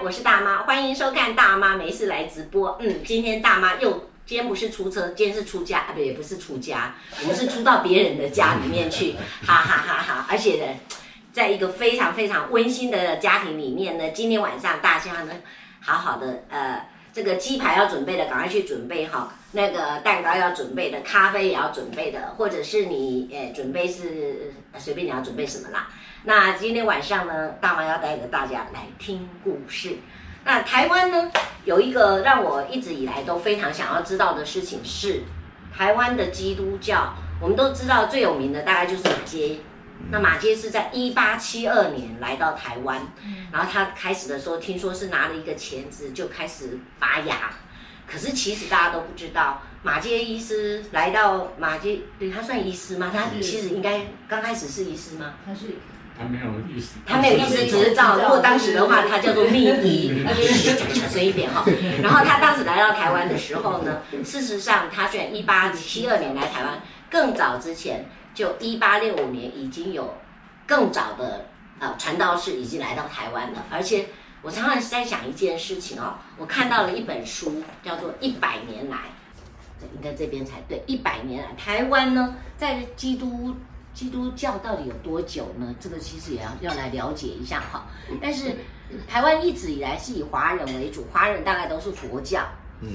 [0.00, 2.78] 安，我是大妈，欢迎收看大妈没事来直播。
[2.80, 9.12] 嗯，今天大妈又，今天不是出车，今天是出家啊，不也不是出家，我们是出到别人的家里面去，
[9.44, 10.26] 哈哈哈哈！
[10.28, 10.80] 而且呢，
[11.34, 15.32] 在一个非常非常温馨的家庭里面呢，今天晚上大家呢，
[15.80, 25.88] 好好的，呃，这个鸡排要准备的，赶快去准备哈，那个蛋糕要准备的，咖啡也要准备的，或者是你，诶，准备是随便你要准备什么啦。
[26.24, 29.96] 那今天晚上呢，大妈要带着大家来听故事。
[30.44, 31.30] 那台湾呢，
[31.64, 35.22] 有一个让我一直以来都非常想要知道的事情是，
[35.74, 39.60] 台湾的基督教，我们都知道最有名的大概就是马街。
[40.10, 43.00] 那马街是在一八七二年来到台湾，
[43.50, 47.52] 然后他开始的时候听说是拿了一个钳子就开始拔牙，
[48.06, 53.10] 可是其实大家都不知道，马街医师来到马街，对，他算医师吗？
[53.10, 55.34] 他其实应该刚开始是医师吗？
[55.46, 55.76] 他是。
[56.20, 58.18] 他没有意思，他没有意思，只是照。
[58.18, 60.12] 如果当时的话，他叫做秘医，
[60.78, 61.64] 讲小声一点哈。
[62.02, 68.04] 然后他当时来到台湾的时候呢，事实上他虽然一八七二年来台湾，更早之前
[68.34, 70.14] 就一八六五年已经有
[70.66, 71.46] 更早的
[71.78, 73.64] 呃传道士已经来到台湾了。
[73.70, 74.08] 而且
[74.42, 78.96] 我常常在想一件事情哦，我看到了一本书叫做《一百年来》，
[79.94, 83.56] 应该这边才对，《一百年来》台湾呢，在基督。
[84.00, 85.74] 基督教到底有多久呢？
[85.78, 87.84] 这个其实也要 要来了解一下哈。
[88.18, 88.56] 但是
[89.06, 92.42] 台湾一直以来是以华人为主，华人大概都是佛教。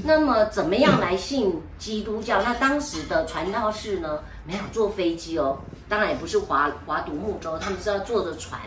[0.04, 2.42] 那么怎么样来信基督教？
[2.42, 8.60] 那当时的传道士呢，没有坐飞机哦，当然也不是划划独木舟，他们是要坐着船，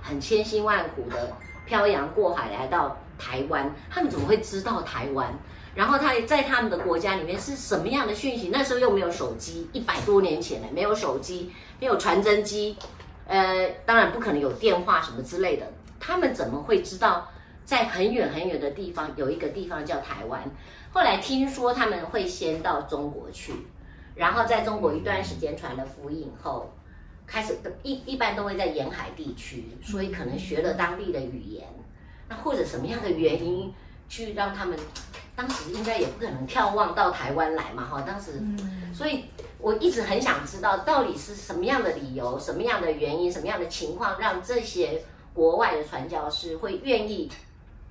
[0.00, 1.30] 很千辛万苦的
[1.66, 3.70] 漂洋过海来到台湾。
[3.90, 5.30] 他们怎么会知道台湾？
[5.76, 8.48] 然后他在他们的国家里面是什么样的讯息？
[8.50, 12.74] 那时候又没有手机，一百多年前呢，没有手机，没有传真机，
[13.26, 15.70] 呃，当然不可能有电话什么之类的。
[16.00, 17.28] 他们怎么会知道
[17.66, 20.42] 在很远很远的地方有一个地方叫台湾？
[20.92, 23.52] 后来听说他们会先到中国去，
[24.14, 26.72] 然后在中国一段时间传了福音后，
[27.26, 31.66] 开始一一般都会在沿海地区，所以可能学了当地的语言，
[32.30, 33.74] 那或者什么样的原因
[34.08, 34.78] 去让他们。
[35.36, 38.42] 当时应该也不可能眺望到台湾来嘛，哈，当时，
[38.94, 39.26] 所以
[39.58, 45.02] 我一直很想知道，到底是什么样的理由、什么样的原因、什么样的情况，让这些
[45.34, 47.30] 国外的传教士会愿意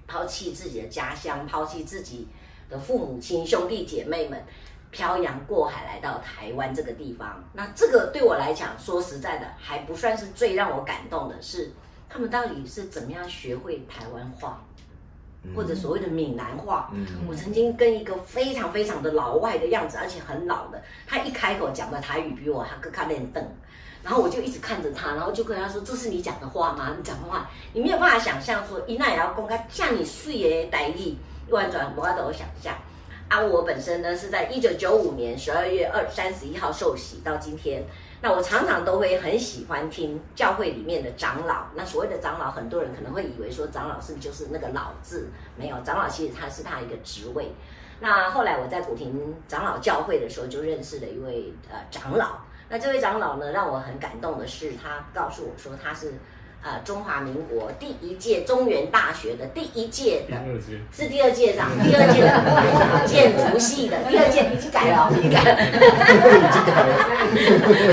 [0.08, 2.28] 抛弃自己的家乡、抛弃自己
[2.68, 4.44] 的父母亲、兄弟姐妹们，
[4.90, 7.44] 漂洋过海来到台湾这个地方。
[7.54, 11.72] 那这个对我来讲，说实在的，还不算是最让我感动的是，
[12.10, 14.66] 他们到底是怎么样学会台湾话。
[15.54, 23.44] 或者所谓的闽南话，嗯，我曾经跟一个非常非常的老外的样子，而且很老的，他一开口讲的台语比我还更看脸瞪，
[24.04, 26.94] 然后我就一直看着他，然后就跟他说：“这是你讲的话吗？
[26.98, 31.16] 你讲的话，你没有办法想象说，伊那也要公开像你睡的台语，
[31.50, 32.74] 完全无法度想象。”
[33.28, 37.84] 啊，我本身呢是在一九九五年十二月二三十一号受洗到今天。
[38.22, 41.66] 那我常常都会很喜欢听教会里面的长老。
[41.76, 45.28] 那所谓的长老，很多人可能会以为说长老是就是那个老字，
[45.58, 47.52] 没有，长老其实他是他一个职位。
[48.00, 52.38] 那后来我在古亭长老教会的时候，就认识了一位呃长老。
[52.70, 56.14] 那这位长老呢，让我很感动的是，他告诉我说他是。
[56.66, 60.36] 呃，中华民国第一届中原大学的第一届的，
[60.92, 65.62] 是第二届长，第二届的建筑系的，第二届已经改了，已经改了，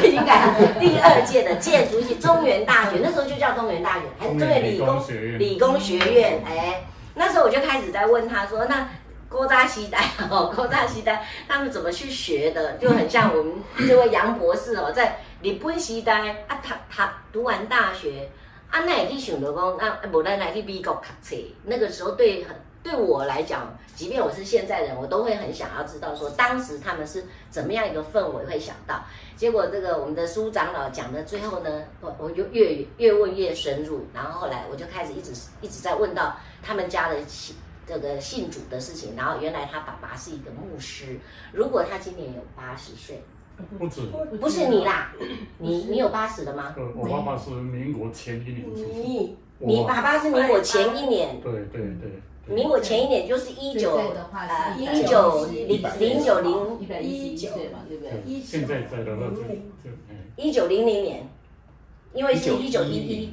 [0.02, 5.04] 已经改了，第二届的建筑系中原大学，那时候就叫中原大学，还是中原理工
[5.38, 6.42] 理工学院？
[6.46, 6.84] 哎，
[7.14, 8.88] 那时候我就开始在问他说，那
[9.28, 12.78] 勾扎西呆哦，勾扎西呆他们怎么去学的？
[12.78, 13.52] 就很像我们
[13.86, 18.30] 这位杨博士哦，在日本西呆啊，他他读完大学。
[18.72, 21.36] 啊，那也可以想到讲，那无咱来去美国读册。
[21.62, 29.04] 那个时候对很对我来讲，即便我是现在人，我都会很想要知道说，当时他们是怎么样一个氛围会想到。
[29.36, 37.54] 结果这个我们的苏长老讲的最后呢，我我就越越问越深入，然后后来我就开始一直一直在问到他们家的信
[37.86, 41.20] 这个信主的事情，然后原来他爸爸是一个牧师，
[41.52, 43.22] 如果他今年有八十岁。
[43.78, 44.02] 不止，
[44.40, 45.12] 不是你啦，
[45.58, 46.74] 你你有八十的吗？
[46.94, 48.64] 我爸爸是民国前一年。
[48.74, 51.40] 你你爸爸是民国前一年。
[51.40, 52.20] 对对对。
[52.46, 57.50] 民国前一年就是一九呃一九零零九零一九
[57.88, 58.40] 对不对？
[58.42, 59.42] 现在在的那就
[60.36, 61.28] 一九零零年，
[62.12, 63.30] 因为是一九一一，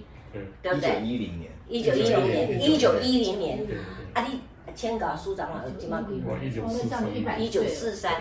[0.62, 1.02] 对不对？
[1.02, 1.52] 一九一零年。
[1.68, 3.68] 一九一零年，一九一零年。
[4.14, 4.40] 啊你。
[4.76, 6.22] 千个苏长老有几万笔？
[6.44, 7.04] 一九四三，
[7.42, 8.14] 一九四三，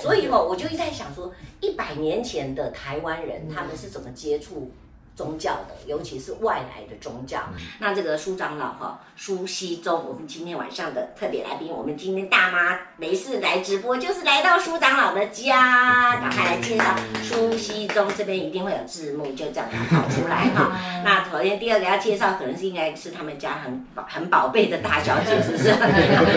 [0.00, 4.70] 所以吼，我就一直在想说，一百年前的台湾人，他们是怎么接触
[5.16, 7.38] 宗教的，尤其是外来的宗教。
[7.54, 18.08] 嗯、那这个苏长老哈，苏西宗，我们今天晚上的特别来宾，我们今天大妈没事来直播，就是来到苏长老的家，赶快来介绍苏西宗。
[18.16, 20.76] 这边一定会有字幕，就这样跑出来哈。
[21.04, 25.72] 那首先第二个要介绍，可能是应该是他们家很宝很宝贝的大小姐，是不是？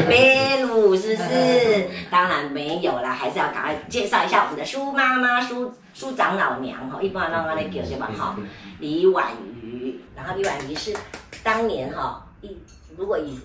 [0.07, 1.89] 贝鲁是不是？
[2.11, 5.73] 当然没有啦，还是要赶快介绍一下我们的苏妈妈苏。
[5.97, 8.07] 苏长老娘哈，一般让他来叫对吧？
[8.15, 8.37] 哈，
[8.79, 9.33] 李婉
[9.63, 10.95] 瑜，然后李婉瑜是
[11.43, 12.55] 当年哈一，
[12.95, 13.39] 如果以。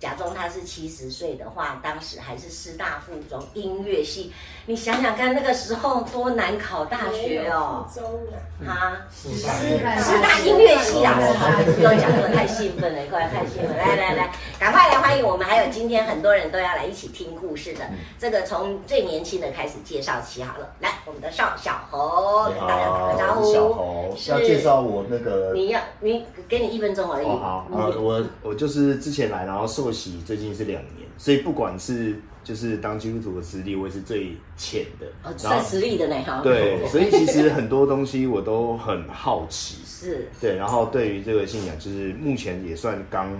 [0.00, 4.32] 假装他是七十岁的话，当时还是师大附中音乐系。
[4.68, 7.86] 你想想看，那个时候多难考大学哦。
[7.90, 8.04] 中
[8.68, 9.78] 啊，师师
[10.20, 11.18] 大音乐系啊！
[11.74, 13.74] 不要讲的太兴奋了，快太兴奋！
[13.74, 14.30] 来来来，
[14.60, 15.46] 赶快来欢迎我们！
[15.46, 17.80] 还有今天很多人都要来一起听故事的。
[18.18, 20.68] 这个从最年轻的开始介绍起好了。
[20.80, 23.50] 来，我们的邵小侯，跟大家打个招呼。
[23.50, 27.26] 小侯要介绍我那个，你要你给你一分钟而已。
[27.26, 30.20] 好，呃，我我就是之前来，然后受洗。
[30.26, 36.40] 最近是两年，所以不管是就是当基督徒的实力，我也是最浅的，哦，算实力的呢哈。
[36.42, 40.56] 对，所以其实很多东西我都很好奇， 是，对。
[40.56, 43.30] 然后对于这个信仰，就是目前也算刚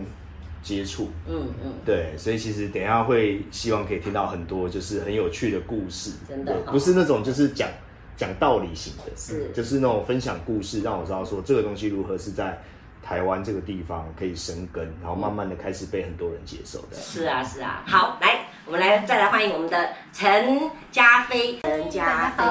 [0.63, 2.13] 接触，嗯嗯，对。
[2.19, 7.67] 所以其实等一下会希望可以听到很多就是很有趣的故事，真的，不是那种就是讲
[8.15, 12.63] 讲道理型的，是，就是那种分享故事，让我知道说这个东西如何是在。
[13.01, 16.97] 台湾这个地方可以生根，然后慢慢的开始被很多人接受的。
[16.97, 17.83] 是啊，是啊。
[17.87, 18.38] 好，来，
[18.69, 20.61] 我们来再来欢迎我们的陈
[20.93, 21.59] 家飞。
[21.63, 22.45] 陈家飞，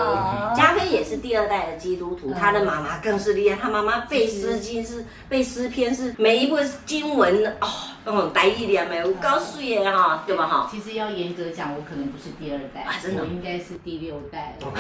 [0.55, 7.67] 家飞也是第二代的基督徒，他的妈妈更是厉害，他妈妈背诗经是背诗篇，是每一部经文哦，
[8.09, 10.69] 那种带一点没有告诉耶哈，对吧哈？
[10.71, 14.55] 其实要严格讲，我可能不是第二代，真的，我应该是第六代。
[14.63, 14.71] 哇，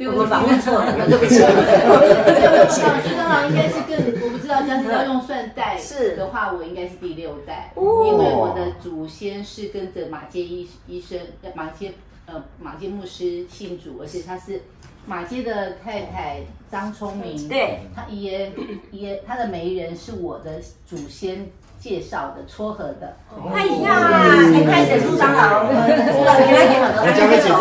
[0.00, 2.80] 我我访问错了，对不起，对不起。
[3.18, 11.18] 那应该是更，我不知道，这样子要用算代是的话，我应该是第六代，因为我的祖先是跟着马偕医医生，
[11.54, 11.92] 马偕
[12.24, 14.62] 呃马偕牧师信主，而且他是
[15.08, 16.40] 马街的太太
[16.70, 18.52] 张聪明，对，他爷
[18.92, 21.46] 爷他的媒人是我的祖先。
[21.80, 23.14] 介绍的撮合的，
[23.54, 27.54] 哎呀，你快写书章了，我讲个几句，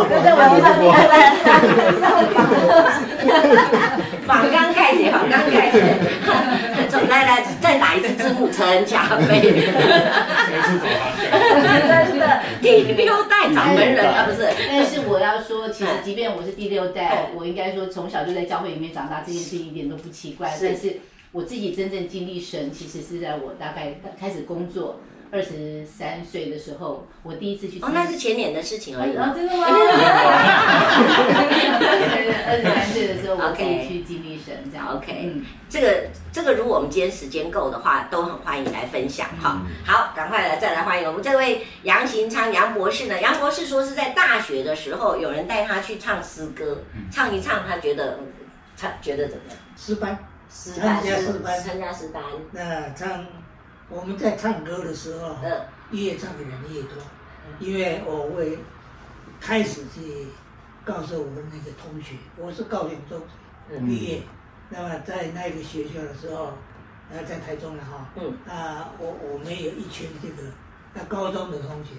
[4.25, 5.77] 访 纲开始，马刚开写，
[6.99, 9.41] 走，来来，再打一次字幕，陈家飞，
[12.07, 14.47] 真的第六代掌门人啊，不是？
[14.69, 20.99] 但是我要说，其实即便我是第六代，我应该说从小就在教会里面长大，这件事一点都不奇怪，但是。
[21.33, 25.01] 我自己真正经历神，其实是在我大概开始工作
[25.31, 27.79] 二十三岁的时候，我第一次去。
[27.81, 29.15] 哦，那是前年的事情而已。
[29.18, 29.65] 哦，真的吗？
[32.47, 34.95] 二十三岁的时候，我可以去经历神，这样。
[34.95, 39.62] OK，嗯，这个这个，如果我们今天时间够的话，都很欢迎来分享哈。
[39.85, 43.21] 好，赶快来再来欢迎我们这位杨行昌杨博士呢。
[43.21, 48.19] 杨博士说是在大学的时候，有人带他去唱诗歌，唱一唱，他觉得
[48.75, 49.57] 唱觉得怎么样？
[49.75, 50.18] 诗班。
[50.50, 52.23] 参加诗班，参加诗班。
[52.51, 53.25] 那唱，
[53.89, 55.36] 我们在唱歌的时候，
[55.92, 56.92] 越唱的人越多，
[57.60, 58.57] 因为我会
[59.39, 60.28] 开始去
[60.84, 63.19] 告诉我们那个同学，我是高雄中
[63.69, 64.22] 学毕业，
[64.69, 66.54] 那么在那个学校的时候，
[67.10, 70.50] 然后在台中了哈，嗯啊，我我们有一群这个
[70.94, 71.92] 那高中的同学，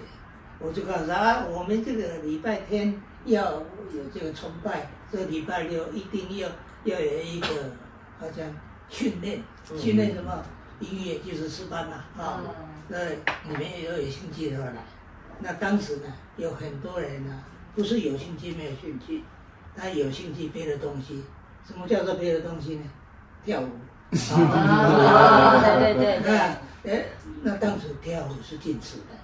[0.59, 6.49] 我就告诉他，啊，我们这个礼拜天要有这个崇拜，这个礼拜六一定要
[6.83, 7.47] 要有一个。
[8.21, 8.45] 好像
[8.89, 9.41] 训练，
[9.77, 10.43] 训练什么？
[10.79, 12.41] 音乐就是诗班嘛，啊，
[12.87, 12.97] 那
[13.43, 14.83] 你们也要有兴趣的话来。
[15.39, 17.43] 那当时呢，有很多人呢，
[17.75, 19.23] 不是有兴趣没有兴趣，
[19.75, 21.23] 他有兴趣别的东西。
[21.67, 22.83] 什么叫做别的东西呢？
[23.45, 23.69] 跳舞。
[24.35, 26.19] 啊，对对对。
[26.25, 27.05] 那，哎，
[27.43, 29.18] 那当时跳舞是禁止的。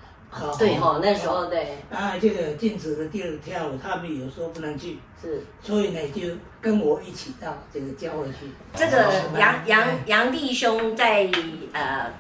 [0.58, 6.22] 对哦，那时候对啊，这个禁止的第二跳舞，他们有时候不能去，是，所以呢，就
[6.62, 8.52] 跟我一起到这个教会去。
[8.74, 11.30] 这个杨杨杨弟兄在
[11.74, 12.12] 呃。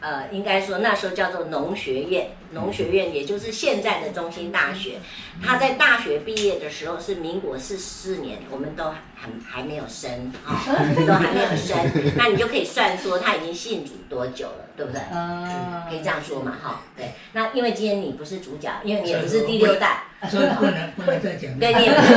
[0.00, 4.98] 呃，应该说那时候叫做农学院，农学院也就是现在的中心大学。
[5.44, 10.56] 他在大学毕业的时候是民国四十四年，我们都还还没有生啊，
[11.06, 11.76] 都还没有生。
[12.16, 15.00] 那你就可以算说他已经信主多久了，对不对？
[15.12, 16.80] 嗯，可以这样说嘛，哈。
[16.96, 21.58] 对，那因为今天你不是主角，因为你也不是第六代，所以不能不能再讲。
[21.58, 22.14] 对，你也不是，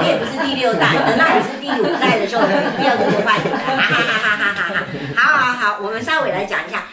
[0.00, 4.84] 你也不是第六代，等到你是第五代的时候，第二个就换你了，哈哈哈哈哈哈。
[5.16, 6.83] 好好好，我们稍微来讲一下。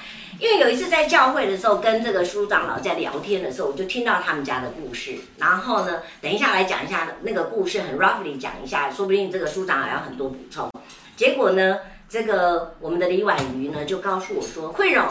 [0.41, 5.13] 因为有一次在教会的时候，跟这个书长老在聊天的时候，我就听到他们家的故事。
[5.37, 10.67] 然后呢，等一下来讲一下那个故事，很 roughly 讲一下，说不定这个书长老要很多补充。
[11.15, 11.77] 结果呢，
[12.09, 15.05] 这个我们的李婉瑜呢就告诉我说，慧荣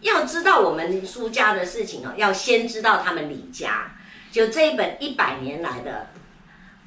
[0.00, 3.92] 要知道我们苏家的事情哦，要先知道他们李家。
[4.30, 6.06] 就这一本一百年来的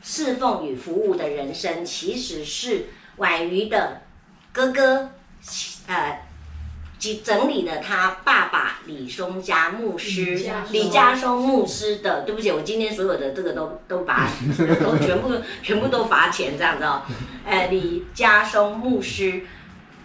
[0.01, 2.87] 侍奉与服务的人生，其实是
[3.17, 4.01] 婉瑜的
[4.51, 5.11] 哥哥，
[5.85, 6.24] 呃。
[7.15, 14.27] 整理了他爸爸李松家牧师李家松牧师的，对不起，我今天所有的这个都都罚，
[14.83, 15.29] 都全部
[15.63, 17.03] 全部都罚钱这样子哦。
[17.45, 19.41] 呃，李家松牧师，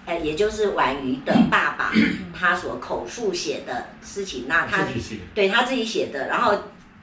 [0.07, 1.93] 呃，也就是婉瑜的爸爸，
[2.39, 4.85] 他所口述写的事情，那他
[5.35, 6.55] 对他自己写的，然后。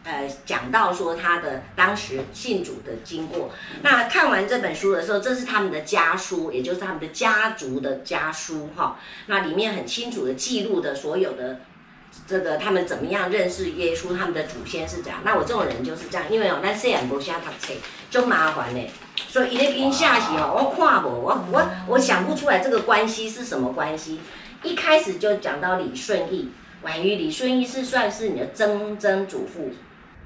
[0.08, 8.98] 呃，讲到说他的当时信主的经过，那看完这本书的时候，这是他们的家书，也就是他们的家族的家书哈。
[9.26, 11.60] 那里面很清楚的记录的所有的
[12.26, 15.20] 这个他们怎么样认识耶稣，他们的祖先是怎样。
[15.26, 17.76] 那我这种人就是这样，因为哦，但虽然不像他这
[18.10, 18.90] 就麻烦呢。
[19.28, 24.22] 所以一个跟下棋哦，我看不，我我我想不出来这个关系是什么关系。
[24.64, 26.50] 一开始就讲到李顺义，
[26.82, 29.74] 关于李顺义是算是你的曾曾祖父。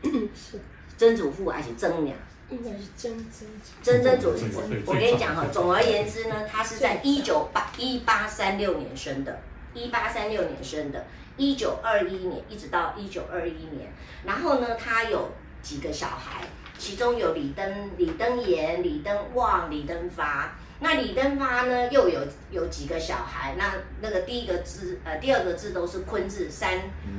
[0.03, 0.59] 是
[0.97, 2.17] 曾祖父还是曾娘？
[2.49, 3.47] 应该是曾曾
[3.81, 4.61] 曾曾祖父。
[4.85, 9.41] 我跟你讲哈，总而言之呢，他是在一九八一八三六年生的，
[9.73, 11.05] 一八三六年生的，
[11.37, 13.91] 一九二一年一直到一九二一年。
[14.25, 15.29] 然后呢，他有
[15.61, 16.45] 几个小孩，
[16.77, 20.55] 其中有李登李登炎、李登旺、李登发。
[20.83, 23.53] 那李登发呢，又有有几个小孩？
[23.55, 23.71] 那
[24.01, 26.71] 那个第一个字，呃，第二个字都是坤字，三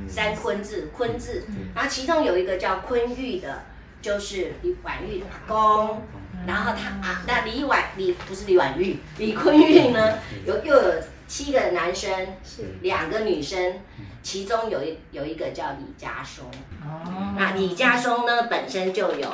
[0.05, 1.43] 三坤字，坤字。
[1.73, 3.63] 然后其中有一个叫坤玉的，
[4.01, 6.01] 就是李婉玉的阿公。
[6.45, 10.93] 然后他啊，那李婉李不是李婉玉，李坤玉呢，有又有
[11.25, 12.11] 七个男生，
[12.81, 13.79] 两个女生，
[14.21, 16.45] 其中有一有一个叫李家松。
[16.81, 17.33] 哦。
[17.37, 19.29] 那李家松呢，本身就有，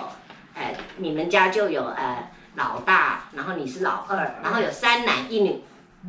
[0.53, 2.29] 呃，你们家就有呃。
[2.55, 5.63] 老大，然后你是老二，然后有三男一女，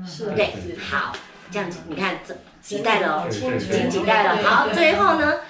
[0.07, 0.31] 是。
[0.31, 0.55] 对，
[0.91, 1.13] 好，
[1.51, 5.41] 这样子，你看这几代了哦，几几代了，好，最后呢，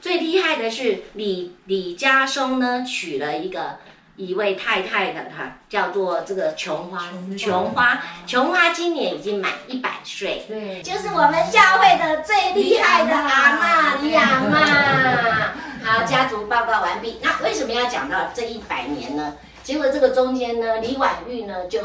[0.00, 3.78] 最厉害的是李李家松呢，娶了一个
[4.16, 8.70] 一位太太的，他叫做这个琼花，琼花，琼花。
[8.70, 15.84] 今年已经满一百岁，对，就是我们教会的最厉害的阿妈李阿嬷。
[15.84, 17.18] 好，家族报告完毕。
[17.22, 19.34] 那为什么要讲到这一百年呢？
[19.64, 21.80] 结果这个中间呢，李婉玉呢就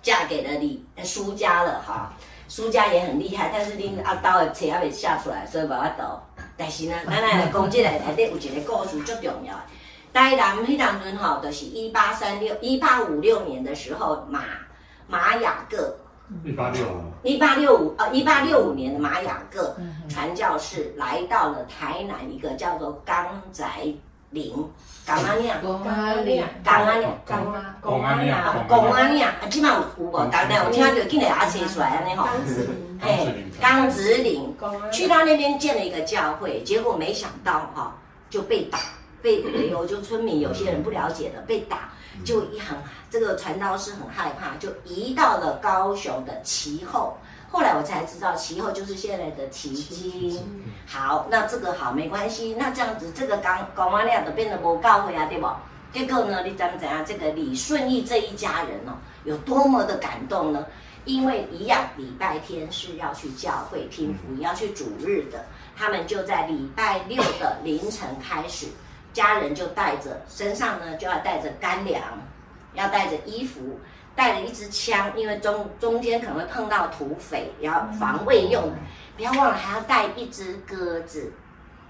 [0.00, 2.12] 嫁给了李苏家了哈。
[2.46, 6.02] 苏家也很厉害，但是恁阿刀的册还没下出来，所以无法度。
[6.56, 9.60] 但是呢，咱来来讲这个内底有一个故事最重要的。
[10.14, 14.44] 台南迄当阵哈，就是一八三六、一八五六年的时候，马
[15.06, 15.96] 马雅各。
[16.44, 17.12] 一八六五。
[17.22, 19.76] 一八六五呃，一八六五年的马雅各
[20.08, 23.64] 传教士来到了台南一个叫做冈仔。
[24.30, 24.52] 林，
[25.06, 28.34] 公安岭，公安岭，公安岭，公安，公安岭，
[28.68, 30.10] 公安岭，啊，即摆有有无？
[30.10, 32.28] 刚才我听到就进来阿写出来安尼吼，
[33.00, 33.26] 哎，
[33.60, 34.54] 冈子岭，
[34.92, 37.96] 去到那边建了一个教会，结果没想到哈
[38.28, 38.78] 就被打，
[39.22, 41.90] 被有就村民有些人不了解的被打，
[42.22, 42.76] 就一很
[43.10, 47.16] 这个传道士很害怕，就移到了高雄的旗后。
[47.50, 50.38] 后来我才知道，其后就是现在的旗津。
[50.86, 52.54] 好，那这个好没关系。
[52.58, 55.48] 那这样子，这个刚讲完了，就变得不教会啊，对不？
[55.90, 57.02] 结果呢，你知不知啊？
[57.06, 58.92] 这个李顺义这一家人哦，
[59.24, 60.66] 有多么的感动呢？
[61.06, 65.46] 因为一样，礼拜天是要去教会听福音，要去主日的。
[65.74, 68.66] 他们就在礼拜六的凌晨开始，
[69.14, 72.02] 家人就带着身上呢，就要带着干粮，
[72.74, 73.80] 要带着衣服。
[74.18, 78.72] 带了一支枪，因为中中间可能会碰到土匪，然后防卫用的。
[79.16, 81.32] 不要忘了还要带一只鸽子，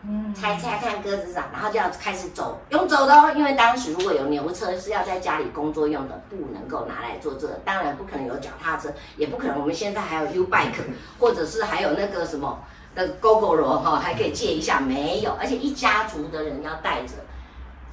[0.02, 3.32] 嗯，猜猜看鸽子长，然后就要开始走，用走的哦。
[3.34, 7.54] 因为当时如果有牛车是要在家里工作用的，不能够拿来做这个。
[7.64, 10.74] 当然不可能有脚踏车，也不可能我们现在还有 U bike，
[11.18, 12.62] 或者是还有那个什么
[12.94, 15.32] 的 Gogoro 哈，还可以借一下，没有。
[15.40, 17.14] 而且一家族的人要带着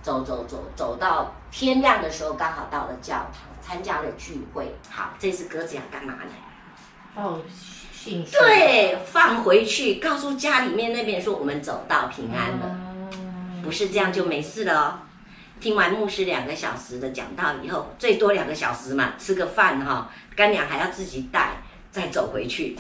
[0.04, 3.55] 走走走走到天亮的时候，刚好到了教堂。
[3.66, 6.32] 参加了聚会，好，这只鸽子要干嘛呢？
[7.16, 7.42] 哦，
[7.92, 8.32] 信息。
[8.32, 12.78] 对，放回去，告诉家里面那边说我们走到平安了，
[13.14, 15.00] 嗯、不是这样就没事了哦。
[15.60, 22.78] 听完牧师两个小时的讲道以后，最多两个小时嘛，吃个饭哈，干粮还要自己带，再走回去，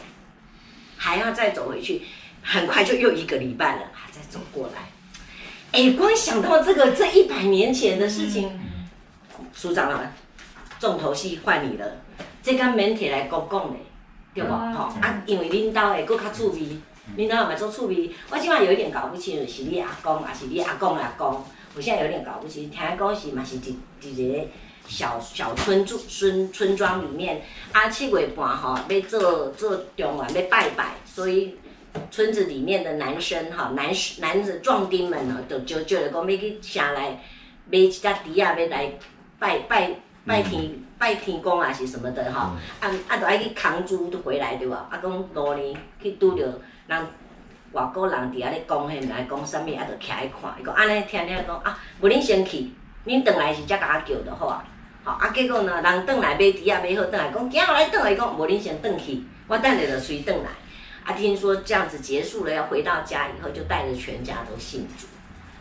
[0.98, 2.04] 还要再走回去，
[2.44, 4.92] 很快就又一个礼拜了，还再走过来。
[5.72, 8.60] 哎，光想到这个这一百年前的事情，
[9.52, 10.12] 署长啊。
[10.80, 11.86] 重头戏换你了，
[12.44, 13.78] 这个媒体来公共的，
[14.34, 14.52] 对不？
[14.52, 16.78] 吼啊，因为恁兜会佫较趣味，
[17.18, 18.12] 恁兜嘛做趣味。
[18.30, 21.44] 我即摆有一点搞不清，是你阿公还是你阿公阿公？
[21.76, 22.70] 我现在有点搞不清。
[22.70, 24.48] 听讲是嘛是伫伫一个
[24.88, 27.42] 小小村村村庄里面，
[27.72, 31.58] 啊七月半吼要做做中元要拜拜，所以
[32.12, 33.88] 村子里面的男生哈男
[34.20, 37.20] 男子壮丁们呢，就就就讲要去城内
[37.72, 38.94] 买一只猪仔要来
[39.40, 39.90] 拜拜
[40.26, 40.72] 拜天。
[40.98, 42.56] 拜天公啊，是什么的哈？
[42.80, 44.88] 啊啊，就爱去扛猪都回来对吧？
[44.90, 47.08] 啊，讲路呢去拄着人
[47.74, 50.56] 外国人伫遐咧讲迄来讲啥物，啊，就徛来看。
[50.58, 52.70] 伊讲安尼听听讲啊，无恁先去，
[53.06, 54.64] 恁转来是才甲我叫就好啊。
[55.04, 60.50] 好啊，结果呢，人转来买猪仔买好转来讲，今后来转来讲，无恁先转去，我等下就随转来。
[61.04, 65.08] 啊，听说这样子结束了，要回到家以后，就带着全家都信主。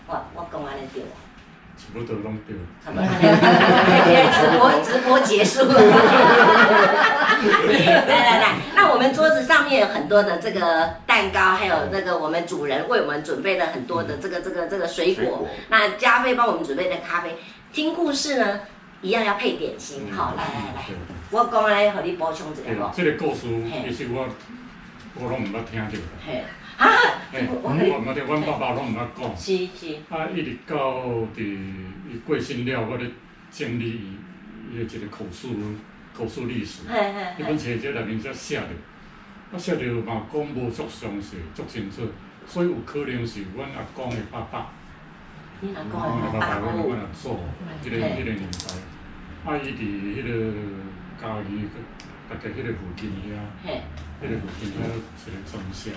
[0.07, 1.03] 我我讲安尼对。
[1.77, 2.57] 全部都弄掉。
[4.33, 5.75] 直播直播结束了。
[7.45, 15.47] 来来来，那我们桌子上面有很多的这个蛋糕，还有那个我们主人为我们准备了很多的这个这个这个水果。
[15.69, 17.37] 那加菲帮我们准备的咖啡，
[17.73, 18.61] 听故事呢，
[19.03, 20.11] 一样要配点心。
[20.15, 20.85] 好，来来来，
[21.31, 22.63] 我讲来和你补充一下。
[22.97, 23.41] 这个故事
[23.87, 24.27] 其实我
[25.17, 25.99] 我拢唔捌听着。
[26.79, 26.87] 啊！
[27.35, 29.97] 我我我阮爸爸拢毋捌讲，是是。
[30.09, 30.77] 啊，一直到
[31.35, 33.11] 伫伊过身了，我咧
[33.51, 34.17] 整理伊
[34.73, 35.57] 伊的一个口述
[36.17, 36.83] 口述历史。
[36.89, 37.43] 嘿嘿。
[37.43, 38.67] 迄本册子内面才写着，
[39.53, 42.03] 啊写着嘛讲无足详细，足清楚，
[42.47, 44.71] 所以有可能是阮阿公的爸爸。
[45.61, 46.59] 你阿公的爸爸。
[46.61, 47.39] 阮阮阿祖，
[47.85, 50.29] 迄个迄个年代，啊伊伫迄个
[51.21, 51.67] 嘉义
[52.29, 53.69] 大概迄个附近遐，
[54.23, 55.91] 迄个附近遐一个传销。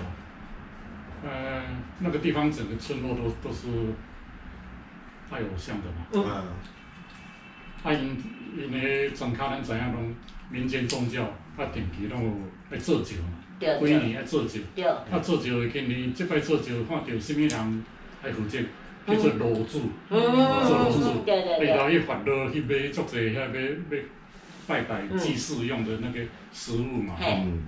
[1.24, 1.64] 呃，
[2.00, 3.68] 那个地方整个村落都都是
[5.30, 6.06] 拜偶像的嘛。
[6.14, 6.24] 嗯。
[7.84, 8.18] 啊，因
[8.58, 10.14] 因为庄卡咱知影拢
[10.50, 12.32] 民间宗教，啊定期拢有
[12.72, 13.30] 爱做酒嘛。
[13.60, 13.80] 对。
[13.82, 14.62] 每年爱做酒。
[14.76, 14.86] 对。
[14.86, 17.84] 啊，做醮今年即摆做醮，看到什么人
[18.24, 18.60] 来负责
[19.08, 19.90] 叫做卤煮。
[20.10, 20.20] 嗯。
[20.66, 21.24] 做炉主。
[21.26, 21.68] 对对对。
[21.70, 24.04] 然后去发落去买足济遐要要
[24.68, 26.20] 拜拜祭祀用的那个
[26.52, 27.16] 食物嘛。
[27.20, 27.64] 嗯。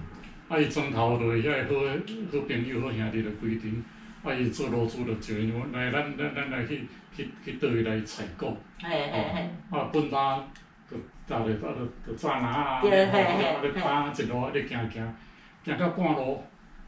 [0.50, 0.58] 啊！
[0.58, 3.86] 伊庄头就遐个好好朋友、好兄弟就规定，
[4.24, 4.34] 啊！
[4.34, 6.82] 伊做老师就招因来咱咱咱来去
[7.16, 8.58] 去去倒位来采购。
[8.82, 9.50] 嘿嘿嘿。
[9.70, 10.44] 啊，本单
[10.90, 10.98] 就
[11.28, 15.16] 搭着搭着就抓拿啊，啊，咧打一路咧行行，
[15.64, 16.44] 行到半路，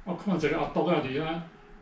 [0.05, 1.39] 我看一个阿独仔伫遐，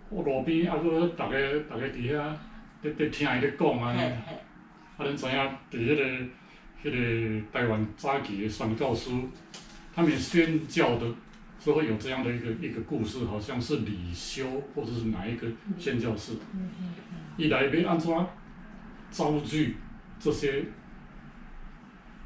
[0.09, 2.35] 我路边啊，搁逐个逐个伫遐
[2.81, 4.01] 咧咧听伊咧讲安尼。
[4.01, 5.33] 啊，恁知影
[5.71, 6.03] 伫迄个
[6.83, 9.11] 迄个台湾早期的宣教师，
[9.95, 11.05] 他们宣教的。
[11.59, 15.45] 所以会有这样的一个一个故事，好像是李修或者是哪一个
[15.77, 16.33] 宣教士，
[17.35, 18.09] 一来要按怎
[19.11, 19.75] 招聚
[20.19, 20.63] 这些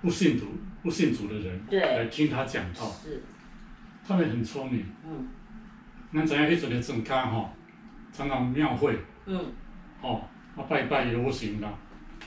[0.01, 0.45] 不信主
[0.83, 2.91] 不信主的人来听他讲道，
[4.07, 4.85] 他们很聪明。
[5.03, 5.27] 嗯，
[6.13, 7.49] 咱知影迄阵的庄脚吼，
[8.11, 9.51] 常常庙会，嗯，
[10.01, 11.73] 吼啊拜拜游行啦，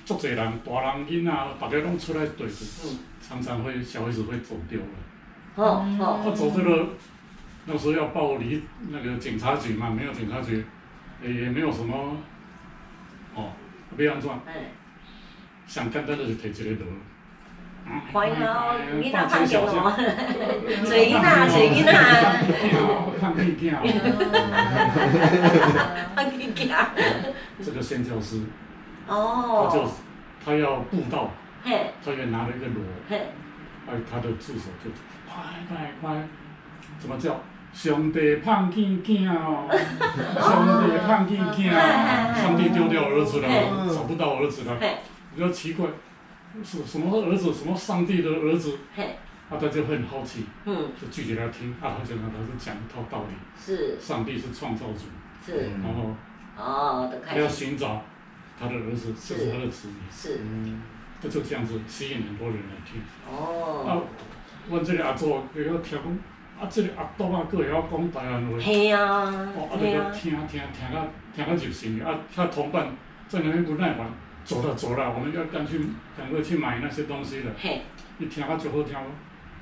[0.05, 4.87] 足侪人，大人囡仔，大家拢出来对嗯，常常会小孩子会走丢了。
[5.57, 6.87] 哦，好，他走这个，
[7.65, 10.63] 那时候要报离那个警察局嘛，没有警察局，
[11.23, 12.19] 也也没有什么，
[13.35, 13.53] 哦，
[13.97, 14.31] 别安怎，
[15.67, 16.87] 想简单的就提一个炉，
[18.13, 19.97] 欢迎哦，囡仔放心哦，
[20.85, 21.91] 随囡仔，随囡仔，
[23.19, 23.75] 放屁镜，
[26.15, 26.69] 放屁镜，
[27.65, 28.43] 这个宣教师，
[29.09, 29.91] 哦，他就
[30.45, 31.31] 他要布道，
[31.65, 33.17] 嘿，他也拿了一个锣，嘿，
[33.89, 34.91] 哎，他的助手就。
[35.37, 36.29] 快快快！
[36.99, 37.39] 怎么叫？
[37.73, 39.69] 上帝胖囝囝哦！
[40.41, 42.33] 上帝胖囝囝哦！
[42.35, 43.49] 上帝丢掉儿子了，
[43.95, 44.79] 找不到儿子了，
[45.35, 45.87] 比较奇怪，
[46.65, 47.53] 什什么儿子？
[47.53, 48.79] 什么上帝的儿子？
[48.97, 51.71] 啊，他就很好奇，嗯就拒绝他听。
[51.83, 55.05] 啊，他就他是讲一套道理，是上帝是创造主，
[55.45, 56.17] 是，然后
[56.57, 58.03] 哦，他要寻找
[58.59, 60.41] 他的儿子，就是他的子女，是，
[61.23, 63.03] 他就这样子吸引很多人来听。
[63.31, 64.05] 哦。
[64.69, 66.03] 阮这个阿祖会晓听讲，
[66.59, 68.59] 啊，这个阿东啊，佫会晓讲台湾话。
[68.59, 69.25] 嘿啊，
[69.55, 72.89] 哦，啊，就个听听听到听到入心啊，他同伴
[73.29, 74.07] 在那边不耐烦，
[74.45, 75.79] 走了走了，我们要赶去
[76.17, 77.53] 赶快去买那些东西了。
[77.57, 77.83] 嘿，
[78.19, 78.97] 一听啊就好听，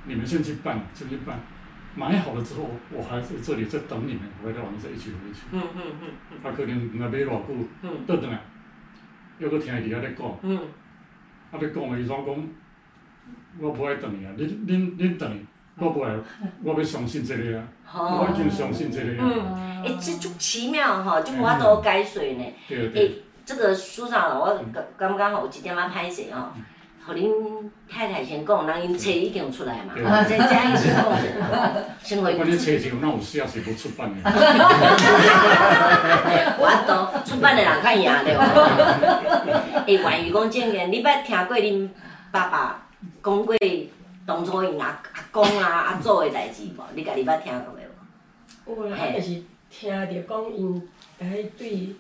[0.05, 1.39] 你们先去办，先去办，
[1.95, 5.41] 买好了之后，我还在这里在等你们，回来我们再一起回去。
[5.53, 6.39] 嗯嗯嗯嗯。
[6.43, 7.49] 啊，可能若买偌久，
[7.83, 8.41] 嗯，倒转来，
[9.39, 10.39] 又搁听伊伫遐咧讲。
[10.43, 10.57] 嗯。
[11.51, 12.49] 啊，咧讲的伊怎讲？
[13.61, 14.33] 我不爱等你啊！
[14.37, 15.47] 恁恁恁等，
[15.79, 16.13] 我不爱，
[16.63, 17.65] 我要相信这个啊！
[17.93, 19.25] 我已经相信这个啊！
[19.25, 22.45] 嗯，哎，这就奇妙哈，就无法度解释呢。
[22.69, 23.07] 对对。
[23.07, 23.11] 哎，
[23.47, 26.53] 这个书上我刚刚刚好有一点仔歹势哦。
[27.07, 27.31] 互恁
[27.87, 29.93] 太太先讲，人因册已经出来嘛，
[30.25, 31.05] 再加一先讲，
[32.03, 32.35] 先回。
[32.37, 34.17] 关键册是有那有写是无出版的。
[36.59, 38.43] 我都出版的人较赢对吧？
[39.87, 41.91] 诶，关于讲这个，你捌听过恁
[42.33, 42.84] 爸爸
[43.23, 43.55] 讲过
[44.27, 46.83] 当初因阿阿公啊阿祖的代志无？
[46.95, 47.75] 你家己捌听过
[48.67, 48.85] 无？
[48.87, 50.89] 有啦，就是听着讲因
[51.21, 51.95] 喺对。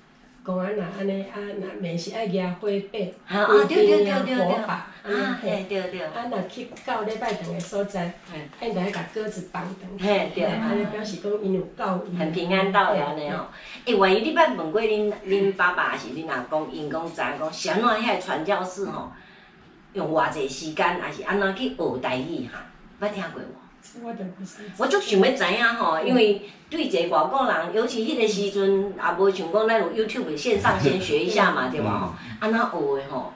[0.45, 8.13] 公安若安尼啊，若面是爱举火把，对对对对火把，啊对对对，啊若去到礼拜堂的所在，
[8.61, 13.47] 因着爱甲鸽子绑长，嘿对，安尼表示讲因有到，很平安到的安尼哦。
[13.87, 19.11] 诶，万一你捌问过恁恁爸爸，还是恁阿公，因讲知影讲，啥物遐传教士吼，
[19.95, 22.61] 用偌济时间，还是安怎去学台语哈？
[23.01, 23.65] 捌听过无？
[24.77, 32.01] 我足想要知影吼，因为对一个外国人，尤其迄个时阵也无像讲咱有 YouTube 线上先学一下嘛，对吧？
[32.01, 33.33] 吼，安怎学的吼？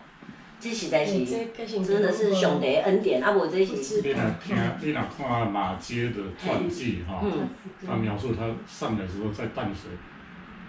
[0.58, 4.00] 这实在是真的是上帝恩典，啊无这是。
[4.02, 7.22] 你若听，你若看马街的传记哈，
[7.86, 9.90] 他描述他上来时候在淡水，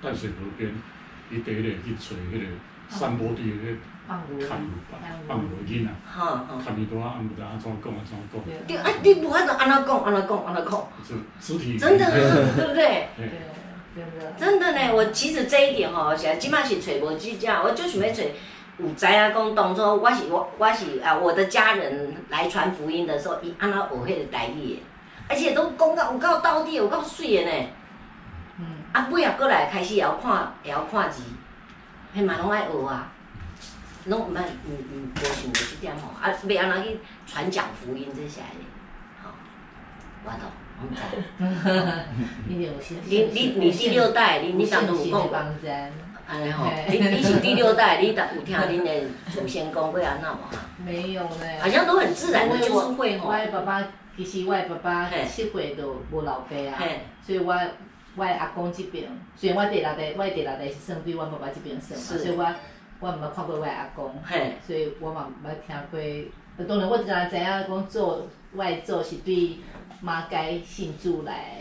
[0.03, 0.71] 淡水河边，
[1.31, 2.45] 伊第一个去找迄个
[2.89, 3.75] 山坡地迄。
[4.09, 4.47] 放牛，
[5.27, 5.91] 放牛囡仔，
[6.65, 8.41] 看伊拄啊，毋知安怎讲安怎讲。
[8.65, 10.87] 对啊，你无法度安怎讲，安怎讲，安怎讲。
[11.39, 11.77] 肢体。
[11.77, 12.09] 真的，
[12.55, 13.07] 对不对？
[14.35, 18.33] 真的呢，我其实这一点吼，现在即摆是揣无计较，我就想要揣
[18.79, 24.81] 有知影讲当初我是我我是啊，我的家人来传福音的时候，伊安怎学迄个台语的，
[25.27, 27.67] 而且都讲到有够到底，有够水的呢。
[28.57, 28.65] 嗯。
[28.91, 31.21] 啊，尾啊，过来开始也要看，也要看字，
[32.15, 33.11] 迄嘛拢爱学啊。
[34.05, 34.73] 拢毋捌，毋毋
[35.13, 38.45] 无想着即点吼，啊，要安怎去传讲福音这些嘞，
[39.21, 39.29] 吼，
[40.23, 40.37] 我都
[40.81, 41.01] 毋知。
[42.47, 42.55] 你
[43.33, 45.37] 你你第六代，你你当初有讲过，
[46.27, 48.89] 安尼吼，你你是第六代，你当有听恁的
[49.33, 50.37] 祖先讲过安那无？
[50.85, 51.59] 没有呢。
[51.61, 53.27] 好像都很自然的，就会吼。
[53.27, 53.85] 我的爸爸
[54.15, 56.81] 其实我的爸爸七岁就无老爸啊，
[57.25, 57.53] 所以我
[58.15, 62.45] 我的阿公这边，虽然我第六代，我第六代是算对我爸爸这边算嘛，所以我。
[62.99, 64.13] 我毋捌看过我阿公，
[64.65, 66.65] 所以我嘛毋捌听过。
[66.67, 69.57] 当然我只知影讲做外做是对
[70.01, 71.57] 妈该信主来，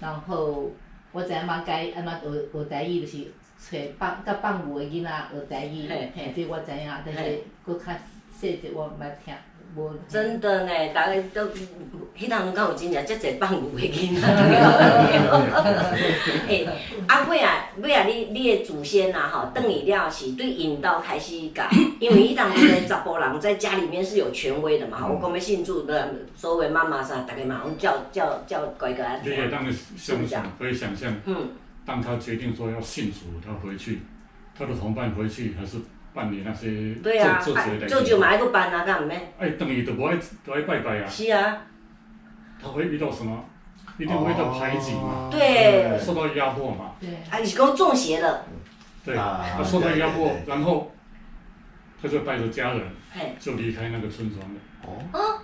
[0.00, 0.70] 然后
[1.12, 3.24] 我知影妈该安怎学学台语，就是
[3.58, 5.88] 找放甲放牛的囡仔学台语，
[6.36, 7.92] 这我知影，但是佫较
[8.30, 9.34] 细节我毋捌听。
[10.08, 11.46] 真的呢，大家都，
[12.18, 14.28] 迄当中敢有真正遮济放牛的囡仔。
[16.48, 16.66] 哎，
[17.08, 21.64] 啊尾啊尾啊，你你的祖先呐吼，转去了是对引导开始教，
[21.98, 29.20] 因为迄当中的查甫人在家里面是有权威的嘛，我讲要信主的，所谓妈妈啥，大家嘛拢叫叫叫乖乖。
[29.24, 31.48] 你也当个想象，可以想象，嗯，
[31.86, 34.02] 当他决定说要信主，他回去，
[34.58, 35.78] 他的同伴回去还是。
[36.14, 39.32] 办理那些做做这些的，做就买个办啊，干唔咩？
[39.38, 41.08] 哎，等于都不爱都爱拜拜啊。
[41.08, 41.58] 是啊。
[42.62, 43.44] 他会遇到什么？
[43.98, 45.28] 一定会遇到排挤嘛。
[45.30, 45.98] 对。
[45.98, 46.92] 受到压迫嘛。
[47.00, 47.10] 对。
[47.30, 48.44] 啊，你是讲中邪了。
[49.04, 49.16] 对。
[49.16, 50.92] 他受到压迫，然后
[52.00, 52.82] 他就带着家人，
[53.38, 54.60] 就离开那个村庄了。
[55.12, 55.38] 哦。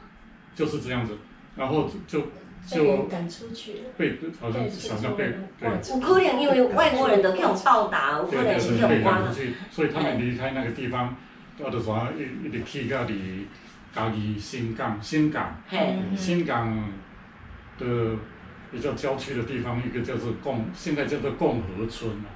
[0.55, 1.17] 就是这样子，
[1.57, 2.23] 然后就。
[2.67, 11.17] 就赶出去，被好像好像被对，有可能因为外国人的这种报答，有可能是这种关系，所以他们离开那个地方，
[11.59, 13.15] 到的时候一一直去到的
[13.95, 15.57] 嘉义新港，新港，
[16.15, 16.93] 新港
[17.79, 18.17] 的
[18.71, 22.27] 比较郊区的地方，一个叫做共，现在叫做共和村嘛，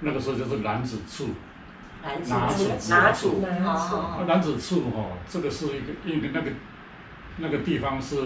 [0.00, 1.28] 那个时候叫做男子处，
[2.02, 2.34] 楠梓，
[2.88, 6.50] 楠梓，楠梓处哈，这个是一个因为那个
[7.36, 8.16] 那个地方是。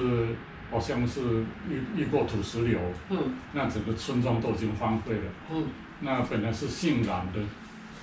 [0.70, 5.68] 好像是遇遇过土石流，嗯，那整个村庄都已经荒废了，嗯，
[6.00, 7.40] 那本来是姓冉的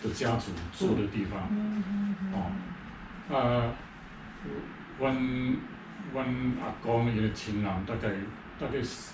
[0.02, 2.52] 的家族住的地方，嗯嗯嗯，哦，
[3.30, 3.74] 呃，
[4.98, 5.58] 阮
[6.14, 6.26] 阮
[6.62, 8.10] 阿公伊个亲人大概
[8.60, 9.14] 大概四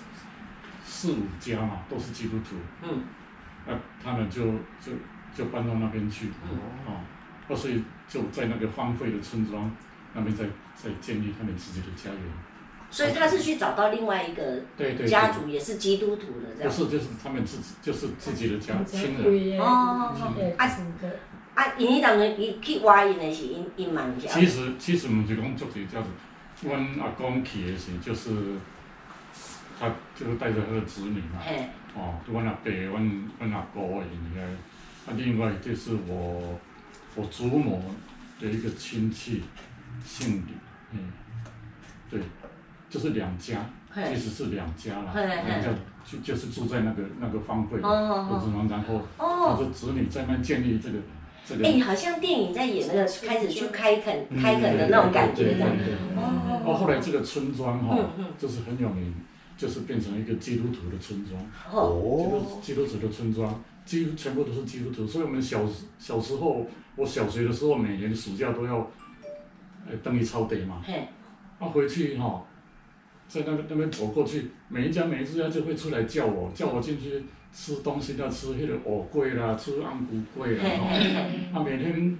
[0.84, 3.02] 四五家嘛，都是基督徒，嗯，
[3.66, 4.44] 那他们就
[4.80, 4.92] 就
[5.34, 9.70] 就搬到那边去，嗯，哦，所以就在那个荒废的村庄
[10.14, 10.44] 那边再
[10.76, 12.20] 再建立他们自己的家园。
[12.90, 14.62] 所以他是去找到另外一个
[15.06, 16.68] 家族，也是基督徒的这样。
[16.68, 19.60] 不是，就是他们自己，就是自己的家亲人。
[19.60, 20.12] 哦，
[20.58, 20.66] 啊，
[21.54, 24.28] 啊，因迄当中伊去挖因的是因因蛮家。
[24.28, 28.30] 其实其实毋是讲做这家族，阮阿公去的时就是，
[29.78, 31.38] 他就是带着他的子女嘛。
[31.40, 31.68] 嘿。
[31.94, 34.42] 哦，阮阿伯、阮阮阿姑因个，
[35.06, 36.58] 啊，另外就是我
[37.14, 37.82] 我祖母
[38.40, 39.44] 的一个亲戚，
[40.04, 40.54] 姓李，
[40.92, 41.12] 嗯，
[42.10, 42.20] 对。
[42.90, 45.68] 就是两家，其实是两家啦，两家
[46.04, 50.98] 就就是住在那个那个荒废的村庄，然后他的子女在那建立这个
[51.64, 55.70] 哎，好像电影在演那个开始去开垦、开垦的那种感觉这样。
[56.16, 56.62] 哦。
[56.64, 57.98] 哦，后来这个村庄哈，
[58.38, 59.12] 就是很有名，
[59.56, 61.42] 就是变成一个基督徒的村庄。
[61.72, 62.60] 哦。
[62.62, 65.60] 基督基督徒的村庄，几乎全部都是基督徒，所以我们小
[65.98, 68.76] 小时候，我小学的时候，每年暑假都要，
[69.88, 70.80] 呃，登一操地嘛。
[70.84, 71.08] 嘿。
[71.58, 72.44] 啊，回去哈，
[73.30, 77.24] 在那边那边走过去，每一家每一家就会出来叫我，叫我进去。
[77.52, 80.64] 吃东西要吃那个藕桂啦，吃安菇桂啦，
[81.52, 82.16] 啊，每天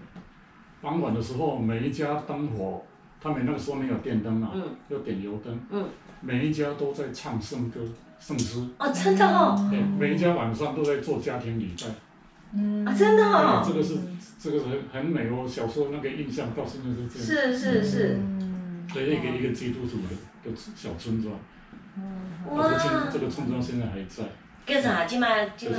[0.81, 2.85] 傍晚的时候，每一家灯火，
[3.20, 4.51] 他们那个时候没有电灯嘛，
[4.88, 5.88] 要点油灯，嗯
[6.20, 7.81] 每一家都在唱圣歌、
[8.18, 8.59] 圣诗。
[8.77, 9.70] 哦，真的哦。
[9.96, 11.87] 每一家晚上都在做家庭礼拜。
[12.53, 12.85] 嗯。
[12.85, 13.62] 啊，真的哦。
[13.64, 13.99] 这个是
[14.37, 17.57] 这个是很美哦，小时候那个印象到现在是这样。
[17.57, 18.18] 是是是。
[18.92, 20.09] 对，一个一个基督徒的
[20.44, 21.35] 的小村庄。
[22.57, 22.70] 哇。
[23.12, 24.24] 这个村庄现在还在。
[24.66, 25.05] 叫啥？
[25.05, 25.74] 即摆即摆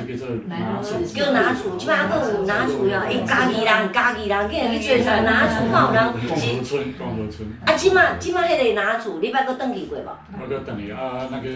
[0.48, 3.02] 拿厝，叫拿厝，即摆还阁有拿厝哟。
[3.10, 6.62] 伊家己人，家己人，竟然去做啥拿厝，嘛有人是。
[6.64, 7.48] 村，共和村。
[7.66, 10.10] 啊，即摆即摆迄个拿厝，你捌阁登去过无？
[10.42, 11.50] 我搁登去啊，那个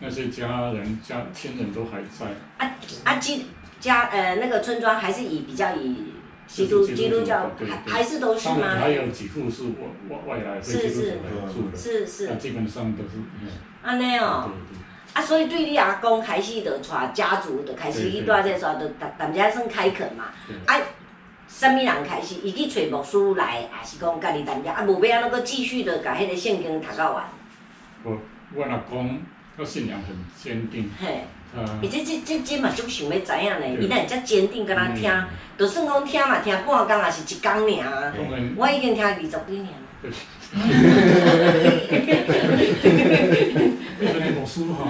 [0.00, 2.26] 那些家人家亲人都还在。
[2.58, 3.46] 啊啊，基
[3.78, 6.11] 家呃那个村庄还是以比较以
[6.46, 8.76] 基督基督教，还还是都是吗？
[8.78, 9.64] 还有几户是
[10.08, 12.34] 外外来会基督徒来住的，是是。
[12.36, 13.10] 基本上都是。
[13.82, 14.50] 安尼哦。
[15.14, 20.26] 啊，所以对你阿公开始就带家族就开始去住这所，就大大家算开垦嘛。
[20.66, 20.80] 啊，
[21.48, 22.36] 什么人开始？
[22.42, 24.84] 伊去找牧师来，还是讲家己大家啊？
[24.84, 27.24] 无要安怎搁继续的把迄个圣经读到完？
[28.04, 28.18] 我
[28.54, 29.20] 我阿公
[29.56, 30.90] 他信仰很坚定。
[31.00, 31.24] 嘿。
[31.82, 33.66] 伊这这这这嘛，足想要知影呢。
[33.80, 35.10] 伊哪会遮坚定，跟他听，
[35.58, 38.12] 就算讲听嘛，听半工也是一工尔。
[38.56, 39.72] 我已经听二十几年了。
[44.00, 44.88] 那个牧师哈，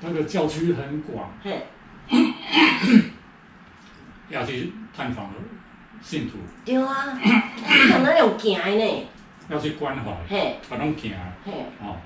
[0.00, 1.30] 那个教区很广，
[4.30, 5.30] 要去探访
[6.00, 6.38] 信徒。
[6.64, 7.18] 对啊，
[7.88, 9.06] 看那种行的呢。
[9.48, 10.12] 要去关怀，
[10.68, 11.12] 把他们行。
[11.82, 11.96] 哦，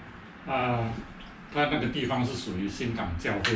[0.50, 0.90] 啊，
[1.54, 3.54] 他那个地方是属于新港教会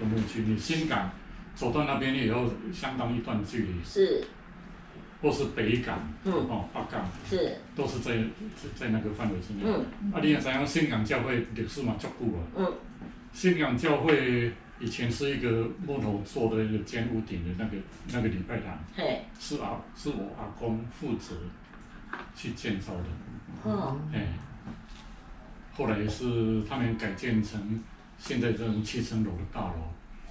[0.00, 1.08] 的牧区，你新港
[1.54, 3.74] 走到那边也要相当一段距离。
[3.84, 4.24] 是。
[5.20, 8.16] 或是北港，嗯、哦，北港，是，都是在
[8.76, 9.62] 在那个范围之内。
[9.64, 12.40] 嗯，啊，你也知影新港教会历史嘛，足久啊。
[12.56, 12.72] 嗯。
[13.32, 17.76] 新港教会以前是一个木头做的一个尖屋顶的那个
[18.12, 18.78] 那个礼拜堂。
[18.94, 19.22] 嘿。
[19.40, 21.34] 是啊，是我阿公负责
[22.36, 23.04] 去建造的。
[23.64, 24.00] 哦。
[24.14, 24.26] 哎。
[25.78, 27.80] 后来是他们改建成
[28.18, 29.74] 现在这种七层楼的大楼，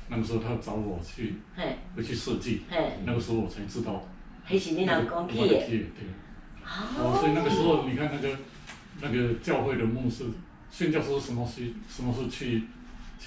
[0.10, 2.64] 那个时候他找我去，嘿，回去设计。
[3.06, 4.04] 那个时候我才知道。
[4.44, 5.86] 还是你老公去的，对，
[6.66, 8.38] 哦，所以那个时候，你看那个
[9.00, 10.26] 那个教会的牧师，
[10.70, 12.64] 宣教师什么时什么时去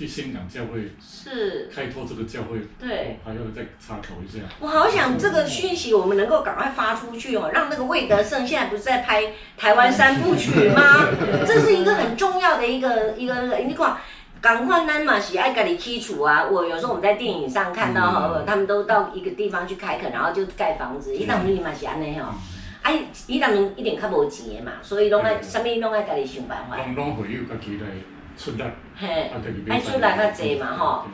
[0.01, 4.43] 去香港教会，是开拓这个教会，对，还要再插口一下。
[4.59, 9.25] 我好想这个讯息我们能够赶快发出去哦，让那个魏德胜现在不是在拍
[9.59, 11.07] 台湾三部曲吗？
[11.47, 13.97] 这是一个很重要的一个一个你看。
[14.43, 16.47] 赶快呢嘛喜爱家己基础啊！
[16.51, 21.15] 我有时候我们在电影上看到哈，嗯、他们都到一个地方去开垦，然后就盖房子。
[21.15, 22.33] 伊当年嘛是安尼吼，
[22.81, 26.79] 哎、嗯，伊当年一点较无钱的嘛，所以拢爱啥物拢爱家己想办法。
[26.79, 27.87] 拢拢会有家己来
[28.41, 28.65] 出力，
[28.97, 29.31] 嘿，
[29.69, 31.05] 爱出力较济嘛吼。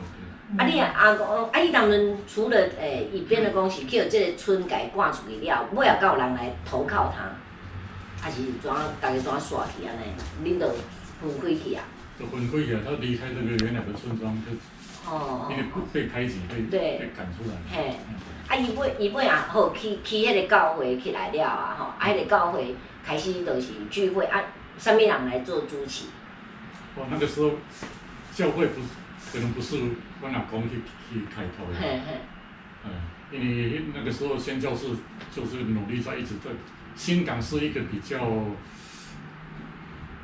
[0.57, 7.27] 啊，你啊阿公，啊，伊当年除了诶，伊变的讲是叫即个村改赶出去了，尾也有人来投靠他，
[8.23, 8.85] 还是怎啊？
[9.01, 10.49] 大家怎啊刷去安尼？
[10.49, 10.69] 恁都
[11.19, 11.83] 分开去啊？
[12.17, 17.57] 就分开去啊，他离开那个原来的村庄，就因为被排挤，被被赶出来。
[17.69, 17.97] 嘿，
[18.47, 22.73] 啊，伊尾伊尾啊，好去去迄个教会起来了啊，吼，啊，迄个教会
[23.05, 24.41] 开始就是聚会啊，
[24.77, 26.05] 啥物人来做主持？
[26.97, 27.51] 哦，那个时候
[28.33, 28.87] 教会不是，
[29.31, 29.77] 可能不是
[30.21, 31.79] 我老公去去开头的。
[31.79, 32.19] 嘿嘿。
[32.85, 32.91] 嗯，
[33.31, 34.87] 因为那个时候宣教士
[35.31, 36.51] 就是努力在一直在，
[36.95, 38.17] 新港是一个比较。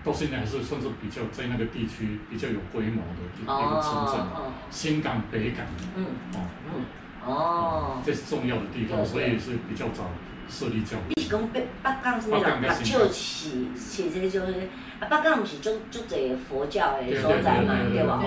[0.05, 4.27] 到现在还是算是比较在那个地区比较有规模的一个城镇，
[4.69, 10.03] 新港、北港，嗯，哦，哦，这是重要的地方，所以是比较早
[10.49, 11.03] 设立教会。
[11.15, 18.21] 你是讲北北港是那种啊，就是其实就是啊，北港不是足足侪佛教的所在嘛，对吧？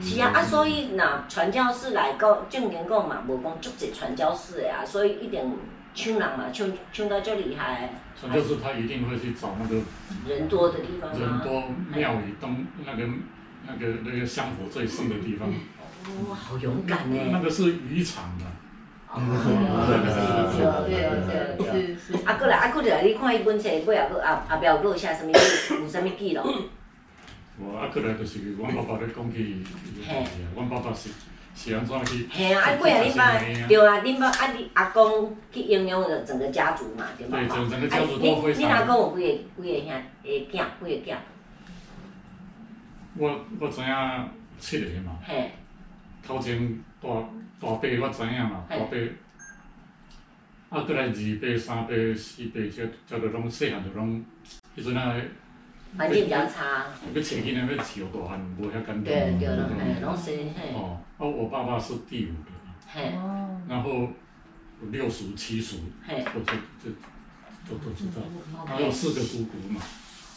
[0.00, 5.56] 是啊，啊，所以那传教士来讲，正经讲嘛，无讲足侪传教士的啊，所以一定
[5.94, 7.94] 抢人嘛，抢抢到足厉害。
[8.18, 9.82] 传教士他一定会去找那个
[10.28, 13.02] 人多的地方，人多庙宇东那个
[13.66, 15.48] 那个那个香火最盛的地方。
[16.04, 17.16] 哦，好勇敢呢！
[17.30, 18.44] 那个是渔场的。
[19.14, 19.20] 哦，
[19.86, 22.24] 对对对对，是是。
[22.24, 25.30] 啊，过来啊，过来，你看一本册，过来过后后壁有落下什么？
[25.32, 26.42] 有什么记录？
[27.58, 29.62] 我啊，过来就是阮爸爸咧讲起，
[30.54, 31.10] 阮爸爸是
[31.54, 32.26] 是安怎去？
[32.32, 37.38] 嘿啊，啊，过啊，恁爸对啊，恁爸啊，你阿公去影响了整个家族嘛，对吧？
[37.38, 38.62] 对，整整个家族都非常。
[38.62, 39.92] 恁阿公有几个几个兄
[40.24, 41.16] 诶囝，几个囝？
[43.18, 43.86] 我我知影
[44.58, 45.18] 七个嘛。
[45.22, 45.50] 嘿。
[46.26, 47.08] 头前大
[47.62, 48.98] 大伯我知影嘛，大伯。
[50.68, 54.24] 啊，过来二伯、三伯、四伯，这这都拢细汉就拢，
[54.76, 55.14] 迄阵啊。
[55.96, 56.86] 环境比较差。
[57.14, 59.04] 要找囡仔要饲大汉，无遐简单。
[59.04, 60.74] 对对了，嘿，拢是嘿。
[60.74, 62.50] 哦，啊，我爸爸是第五个。
[62.88, 63.12] 嘿。
[63.68, 64.08] 然后
[64.90, 66.90] 六叔、七叔，嘿，都这这
[67.68, 68.22] 都都知道。
[68.66, 69.80] 还有四个姑姑嘛。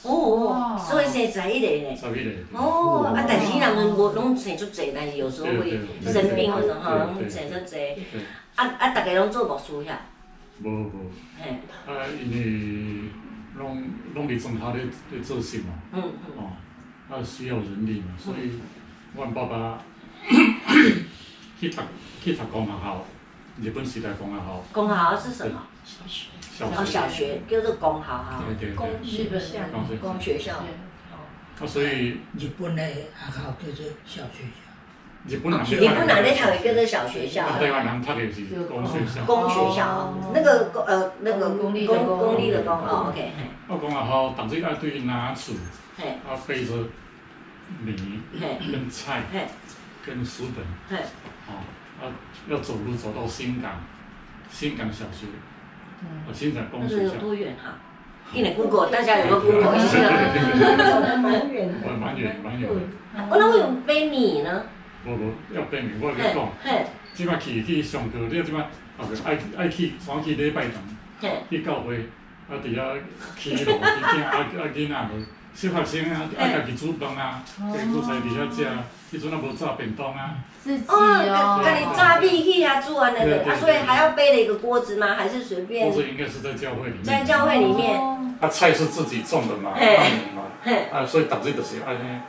[0.05, 1.13] 哦，所以生
[1.43, 1.95] 十一个咧。
[1.95, 2.31] 十一个。
[2.57, 7.77] 哦，啊，但是人无拢生足济，但是有时候会生病或者吼，拢生足济。
[8.55, 9.95] 啊啊，大家拢做牧师遐。
[10.63, 10.91] 无无。
[11.39, 11.49] 嘿。
[11.85, 13.09] 啊，因为。
[13.57, 16.51] 拢拢伫庄头咧咧做事嘛，嗯嗯，哦，
[17.09, 18.51] 啊需要人力嘛，所以，
[19.15, 19.79] 阮爸爸
[21.57, 21.81] 去读
[22.21, 23.05] 去读工学校，
[23.61, 24.61] 日本时代工学校。
[24.73, 25.61] 工学校是什么？
[25.85, 26.27] 小学。
[26.61, 28.43] 哦，小学叫做公学校。
[28.47, 28.79] 对对对。
[29.03, 29.39] 日本
[29.89, 30.53] 的公学校。
[30.55, 30.63] 啊，
[31.65, 32.19] 所以。
[32.37, 34.61] 日本的学校叫做小学校。
[35.27, 35.63] 日本人
[36.23, 37.49] 咧读的叫做小学校。
[37.49, 39.25] 台湾人读的是公学校。
[39.25, 43.31] 公学校，那个公呃那个公立公公立的公哦，OK。
[43.67, 45.53] 我公学校，同时要对拿厝，
[45.97, 46.75] 啊背着
[47.83, 47.95] 米
[48.71, 49.23] 跟菜
[50.05, 50.99] 跟书本，
[51.47, 51.57] 哦，
[51.99, 52.05] 啊
[52.47, 53.81] 要走路走到新港，
[54.51, 55.25] 新港小学，
[56.27, 57.13] 啊新港公学校。
[57.15, 57.77] 有多远哈？
[58.33, 59.99] 给你 Google，大家有个 Google 一下。
[60.77, 61.89] 走得蛮远的。
[61.99, 62.69] 蛮远蛮远。
[63.29, 64.63] 我那为什么背你呢？
[65.05, 66.49] 无无要背你，我跟你讲，
[67.13, 68.59] 即摆去去上课，你即摆
[68.97, 72.09] 后边爱爱去，全去礼拜堂，去教会。
[72.47, 72.53] 啊！
[72.63, 72.95] 伫遐
[73.37, 75.11] 起路，去听啊啊囡仔无，
[75.55, 77.41] 小学生啊爱家己煮饭啊，
[77.73, 78.67] 家己煮菜伫遐食，
[79.11, 80.35] 迄阵啊无炸便当啊。
[80.61, 85.15] 自己哦，家己炸米去啊煮安尼个，啊，所以还要背了一个锅子吗？
[85.15, 85.89] 还是随便？
[85.89, 87.03] 锅子应该是在教会里面。
[87.05, 87.97] 在教会里面。
[88.41, 89.71] 啊，菜是自己种的嘛，
[90.91, 92.19] 啊，所以当时就是安尼。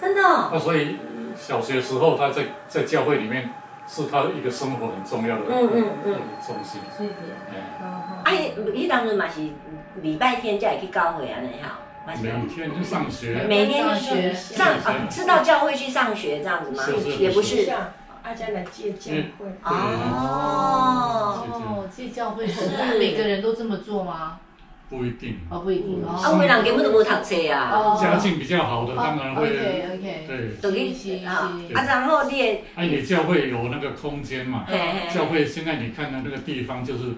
[0.00, 0.26] 真的。
[0.26, 0.96] 啊，所以
[1.36, 3.48] 小学时候他在在教会里面。
[3.88, 6.80] 是他一个生活很重要的嗯嗯嗯中心。
[6.98, 7.14] 是的。
[7.54, 8.32] 哎，啊，
[8.74, 9.48] 伊当时嘛是
[10.02, 11.78] 礼拜天才会去教会安尼哈。
[12.06, 13.44] 每天去上学。
[13.48, 16.82] 每天去学上啊，是到教会去上学这样子吗？
[17.18, 17.70] 也不是。
[18.22, 19.46] 阿家来借教会。
[19.62, 21.44] 哦。
[21.52, 24.38] 哦，借教会是每个人都这么做吗？
[24.88, 25.38] 不一定。
[25.48, 26.04] 哦，不一定。
[26.06, 27.96] 啊，有的人根本都无读册啊。
[28.00, 29.48] 家境比较好的，当然会。
[29.50, 30.56] 对。
[30.60, 32.64] 等于是啊，啊，然后你也。
[32.76, 34.64] 哎，你教会有那个空间嘛？
[35.12, 37.14] 教会现在你看到那个地方，就是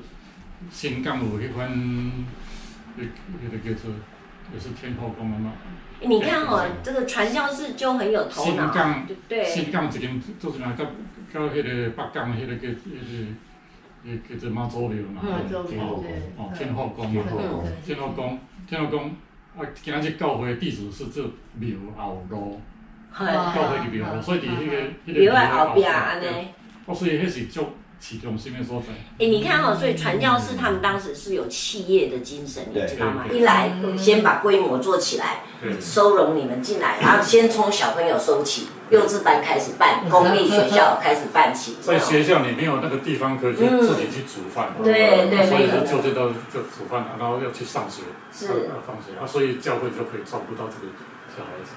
[0.70, 1.70] 新港路一番，
[2.96, 3.04] 那
[3.42, 3.90] 那个叫做
[4.52, 5.52] 也是天后宫了嘛。
[6.00, 8.44] 你看哦，这个传教士就很有头脑。
[8.44, 9.06] 新港。
[9.28, 9.44] 对。
[9.44, 13.26] 新港这边就是那个，到那个北港那个叫就是。
[14.26, 15.20] 叫做妈祖庙嘛，
[15.68, 16.08] 天后宫，
[16.38, 17.22] 哦，天后宫嘛，
[17.84, 19.10] 天后宫，天后宫，
[19.54, 21.20] 啊，今仔日教会地址是这
[21.54, 22.58] 庙后路，
[23.12, 26.48] 教会的庙路，所以伫迄个迄个庙的后壁安尼，
[26.86, 27.66] 哦，所以迄是足。
[28.00, 28.88] 其中心面所在。
[29.18, 33.24] 哎，你看哦，所以传教士他们当时是有企业的精神，你知道吗？
[33.30, 35.42] 一来先把规模做起来，
[35.80, 41.76] 收容你们进来，然后先从小朋友收起，幼稚班开始办，公立学校开始办起。
[41.80, 50.92] 在学校你没有那个地方可以自己去煮饭，对对，所以就就到就煮饭，然后要去上学，是放学啊，所以教会就可以照顾到这个
[51.36, 51.72] 小孩子。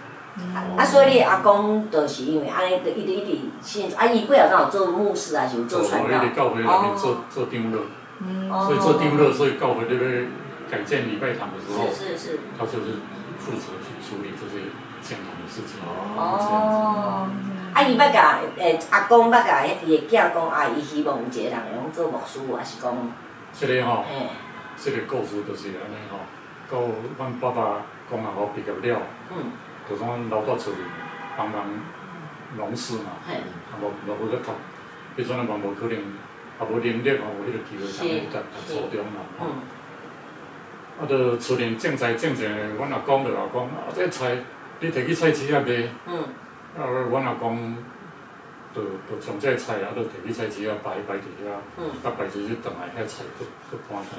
[0.77, 6.19] 啊，所以你阿公就是因为安尼，就一直一直信，啊，伊过后刚好做牧师啊是做传教？
[6.19, 10.27] 做教会里面做做长老，所以做长老，所以教会那边
[10.71, 13.03] 改建礼拜堂的时候，是是是，他就是
[13.39, 15.77] 负责去处理这些建堂的事情。
[15.83, 17.27] 哦，
[17.73, 22.95] 啊，伊捌甲诶阿公捌甲伊个囝讲，啊，伊希望有一个人会用做牧师，还是讲？
[23.53, 24.05] 这个吼，
[24.81, 26.17] 这个故事就是安尼吼，
[26.71, 28.99] 到阮爸爸讲啊，我毕业了。
[29.29, 29.51] 嗯。
[29.89, 30.77] 就讲留到厝里
[31.37, 31.65] 帮忙
[32.57, 34.51] 农事嘛，啊无无去读，
[35.21, 39.45] 迄阵啊嘛无可能，也无能力，也无迄个机会通去读读初中嘛，吼。
[40.99, 42.45] 啊，着厝里种菜种菜，
[42.77, 44.37] 阮阿公着老讲，啊，这菜
[44.79, 45.89] 你摕去菜市啊卖。
[46.07, 46.19] 嗯。
[46.77, 47.75] 啊，阮阿公
[48.73, 51.51] 着着从这菜啊，都摕去菜市啊摆摆伫遐，
[52.03, 54.11] 啊摆伫去等来遐菜，都都搬开。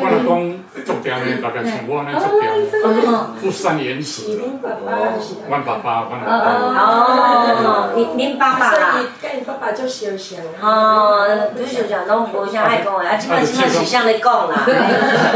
[0.00, 2.44] 我老公做店的，大概像我安尼做店，
[3.40, 4.36] 富善言辞。
[4.36, 4.88] 阮爸爸，
[5.48, 5.88] 阮爸爸。
[6.78, 8.70] 哦，您您爸爸。
[8.70, 10.38] 所以跟你爸爸就相像。
[10.60, 11.26] 哦，
[11.58, 14.64] 就相像，拢无啥爱讲的，啊，即摆即摆是向你讲啦？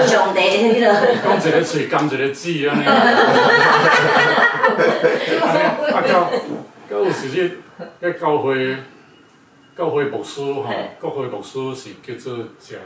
[0.07, 0.87] 上帝迄个。
[1.25, 2.85] 讲一个喙，讲一个字，安尼。
[5.43, 6.31] 啊，到
[6.89, 7.61] 到有时日，
[8.03, 8.77] 喺教会。
[9.77, 10.65] 教会牧师吼，
[11.03, 12.79] 教会牧师是叫做谢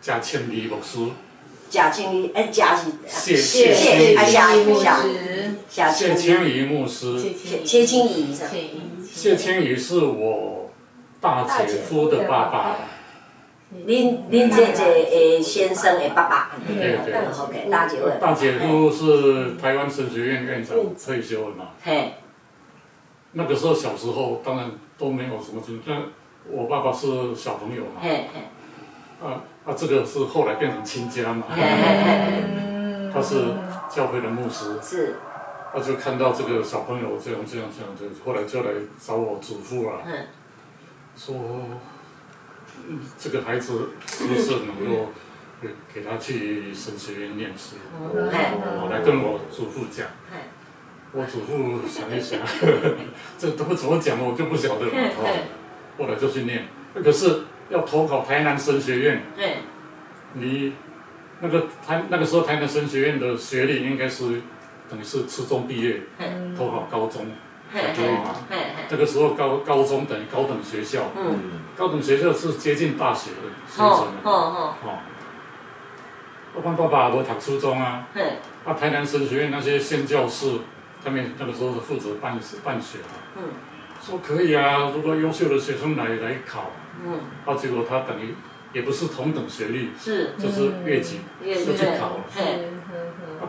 [0.00, 1.10] 谢清义牧师。
[1.68, 4.86] 谢清义，哎，谢是谢谢谢谢牧师。
[5.68, 7.18] 谢清义牧师。
[7.18, 8.46] 谢清义是。
[9.12, 10.70] 谢清义是我
[11.20, 12.76] 大姐夫的爸爸。
[13.86, 16.52] 恁恁这个诶先生的爸爸。
[16.66, 17.14] 对对。
[17.14, 18.10] OK，大姐夫。
[18.20, 21.70] 大姐夫是台湾神学院院长退休了嘛？
[21.82, 22.14] 嘿。
[23.32, 26.02] 那个时候小时候，当然都没有什么经但。
[26.50, 28.00] 我爸爸是小朋友嘛，
[29.22, 31.44] 啊啊，这个是后来变成亲家嘛，
[33.12, 33.44] 他是
[33.90, 35.16] 教会的牧师，是，
[35.70, 40.00] 他就看到这个小朋友这样这样这样，就后来就来找我祖父啊，
[41.14, 41.36] 说，
[43.18, 45.10] 这个孩子是不是能够
[45.60, 50.06] 给给他去神学院念书，我来跟我祖父讲，
[51.12, 52.40] 我祖父想一想，
[53.38, 54.92] 这怎么怎么讲我就不晓得了。
[55.98, 59.22] 后来就去念，可是要投考台南神学院。
[59.36, 59.56] 对。
[60.32, 60.72] 你
[61.40, 64.40] 那个台那个时候台南神学院的学历应该是
[64.88, 66.00] 等于是初中毕业，
[66.56, 67.26] 投考高中，
[67.72, 68.34] 对吗？
[68.88, 71.10] 这个时候高高中等于高等学校。
[71.16, 71.60] 嗯。
[71.76, 73.88] 高等学校是接近大学的水准。
[73.88, 74.98] 哦哦哦。
[76.54, 78.08] 我帮爸爸我读初中啊。
[78.12, 78.38] 对。
[78.64, 80.58] 啊，台南神学院那些宣教士，
[81.04, 83.14] 他们那个时候是负责办办学嘛。
[83.36, 83.42] 嗯。
[84.02, 86.70] 说可以啊，如果优秀的学生来来考，
[87.04, 88.34] 嗯，啊，结果他等于
[88.72, 92.24] 也不是同等学历，是，就是越级就去考了，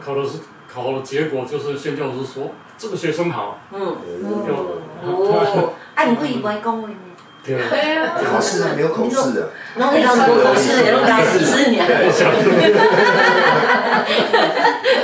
[0.02, 2.52] 考的是考了，结果就是宣教师说
[2.82, 3.78] 这个学生好，嗯，
[4.48, 4.56] 就
[5.06, 6.90] 哦，按规矩讲的，
[7.46, 7.54] 对
[7.96, 11.86] 啊，考试啊，没有口试的，那你考口试也都该死死你啊，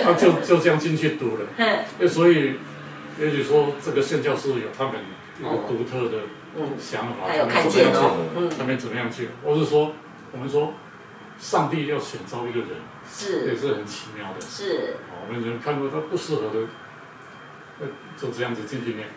[0.03, 2.55] 他就就这样进去读了，嗯，所以
[3.19, 4.93] 也许说这个宣教师有他们。
[5.39, 6.23] 一个独特的
[6.79, 9.29] 想法，他有看见哦，他们怎么样去？
[9.45, 9.91] 或是说，
[10.31, 10.73] 我们说，
[11.37, 12.69] 上帝要选召一个人，
[13.07, 14.41] 是，也是很奇妙的。
[14.41, 16.65] 是，我们人看到他不适合的，
[18.17, 19.07] 就这样子进去念。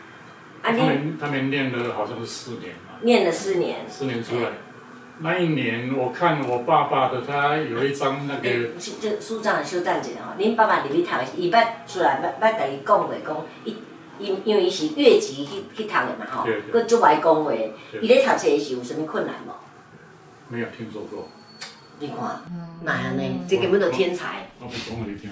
[0.62, 2.98] 他们他们念了好像是四年嘛。
[3.02, 3.78] 念了四年。
[3.88, 4.50] 四年出来，
[5.20, 8.70] 那一年我看我爸爸的，他有一张那个。
[9.00, 13.76] 这书长修蛋姐哈，您爸爸里面头，伊捌出来捌捌跟伊讲过讲伊。
[14.18, 17.50] 因因为伊是越级去去读的嘛吼，佮足爱讲话，
[18.02, 19.52] 伊咧读册是有啥物困难无？
[20.52, 21.26] 没有听说过。
[21.98, 22.18] 你看，
[22.82, 23.22] 哪样呢？
[23.48, 24.50] 这根本就天才。
[24.58, 25.30] 我讲给你听。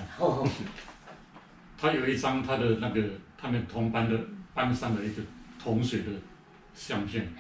[1.79, 3.03] 他有一张他的那个
[3.39, 4.19] 他们同班的
[4.53, 5.23] 班上的一个
[5.63, 6.11] 同学的
[6.75, 7.33] 相片，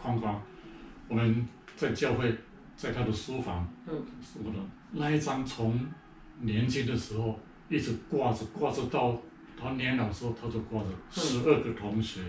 [0.00, 0.40] 框框。
[1.08, 2.34] 我们在教会，
[2.76, 4.58] 在他的书房，什么的
[4.92, 5.84] 那一张从
[6.40, 7.38] 年轻的时候
[7.68, 9.20] 一直挂着挂着到。
[9.54, 12.20] 他年老时候，他就挂着十二个同学，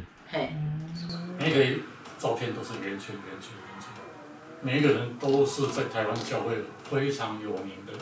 [1.40, 1.80] 每个
[2.20, 3.90] 照片都是圆圈圆圈圆圈，
[4.62, 7.94] 每一个人都是在台湾教会非常有名的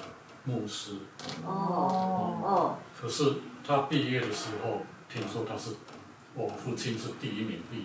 [0.44, 0.94] 牧师。
[1.46, 2.76] 哦哦。
[3.00, 3.34] 可是
[3.68, 4.82] 他毕业的时候，
[5.12, 5.72] 听说他是
[6.34, 7.84] 我父亲是第一名毕业。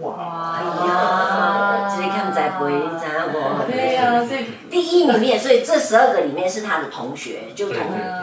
[0.00, 0.56] 哇！
[0.56, 2.66] 哎呀，这看在不？
[2.66, 3.70] 你知道不？
[3.70, 7.76] 对呀，这第一名面，所以这十二个里面是他的同学，就同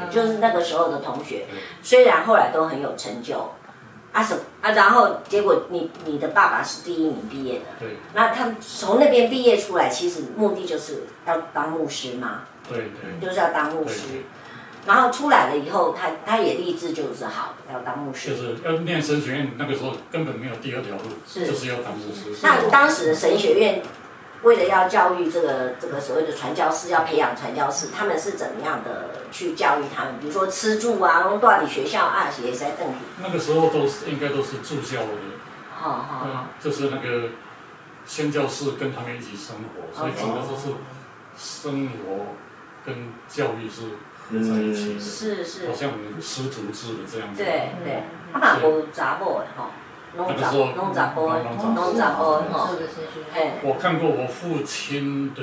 [0.09, 1.45] 就是那个时候的同学。
[1.83, 3.51] 虽然后来都很有成就，
[4.11, 7.97] 啊什啊，然后结果你你的爸爸是第一名毕业的，对。
[8.15, 14.23] 那他从那边毕业出来，其实目的就是要当牧师嘛，对对，就是要当牧师。
[14.85, 18.29] 然后出来了以后，他他也立志就是好，要当牧师。
[18.29, 22.33] 就是要念神学院，那个时候根本没有第二条路，是就是要当牧师。
[22.41, 23.81] 那当时的神学院
[24.41, 30.13] 为了要教育这个这个所谓的传教士，要培养传教士，他们是怎么样的去教育他们？
[30.19, 32.87] 比如说吃住啊，然后到底学校啊，也在邓。
[33.21, 35.09] 那个时候都是应该都是住校的，
[35.77, 37.29] 好好好，就是那个
[38.05, 40.73] 宣教士跟他们一起生活，所以整个都是
[41.37, 42.37] 生活
[42.89, 43.83] 跟教育是。
[44.31, 45.89] 在一起的是是，好像
[46.21, 47.43] 师徒制的这样子。
[47.43, 49.71] 对对，他嘛无查某的吼，
[50.15, 51.57] 拢查拢查甫的，拢
[51.97, 52.69] 查甫的吼。
[53.63, 55.41] 我看过我父亲的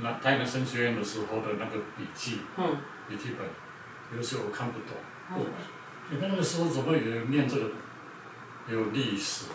[0.00, 2.76] 那台南神学院的时候的那个笔记，嗯
[3.08, 3.44] 笔记本，
[4.16, 5.44] 有时候我看不懂。
[6.10, 7.70] 你看那个时候怎么有人念这个
[8.68, 9.46] 有历史、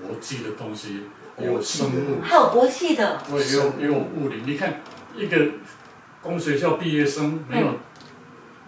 [0.00, 1.04] 国际的东西？
[1.38, 4.42] 有生物，还有国际的，对，也有也有物理。
[4.46, 4.80] 你看
[5.14, 5.36] 一个
[6.22, 7.78] 公学校毕业生没有、嗯、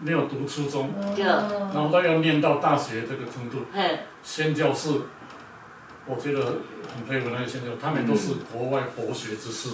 [0.00, 4.90] 没有读初中，嗯、然后他要念到大学这个程度，嗯、宣教士，
[6.06, 6.40] 我觉得
[6.94, 9.68] 很佩服那些宣教，他们都是国外博学之士。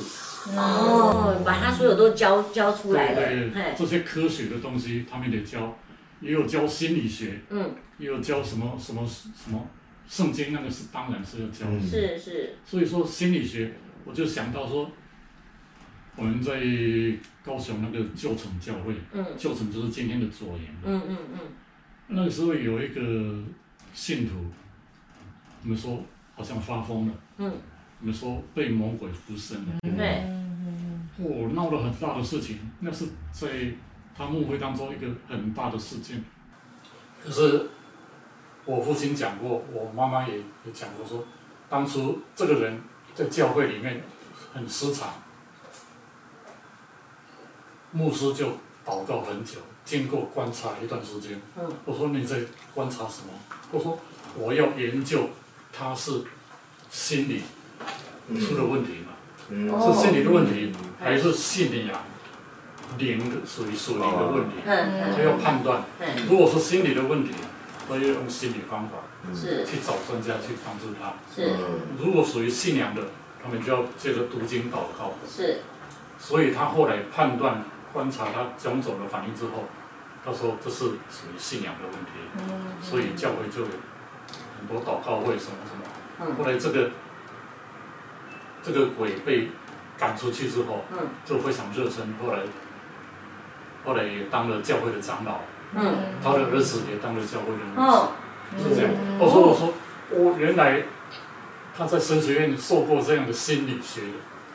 [0.56, 3.16] 哦，把他所有都教教出来了。
[3.16, 5.76] 对，对，这些科学的东西他们得教，
[6.20, 9.66] 也有教心理学，嗯，也有教什么什么什么
[10.08, 11.80] 圣经，那个是当然是要教的。
[11.80, 12.54] 是是。
[12.64, 13.74] 所以说心理学，
[14.04, 14.90] 我就想到说，
[16.18, 16.52] 我们在
[17.44, 21.38] 高雄那个旧城教会，嗯，旧城就是今天的左营，嗯嗯嗯，
[22.08, 23.00] 那个时候有一个
[23.94, 24.34] 信徒，
[25.62, 26.02] 我们说
[26.34, 27.52] 好像发疯了，嗯。
[28.00, 30.22] 我们说被魔鬼附身了，对不对？
[31.18, 33.48] 我闹了很大的事情，那是在
[34.16, 36.22] 他牧会当中一个很大的事件。
[37.20, 37.68] 可是
[38.64, 41.26] 我父亲讲过，我妈妈也也讲过说，说
[41.68, 42.80] 当初这个人
[43.16, 44.00] 在教会里面
[44.54, 45.12] 很失常，
[47.92, 48.46] 牧师就
[48.84, 51.40] 祷告很久，经过观察一段时间。
[51.84, 52.36] 我说你在
[52.74, 53.32] 观察什么？
[53.70, 53.98] 我说
[54.36, 55.30] 我要研究
[55.72, 56.22] 他是
[56.90, 57.42] 心理。
[58.28, 59.14] 出了问题嘛？
[59.48, 61.98] 嗯、是心理的问题，嗯、还是信仰
[62.98, 64.56] 灵的属于属灵的问题？
[64.66, 65.82] 他、哦、要判断。
[66.28, 67.32] 如果是心理的问题，
[67.88, 68.96] 他要用心理方法
[69.34, 71.14] 是去找专家去帮助他。
[71.34, 71.56] 是。
[71.98, 73.00] 如果属于信仰的，
[73.42, 75.14] 他们就要借着读经祷告。
[75.26, 75.60] 是。
[76.18, 79.64] 所以他后来判断、观察他种种的反应之后，
[80.24, 82.10] 他说这是属于信仰的问题。
[82.38, 83.68] 嗯、所以教会就有
[84.58, 85.82] 很多祷告会什么什么。
[86.20, 86.90] 嗯、后来这个。
[88.60, 89.48] 这个鬼被
[89.96, 92.12] 赶出去之后，嗯，就非常热忱。
[92.20, 92.40] 后来，
[93.84, 95.38] 后来也当了教会的长老，
[95.74, 98.12] 嗯，他的儿子也当了教会的牧师，哦，
[98.58, 98.90] 是这样。
[99.18, 99.72] 我说，我说，
[100.10, 100.82] 我原来
[101.74, 104.08] 他在神学院受过这样的心理学的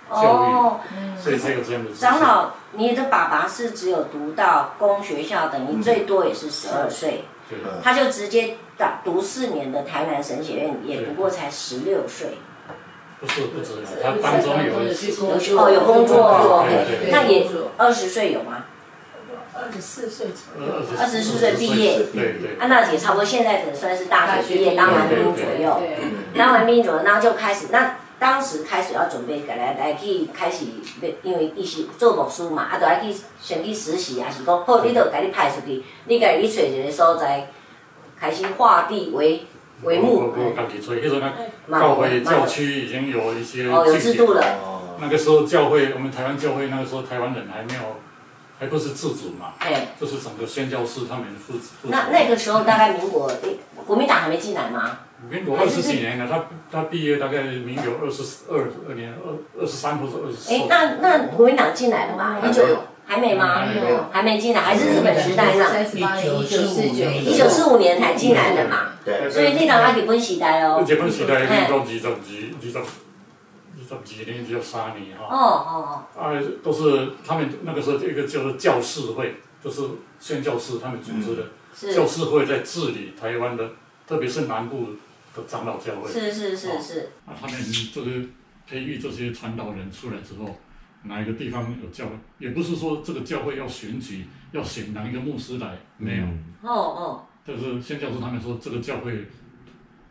[0.10, 0.80] 教育，哦，
[1.20, 1.91] 所以这样的。
[1.97, 8.58] 长老，你的爸爸是只有读到公学校，等于最多也是十二岁，对，他就直接
[9.04, 12.38] 读四年的台南神学院，也不过才十六岁。
[13.20, 13.72] 不是不止，
[14.04, 14.74] 他当中有
[15.58, 16.66] 哦有工作，
[17.10, 17.47] 那也
[17.78, 18.66] 二十岁有吗？
[19.56, 20.28] 二十四岁，
[20.99, 22.58] 二十四岁毕业，对对。
[22.60, 25.82] 安娜姐差不多现在可能算是大学毕业，当完兵左右，
[26.36, 30.63] 当完兵左右，然后就开始，那当时开始要准备来来去开始，
[31.24, 37.49] 因为一是做牧师嘛，啊，就要去先去实习，还是讲好，你就给你派出去，你给你找一个所在，
[38.17, 39.45] 开始画地为。
[39.82, 41.19] 为幕，我我刚提出，那时候
[41.67, 44.41] 那教会教区已经有一些哦有制度了。
[45.01, 47.97] 那个时候教会，我们台湾教会那个时候台湾人还没有，
[48.57, 49.55] 还不是自主嘛。
[49.59, 51.71] 哎，就是整个宣教士他们负责。
[51.84, 53.30] 那那个时候大概民国，
[53.86, 54.99] 国民党还没进来吗？
[55.30, 60.53] 民国二十几年了，他他毕业大概民国二十二二年二二十三或者二十四。
[60.53, 62.39] 哎，那那国民党进来了吗？
[62.43, 62.63] 一九
[63.05, 63.65] 还没吗？
[63.65, 65.82] 没有，还没进来，还是日本时代上。
[65.82, 68.93] 一九四九，一九四五年才进来的嘛。
[69.03, 70.84] 对，所以你老阿日本时代哦。
[70.88, 72.95] 日本时代民国二十二、二十、二十
[74.05, 75.28] 几年，只有三年哈。
[75.30, 75.71] 哦哦
[76.15, 76.21] 哦。
[76.21, 76.32] 啊，
[76.63, 79.82] 都是他们那个时候一个叫做教士会，就是
[80.19, 83.71] 宣教士他们组织的教士会，在治理台湾的，
[84.07, 84.88] 特别是南部
[85.36, 86.11] 的长老教会。
[86.11, 87.09] 是是是是。
[87.25, 87.55] 啊，他们
[87.93, 88.11] 这个
[88.67, 90.57] 培育这些传道人出来之后。
[91.05, 92.13] 哪一个地方有教会？
[92.39, 96.23] 也不是说这个教会要选举，要选哪一个牧师来，没有。
[96.61, 97.25] 哦哦。
[97.45, 99.27] 但是宣教授他们说这个教会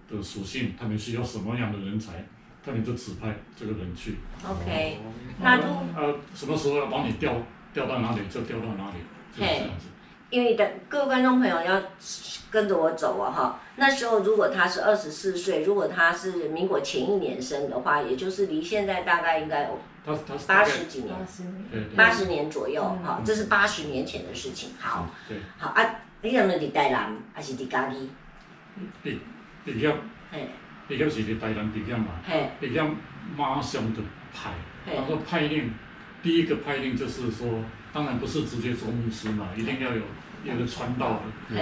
[0.06, 2.22] 的属性，他们需要什么样的人才，
[2.62, 4.16] 他们就指派这个人去。
[4.46, 4.98] OK，
[5.40, 7.34] 那都呃什么时候要把你调
[7.72, 8.96] 调到哪里就调到哪里，
[9.34, 9.86] 就是这样子。
[10.33, 11.83] 因为的各位观众朋友要
[12.51, 19.78] 跟着我走啊哈，那时候如果他是二十四岁，如果他是民国前一年生的话，也就是离现在大概应该有。
[20.49, 21.14] 八十几年，
[21.95, 22.51] 八十年。
[22.51, 24.70] 左右，哈，这是八十年前的事情。
[24.80, 25.07] 好，
[25.59, 27.14] 好啊，你有没有在台南？
[27.35, 28.09] 还是在嘉义？
[29.03, 29.20] 比
[29.66, 29.93] 比较，
[30.89, 32.07] 比较是在台南比较嘛，
[32.59, 32.89] 比较
[33.37, 34.01] 马上的
[34.33, 34.51] 派。
[34.93, 35.72] 然后派令，
[36.22, 37.62] 第一个派令就是说，
[37.93, 40.03] 当然不是直接做牧师嘛，一定要有
[40.45, 41.20] 有个传道
[41.51, 41.57] 的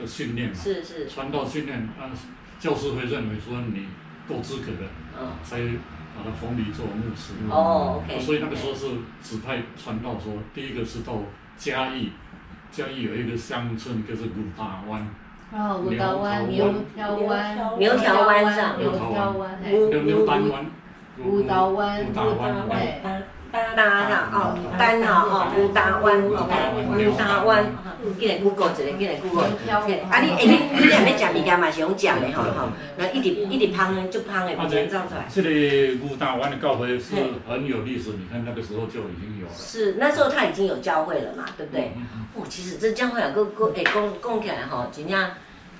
[0.00, 0.54] 的训练嘛。
[0.54, 1.08] 是是。
[1.08, 2.10] 传道训练啊，
[2.58, 3.86] 教师会认为说你
[4.28, 4.86] 够资格的，
[5.42, 5.58] 才。
[6.16, 7.34] 把他封礼做牧师。
[7.50, 8.86] 哦，OK，所以那个时候是
[9.22, 11.12] 指派传道说，第一个是到
[11.58, 12.10] 嘉义，
[12.72, 15.06] 嘉义有一个乡村就是五大湾，
[15.52, 20.42] 哦，牛大湾，牛条湾，牛条湾上，牛条湾，牛牛湾，
[21.16, 22.24] 牛大湾，牛大
[22.64, 23.22] 湾，
[23.76, 26.48] 大上哦，单哈哦，五大湾哦，
[26.96, 27.66] 五大湾，
[28.14, 29.48] 今日 Google 一个，今日 Google，
[30.10, 35.26] 啊你哎你你两个食物件嘛是用食的吼吼，那一直一直香就香的，不能造出来。
[35.32, 37.14] 这里武大湾的教会是
[37.48, 39.52] 很有历史，你看那个时候就已经有了。
[39.56, 41.92] 是那时候他已经有教会了嘛，对不对？
[42.34, 45.30] 哦，其实这教会啊，个个哎讲讲起来吼，真正。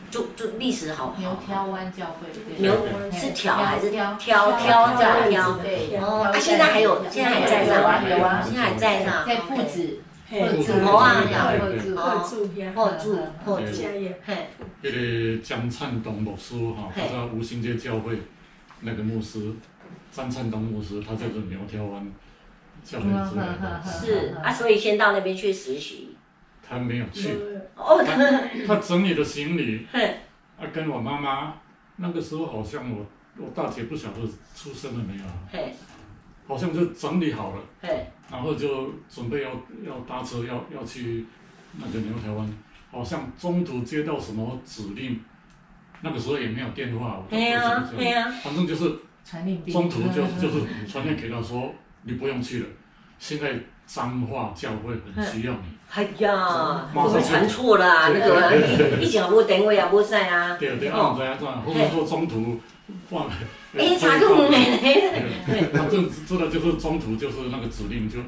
[0.09, 2.73] 就就历史好，牛挑湾教会，牛
[3.11, 4.95] 是挑还是挑挑挑
[5.29, 5.59] 挑？
[5.59, 9.99] 对，哦，啊，现在还有，现在还在那，有啊，现在还在那，在铺子，
[10.29, 11.23] 铺子，哦啊，
[11.59, 13.85] 铺子，铺子，铺子，铺子，
[14.25, 14.49] 嘿，
[14.83, 18.19] 那个江灿东牧师哈，他在吴兴街教会
[18.81, 19.53] 那个牧师，
[20.11, 22.07] 张灿东牧师，他就是苗条湾
[22.83, 26.17] 教会之类的，是啊，所以先到那边去实习。
[26.69, 27.31] 他没有去，
[27.77, 28.17] 他
[28.67, 29.87] 他整理了行李，
[30.59, 31.55] 啊，跟我妈妈
[31.97, 33.07] 那个时候好像我
[33.39, 34.21] 我大姐不晓得
[34.57, 35.23] 出生了没有，
[36.49, 37.63] 好像就整理好了，
[38.31, 39.51] 然后就准备要
[39.85, 41.25] 要搭车要要去
[41.79, 42.49] 那个牛台湾，
[42.91, 45.21] 好像中途接到什么指令，
[46.01, 47.61] 那个时候也没有电话，没有
[47.97, 48.97] 没有，反正就是
[49.71, 51.73] 中途就就是传令给他说
[52.03, 52.67] 你不用去了，
[53.19, 53.55] 现在
[53.87, 55.61] 彰化教会很需要你。
[55.89, 58.09] 哎呀，我们传错了啊！
[58.09, 60.57] 那个以前也无电话也无在啊。
[60.59, 62.61] 对对，啊，唔知安怎，或者说中途
[63.11, 63.33] 忘了。
[63.77, 65.71] 哎，查个门嘞。
[65.73, 68.19] 反正做的就是中途就是那个指令就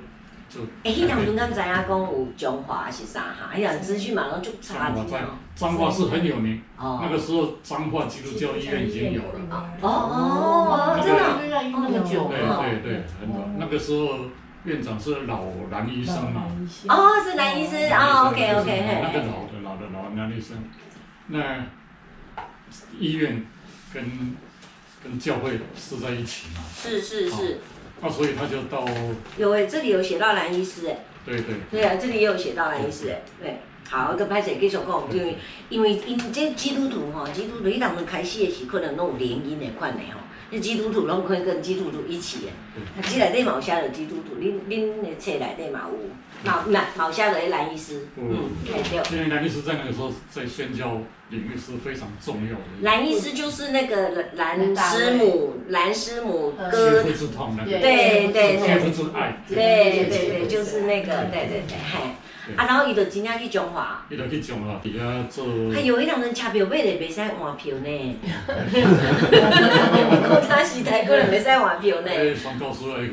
[0.49, 0.67] 就。
[0.85, 3.51] 哎，迄两阵敢知影讲有彰化是啥哈？
[3.53, 5.07] 哎呀，资讯马上就查了。
[5.55, 9.41] 彰化是很有名，那个时候彰化基督教医院已经有了。
[9.81, 12.29] 哦哦，真的，那么久。
[12.29, 14.09] 对对对，很早，那个时候。
[14.65, 16.43] 院长是老男医生嘛？
[16.89, 19.01] 哦，是男医师哦，OK OK。
[19.03, 20.59] 那个老的老的老男医生，
[21.29, 21.65] 那
[22.99, 23.47] 医院
[23.95, 24.05] 跟
[25.09, 26.63] 跟教会是在一起嘛？
[26.77, 27.59] 是是是。
[28.01, 28.87] 那所以他就到。
[29.39, 30.99] 有诶，这里有写到蓝医师诶。
[31.25, 31.57] 对对。
[31.71, 33.23] 对啊，这里也有写到蓝医师诶。
[33.43, 35.37] 对，好，个拍谢继续讲，因为
[35.69, 40.21] 因为因这基督徒吼，基督徒伊当初开始的时可能拢有联姻的款的吼。
[40.51, 42.53] 那基督徒拢可以跟基督徒一起的，
[42.97, 45.99] 他这内底嘛有写着基督徒，恁恁的册内底嘛有，
[46.45, 49.17] 嘛嘛嘛有写着迄蓝医师，嗯，对。
[49.17, 52.65] 因为蓝医师在那个时候在宣教领域是非常重要的。
[52.83, 58.59] 蓝医师就是那个蓝师母，蓝师母歌，切肤之痛那个，对对对，
[59.49, 62.15] 对对对，就是那个，对对对，嘿。
[62.57, 65.45] 啊，然后伊就真正去中华，伊就去中华底下做。
[65.73, 67.89] 还有迄两人车票买嘞，袂使换票呢。
[70.29, 72.09] 古早时代可能袂使换票呢。
[72.11, 73.09] 哎，双告诉哎。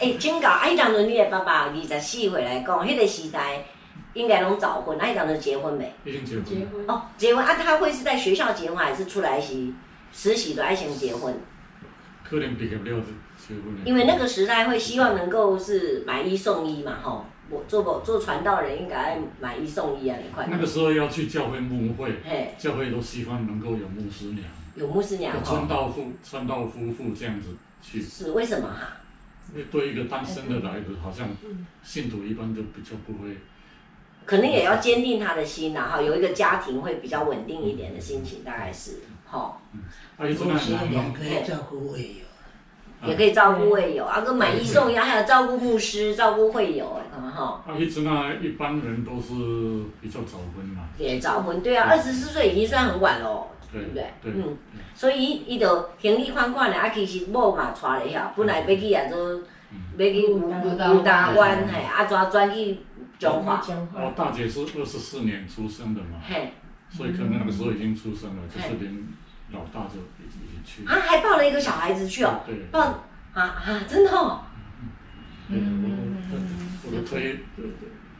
[0.00, 3.64] 哎，请教，啊，迄当阵你的爸爸二十四岁来讲，迄个时代
[4.14, 5.92] 应该拢早婚，啊，迄当阵结婚没？
[6.04, 6.44] 已经结婚。
[6.44, 6.84] 结婚。
[6.88, 9.72] 哦，结婚啊，他会是在学校结婚，还是出来时
[10.12, 11.34] 实习都爱先结婚？
[12.28, 12.94] 可能毕业了就
[13.38, 13.76] 结婚。
[13.84, 17.26] 因为那个时代会希望能够是买一送一嘛，吼。
[17.50, 20.46] 我做过做传道人，应该买一送一啊，那块。
[20.50, 24.44] 那个时候要去教会牧会，嘿教会都希望能够有牧师娘，
[24.76, 27.48] 有牧师娘，传道夫传道夫妇这样子
[27.82, 28.02] 去。
[28.02, 28.96] 是为什么哈？
[29.52, 31.28] 因为对一个单身的来的，好像
[31.82, 33.36] 信徒一般都比较不会。
[34.24, 39.58] 可能也要坚定他的心呐，哈，有一个家庭会比较稳定一点的心情，大概是，哈。
[39.74, 39.80] 嗯，
[40.16, 42.23] 还有牧师娘可以。
[43.06, 47.62] 也可以照顾会友，啊，个买一送一，还有照顾牧师、照顾会友，哎，哈。
[47.66, 49.32] 啊，一直呢，一般人都是
[50.00, 50.88] 比较早婚嘛。
[50.98, 54.06] 也早婚，对啊，二十四岁已经算很晚喽，对不对？
[54.22, 54.56] 嗯。
[54.94, 59.42] 所以伊就行李款款的，啊，其实某嘛带了下，本来要去啊，做，
[59.98, 62.78] 要去武武大湾，嘿，啊，转转去
[63.18, 63.60] 彰化。
[63.94, 66.52] 我大姐是二十四年出生的嘛，嘿，
[66.88, 69.08] 所以可能那个时候已经出生了，就是连
[69.50, 70.84] 老大就已经去。
[70.86, 72.40] 啊，还抱了一个小孩子去哦，
[72.70, 74.40] 抱啊啊，真的哦。
[75.48, 76.16] 嗯，
[76.86, 77.40] 我的推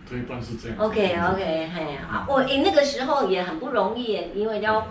[0.08, 0.76] 推断是这样。
[0.78, 4.86] OK OK，嘿，啊，我诶那个时候也很不容易，因为要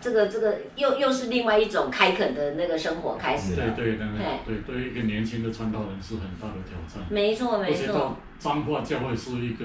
[0.00, 3.54] 这个这个又又是另外一种开垦的那个生活开始。
[3.56, 4.06] 对对对，
[4.46, 7.06] 对对于一个年轻的传道人是很大的挑战。
[7.10, 7.82] 没错没错。
[7.82, 9.64] 而且到彰化教会是一个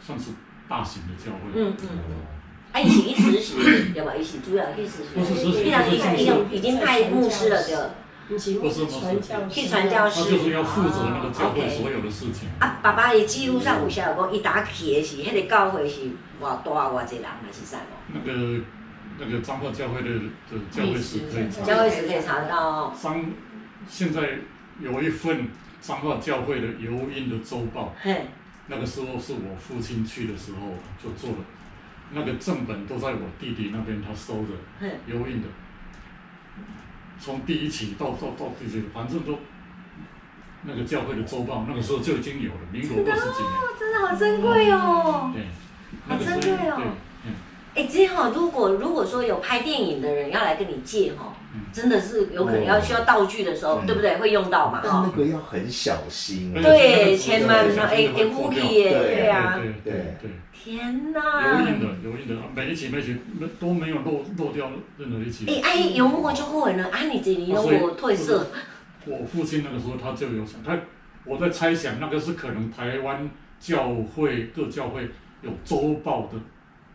[0.00, 0.32] 算是
[0.68, 1.38] 大型的教会。
[1.54, 1.88] 嗯嗯。
[2.74, 4.12] 啊，伊是去实习，对吧？
[4.14, 5.14] 一起主要去实习。
[5.14, 7.76] 不是实习，已经已经已经派牧师了，就。
[8.26, 8.84] 不是不是，
[9.50, 10.24] 去传教士。
[10.24, 12.48] 他就是要负责那个教会所有的事情。
[12.58, 16.06] 啊，爸爸的记录上有写讲，伊打起的是，那个教会是
[16.40, 17.76] 偌大偌济人还是啥？
[18.08, 18.64] 那个
[19.18, 21.62] 那个彰化教会的的教会史可以查。
[21.62, 22.92] 教会史可以查到哦。
[22.98, 23.24] 彰
[23.86, 24.38] 现在
[24.80, 25.46] 有一份
[25.82, 27.94] 彰化教会的邮印的周报。
[28.00, 28.22] 嘿。
[28.68, 31.36] 那个时候是我父亲去的时候就做的，
[32.14, 34.50] 那个正本都在我弟弟那边，他收着
[35.06, 35.48] 油印的。
[37.18, 39.38] 从第一期到到到这些，反正都
[40.62, 45.46] 那个教会的周报，那个时候就已经有了，民国二十几年，真的好珍贵哦，对，
[46.08, 46.94] 好珍贵哦。
[47.74, 51.33] 哎，这样如果如果说有拍电影的人要来跟你借哈，
[51.72, 54.16] 真的是有可能要需要道具的时候，对不对？
[54.18, 54.80] 会用到嘛？
[54.82, 56.52] 但那个要很小心。
[56.54, 60.30] 对，千万不要哎哎呼吸耶，对啊，对对。
[60.52, 61.60] 天哪！
[61.60, 63.16] 有印的，有印的，每一期每一期
[63.60, 65.44] 都没有漏漏掉任何一期。
[65.46, 68.46] 哎，阿姨有摸就会了，啊，你这里有我褪色。
[69.04, 70.78] 我父亲那个时候他就有想，他
[71.26, 73.28] 我在猜想那个是可能台湾
[73.60, 75.10] 教会各教会
[75.42, 76.38] 有周报的。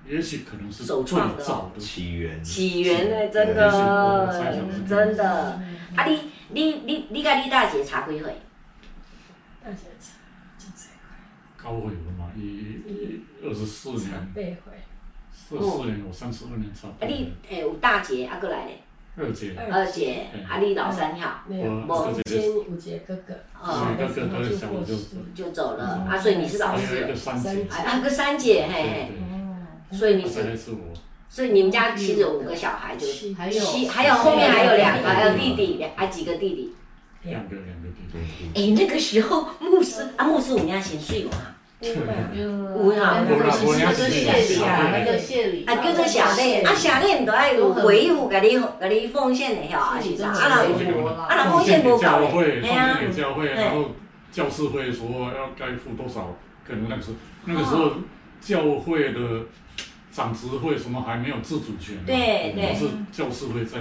[0.10, 1.04] 也许可能是最
[1.38, 3.30] 早的起源，起源呢？
[3.32, 5.24] 真的，真的。
[5.96, 8.36] 啊，你你你你甲你大姐差几岁？
[9.64, 10.14] 大姐差
[10.58, 10.92] 几岁？
[11.56, 12.32] 高会了嘛？
[12.36, 14.10] 一二十四年。
[14.10, 14.58] 八岁。
[15.52, 16.88] 二十四年，我三十二年差。
[16.88, 18.82] 啊，你诶有大姐啊，过来嘞。
[19.16, 19.56] 二姐。
[19.56, 21.44] 二姐，啊，你老三号。
[21.48, 23.36] 没有，我先有姐哥哥。
[23.62, 23.96] 哦。
[23.96, 24.96] 哥哥哥哥小就
[25.36, 27.16] 就走了啊，所以你是老四。
[27.16, 27.68] 三姐。
[27.70, 29.12] 啊，个三姐，嘿嘿。
[29.92, 30.58] 所以你是，
[31.30, 36.74] 所以你们家其实有五个小孩，就是还有还有后面还有两个，还有弟弟，还几个弟弟？
[37.24, 38.18] 两个两个弟弟。
[38.56, 41.32] 哎，那个时候牧师啊，牧师我们家先睡嘛？
[41.82, 42.14] 对吧？
[42.34, 42.46] 有
[42.92, 45.66] 哈，我我家是谢礼啊，那个谢礼。
[45.66, 50.30] 啊，叫做谢礼，啊谢礼都爱有回复，给你给你奉献的哈，啊是啥？
[50.30, 50.56] 啊那
[51.24, 52.08] 啊那奉献不够的，
[52.64, 53.92] 哎呀，教会，然后
[54.32, 56.36] 教士会说要该付多少，
[56.68, 57.92] 可能那个时候那个时候
[58.42, 59.20] 教会的。
[60.20, 63.80] 长执会什么还没有自主权，对对，是教师会在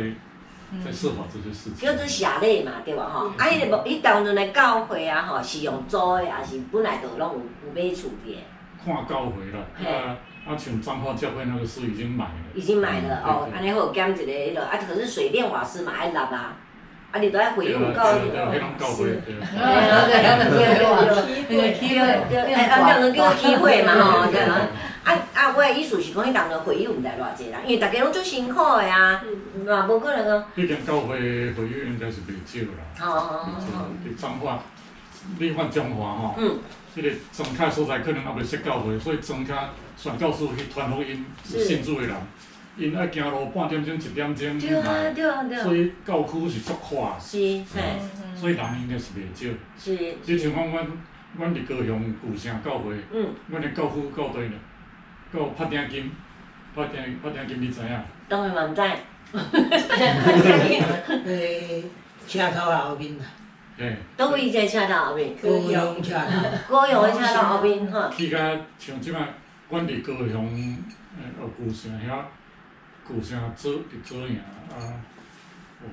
[0.85, 1.85] 在设法这些事情。
[1.85, 3.11] 叫做谢礼嘛，对吧？
[3.13, 8.39] 哈，啊，迄个无，伊当阵的教会啊，吼，是用租的，还是本来就拢有有买厝的？
[8.85, 10.15] 看教会啦，啊
[10.47, 16.55] 啊，像彰化教会那个是已经买了，已经买了哦，安尼好减一个迄个，啊，可是水电瓦斯嘛爱纳啊，
[17.11, 19.35] 啊，你都爱回复教育，对，教会，对，
[20.07, 20.55] 对对
[21.49, 22.07] 对对，机会，
[22.55, 24.69] 哎，啊，叫做叫机会嘛，吼，对啊。
[25.09, 25.55] 啊啊！
[25.57, 29.23] 我的意思是讲，迄当中会友毋知偌济人，因为逐家拢足辛苦的啊，
[29.67, 30.45] 嘛无可能讲。
[30.55, 31.19] 毕竟教会
[31.53, 32.85] 会友应该是袂少啦。
[33.01, 33.87] 哦哦哦哦。
[34.05, 34.63] 你彰化，
[35.39, 36.59] 你看中华吼，嗯，
[36.95, 42.15] 迄个庄卡所在可能也袂识教会，所以庄卡传教士去传福音是信主的人，
[42.77, 44.59] 因爱行路半点钟一点钟。
[44.59, 45.65] 对啊对啊对啊。
[45.65, 47.19] 所以教区是足宽。
[47.19, 47.39] 是，
[47.75, 47.83] 嘿。
[48.37, 49.49] 所以人应该是袂少。
[49.79, 50.15] 是。
[50.27, 50.87] 你像讲阮，
[51.39, 54.43] 阮伫高雄古城教会，嗯，阮的教区够多
[55.33, 55.39] 了。
[55.39, 56.11] 个拍定金，
[56.75, 58.01] 拍定拍定金，你知影？
[58.29, 58.81] 当然嘛毋知。
[61.27, 61.85] 诶，
[62.27, 63.25] 车头后面啦。
[63.79, 63.97] 诶。
[64.17, 65.35] 倒位一个车头后面？
[65.37, 66.75] 高雄车头。
[66.75, 68.11] 高雄的车头后面哈。
[68.17, 68.39] 去甲
[68.79, 69.19] 像即摆，
[69.69, 70.77] 阮伫高雄诶，
[71.41, 72.23] 哦，古城遐，
[73.07, 74.37] 古城做伫做样
[74.71, 74.77] 啊，
[75.83, 75.85] 哦，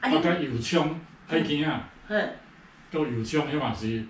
[0.00, 2.30] 啊甲油厂海墘啊，嗯，
[2.90, 4.04] 到油厂迄嘛是。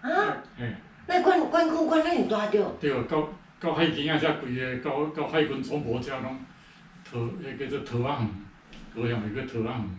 [0.00, 0.36] 啊。
[0.58, 0.72] 嘿。
[1.06, 2.62] 那管管区管恁有大着？
[2.80, 3.28] 对，到。
[3.60, 6.38] 到海墘啊，遮规个到到海军总部遮拢
[7.04, 8.28] 桃，迄叫做桃仔园，
[8.94, 9.90] 高雄个桃仔园。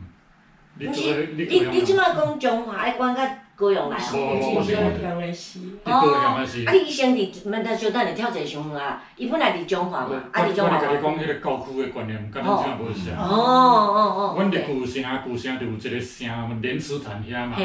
[0.75, 4.53] 你你你即摆讲中华爱管甲高雄来哦？
[4.55, 5.59] 我是高雄的是。
[5.83, 5.91] 哦。
[6.13, 9.03] 啊，你以前伫，免得小等下跳一下上远啊！
[9.17, 10.77] 伊本来伫中华嘛，啊伫中华。
[10.77, 13.17] 我甲你讲迄个教区的观念，甲咱遮无相。
[13.17, 14.33] 哦哦哦。
[14.37, 17.57] 阮伫古城，古城就有一个城，莲池潭遐嘛，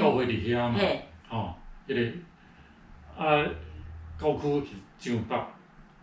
[0.00, 0.78] 教会伫遐嘛，
[1.28, 1.54] 哦，
[1.86, 3.44] 迄个啊，
[4.18, 4.68] 教区去。
[4.98, 5.36] 上北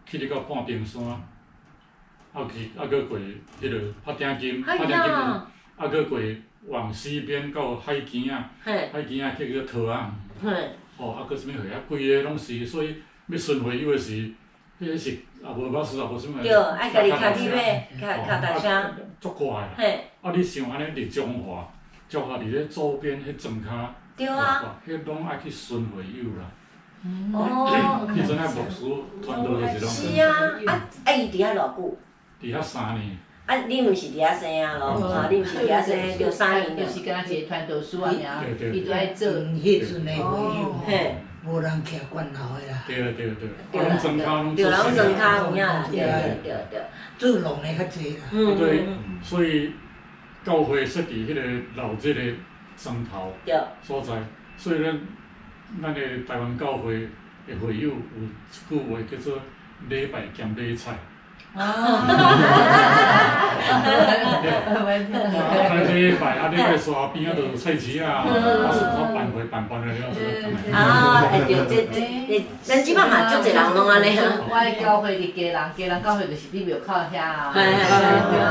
[0.06, 1.04] 去哩到半屏山，
[2.34, 3.20] 啊去啊搁过
[3.62, 6.20] 迄个拍定金，拍定金，啊搁过
[6.68, 9.94] 往西边到海墘啊，海墘啊去个桃仔，
[10.98, 12.96] 哦啊搁啥物货啊，规个拢是，所以
[13.28, 14.12] 要顺回游个是，
[14.80, 16.42] 迄个是也无巴士也无啥物。
[16.42, 18.92] 对，爱家己开车买，开开大车。
[19.20, 19.70] 足快。
[19.78, 20.06] 嘿。
[20.22, 21.68] 啊，你想安尼伫中华，
[22.08, 26.46] 中华伫咧周边迄庄卡，对啊，迄拢爱去顺回游啦。
[27.34, 27.65] 哦，
[28.16, 28.86] 迄阵啊，牧师
[29.24, 29.90] 传道就是拢。
[29.90, 30.32] 是啊，
[30.68, 31.98] 啊啊伊伫遐偌久？
[32.42, 33.18] 伫遐三年。
[33.46, 34.78] 啊，你毋是伫遐生啊？
[34.78, 39.28] 咯，啊，你毋是伫遐生，就三年，就是跟他一个传道书啊，尔，伊都爱做。
[39.30, 40.20] 迄阵的会
[40.62, 42.84] 友，嘿，无人徛关头的啦。
[42.88, 43.36] 对对对。
[43.72, 44.00] 对啦，
[44.56, 46.00] 对啦，拢庄卡有影啦，对
[46.44, 46.82] 对对。
[47.18, 48.24] 做农的较济啦。
[48.32, 48.58] 嗯。
[48.58, 48.86] 对，
[49.22, 49.72] 所以
[50.44, 51.42] 教会设伫迄个
[51.76, 52.22] 老这个
[52.78, 53.34] 庄头
[53.84, 54.14] 所在，
[54.58, 55.00] 所以咱。
[55.82, 57.10] 咱个台湾教会
[57.54, 59.42] 会友有一句话叫做
[59.88, 60.98] 礼拜兼礼菜。
[61.56, 61.64] 开
[65.88, 68.30] 这摆啊，你来刷边啊，都菜市啊，啊，
[68.74, 69.94] 是他办会办办的了。
[70.74, 71.86] 啊，哎对对
[72.28, 74.24] 对，咱即摆嘛，足侪人拢安尼啊。
[74.50, 77.52] 我的教会伫家人，家人教会就是你庙口遐啊。
[77.54, 77.68] 对啊
[78.30, 78.42] 对啊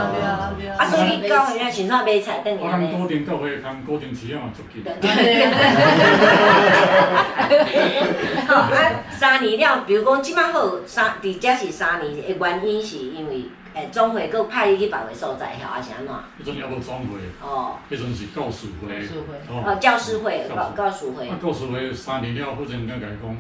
[0.59, 0.71] 对啊。
[0.79, 2.89] 啊，所以教会啊，现在买菜等于安尼。
[2.91, 4.83] 我高点教会，看高点市啊嘛，足近。
[8.49, 8.67] 好啊，
[9.11, 13.45] 三年了，比如讲即摆好三，伫遮是三年的原因是因为。
[13.74, 16.14] 诶，总会阁派你去别个所在，吼还是安怎？
[16.40, 17.18] 迄阵还无总会。
[17.42, 17.76] 哦。
[17.90, 19.01] 迄阵是教师会。
[19.01, 19.34] 教师会。
[19.49, 21.28] 哦，教师会，教教师会。
[21.28, 23.36] 啊，教师会三年了，或者人家甲伊讲，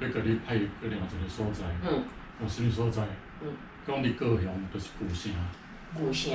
[0.00, 1.62] 要甲你派去另外一个所在。
[1.88, 2.02] 嗯。
[2.42, 3.02] 有啥物所在？
[3.40, 3.52] 嗯。
[3.86, 5.32] 讲你高雄就是古城。
[5.94, 6.32] 古 城。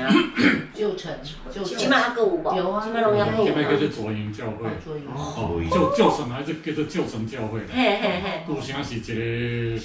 [0.74, 1.14] 旧城。
[1.51, 1.78] 旧城。
[1.78, 2.55] 起码还阁有无？
[2.55, 2.82] 有啊。
[2.82, 3.26] 起码拢有。
[3.26, 4.70] 起码叫做左营教会。
[4.82, 5.05] 左营。
[5.14, 5.61] 哦。
[5.70, 7.59] 旧旧城还是叫做旧城教会。
[7.70, 8.43] 嘿嘿嘿。
[8.47, 9.84] 古城是一个。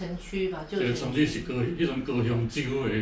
[0.00, 0.78] 城区吧，就。
[0.78, 2.94] 个城区是高，迄种高雄州的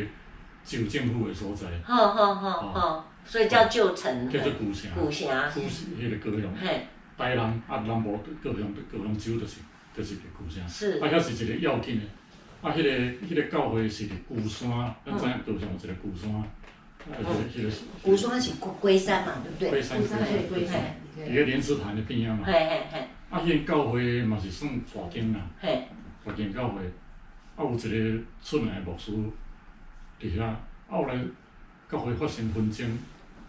[0.64, 1.66] 旧政府的所在。
[1.84, 4.28] 好好好好，所以叫旧城。
[4.28, 4.90] 叫做古城。
[4.96, 5.28] 古城。
[5.54, 6.52] 古是迄个高雄。
[6.60, 6.86] 嘿。
[7.16, 9.60] 台南啊，南部高雄高雄州就是
[9.96, 10.68] 就是个古城。
[10.68, 10.98] 是。
[10.98, 12.90] 啊，遐是一个要紧的，啊，迄个
[13.26, 14.68] 迄个教会是伫鼓山，
[15.06, 16.44] 咱知影高雄有一个鼓山，啊，
[17.08, 17.70] 迄个迄个。
[18.02, 19.70] 鼓山是龟山嘛，对不对？
[19.70, 20.96] 龟山对龟山。
[21.16, 22.44] 一个莲池潭的边啊嘛。
[22.44, 22.98] 嘿嘿嘿。
[23.30, 25.40] 啊，迄个教会嘛是算大间啦。
[25.60, 25.86] 嘿。
[26.28, 26.82] 福建教会，
[27.56, 29.12] 啊有一个出名的牧师
[30.20, 30.56] 伫遐，啊
[30.90, 31.14] 后来
[31.90, 32.86] 教会发生纷争，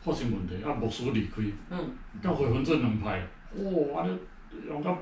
[0.01, 1.91] 发生问题，啊牧师离开，嗯，
[2.23, 3.21] 教会分做两派，
[3.55, 4.17] 哇，安尼
[4.67, 4.97] 用到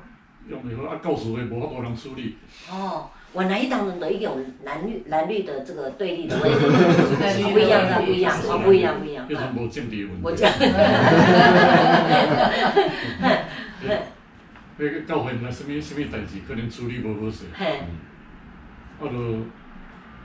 [0.50, 2.36] 用袂好，啊教士会无法度通处理。
[2.72, 6.58] 哦，原来伊当中的一种蓝绿蓝绿的这个对立的问题，
[7.54, 9.28] 不一样的不一样，哦不一样不一样。
[9.30, 10.22] 迄种无政治的问题。
[10.24, 10.52] 我讲。
[14.80, 17.46] 迄个教会若啥物啥物代志，可能处理无好势。
[17.54, 17.80] 嘿。
[19.00, 19.10] 啊，着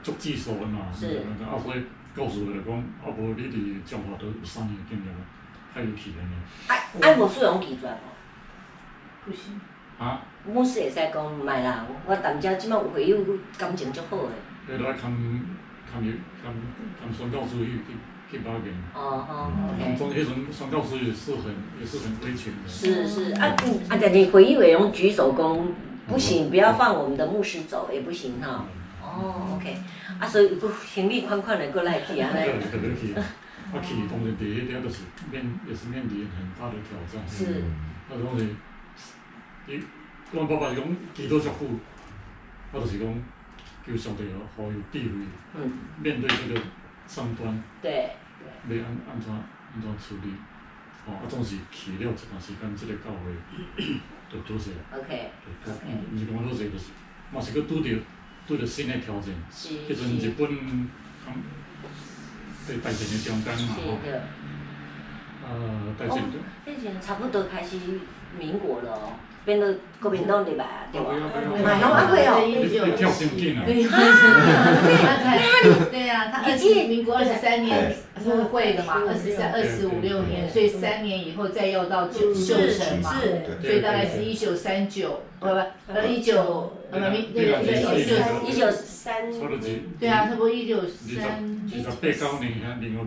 [0.03, 0.91] 足技术的嘛。
[0.93, 1.07] 是。
[1.43, 1.83] 啊，所以
[2.15, 5.19] 教师会来讲，啊无你伫彰化都有三年经验了，
[5.73, 6.35] 太有气了呢。
[6.67, 9.25] 啊啊，牧师用拒绝无？
[9.25, 9.59] 不行。
[9.97, 10.21] 啊？
[10.45, 13.17] 牧师会使讲毋爱啦，我踮遮即摆有朋友
[13.57, 14.33] 感情足好诶。
[14.67, 15.11] 迄着爱看
[15.89, 16.53] 看伊看
[16.99, 17.79] 看宣教师去
[18.39, 18.69] 去。
[18.93, 19.97] 哦哦，OK。
[19.97, 22.69] 中迄阵宣教师也是很也是很危险的。
[22.69, 25.73] 是是啊，嗯啊，但你会议委员举手工
[26.07, 28.65] 不行，不要放我们的牧师走也不行哈。
[29.01, 29.77] 哦，OK。
[30.19, 32.29] 啊，所以行李宽宽的过来去啊。
[32.33, 33.23] 对对对去，啊
[33.81, 37.21] 去当然第一点就是面也是面临很大的挑战。
[37.27, 37.61] 是。
[38.09, 38.49] 啊，当然，
[39.67, 39.79] 伊
[40.31, 41.65] 阮爸爸是讲祈祷祝福，
[42.71, 43.07] 啊，就是讲
[43.85, 45.25] 求上帝哦，好有地位，
[45.55, 45.71] 嗯，
[46.01, 46.61] 面对这个
[47.07, 47.63] 上端。
[47.81, 48.11] 对。
[48.69, 50.33] 要安安怎安怎处理？
[51.05, 53.35] 哦，啊，总是去了一段时间，即个教会
[54.31, 54.71] 就做些。
[54.91, 55.31] O K。
[55.45, 55.87] O K。
[56.13, 56.91] 毋是讲做些，就是
[57.31, 57.99] 嘛是佫拄着
[58.47, 59.33] 拄着新的挑战。
[59.51, 59.69] 是。
[59.69, 60.47] 迄阵日本
[61.25, 61.35] 刚
[62.65, 63.99] 在大战的中间嘛，吼。
[65.45, 66.23] 呃，大战。
[66.23, 66.25] 哦，
[66.65, 67.77] 迄阵差不多开始
[68.39, 69.13] 民国了哦。
[69.45, 69.67] 变到
[70.01, 70.65] 国民党对吧？
[70.91, 71.09] 对吧？
[71.63, 73.63] 买拢阿贵哦，你跳先进啊！
[73.65, 73.89] 对啊，
[75.91, 83.15] 对呀，他二十民国二十三年入会的嘛，二十三、二十五六年，所以三年以后再要到九九成嘛，
[83.61, 85.59] 所以大概是一九三九，不不，
[85.93, 88.15] 呃一九呃民那个一九
[88.47, 89.29] 一九三，
[89.99, 91.43] 对啊，差不多一九三。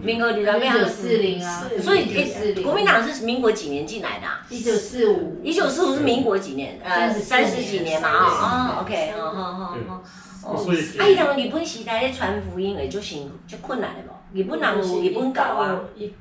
[0.03, 4.27] 民国二一九四零啊，所以国民党是民国几年进来的？
[4.51, 6.79] 一九四五，一九四五是民国几年？
[6.85, 10.03] 呃，三十几年嘛，啊啊，OK，好好好好。
[10.45, 10.67] 哦，
[10.99, 14.39] 啊，伊当日本时代咧传福音会足辛苦、足困难的无？
[14.39, 15.81] 日本人有日本教啊。
[15.97, 16.13] 伊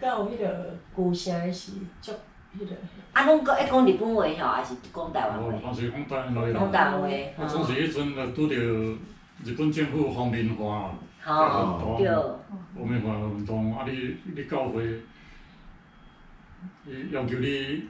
[0.00, 1.72] 教迄个古城是
[2.02, 2.12] 足
[2.58, 2.74] 迄个。
[3.16, 5.46] 啊，拢讲一讲日本话吼，还是讲台湾话？
[5.46, 6.52] 哦，当时讲台湾话啦。
[6.52, 7.08] 讲台湾话。
[7.42, 10.94] 啊，总是迄阵个拄着日本政府皇民化。
[11.26, 12.06] 哦，对。
[12.78, 14.84] 皇民化运动，啊，你你教会，
[16.86, 17.84] 伊要求你，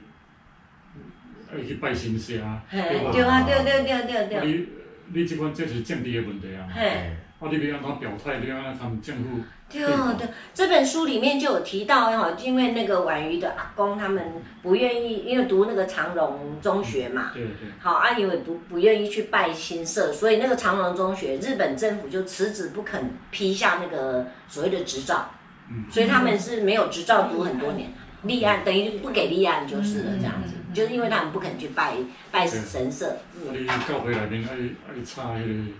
[1.51, 2.41] 爱去拜神社。
[2.69, 4.47] 嘿，对啊，对对对对对。
[4.47, 4.67] 你
[5.07, 6.69] 你即款这是政治的问题啊。
[6.73, 7.11] 嘿。
[7.41, 8.39] 啊，你要安怎表态？
[8.39, 9.41] 你要安怎政府？
[9.69, 9.81] 对
[10.17, 14.23] 对，这本书里面就有提到哈，因为那个婉瑜的阿公他们
[14.63, 17.51] 不愿意，因为读那个长荣中学嘛，对对，
[17.81, 25.31] 好，阿姨也不不愿意去拜新社，所以那个长荣中学日本政府就辞职，不肯批下那个所谓的执照，
[25.69, 27.91] 嗯，所以他们是没有执照读很多年，
[28.23, 31.93] 立案等于不给立案就是了，这样子，就是因为他们不肯去拜
[32.31, 34.55] 拜神社，嗯，你教会内面爱
[34.89, 35.73] 爱插迄个。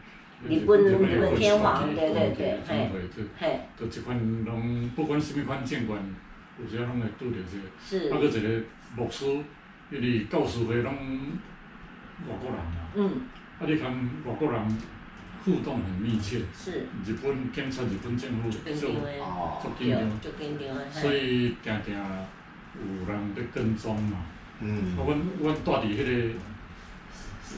[0.45, 2.91] 日本日本天皇，对对对，嘿，
[3.39, 5.97] 嘿，就一款拢不管什么款政权，
[6.59, 7.63] 有时啊拢会拄着这个。
[7.83, 8.09] 是。
[8.13, 8.63] 啊，阁一个
[8.95, 9.25] 牧师，
[9.89, 10.93] 因为教师会拢
[12.27, 12.87] 外国人啦。
[12.93, 13.21] 嗯。
[13.59, 13.91] 啊，你看
[14.25, 14.77] 外国人，
[15.43, 16.41] 互动很密切。
[16.55, 16.85] 是。
[17.03, 18.79] 日本警察、日本政府就就紧
[19.91, 20.91] 张，就紧张。
[20.91, 21.91] 所以常常
[22.75, 24.17] 有人在跟踪嘛。
[24.61, 24.95] 嗯。
[24.97, 26.33] 啊，阮阮住伫迄个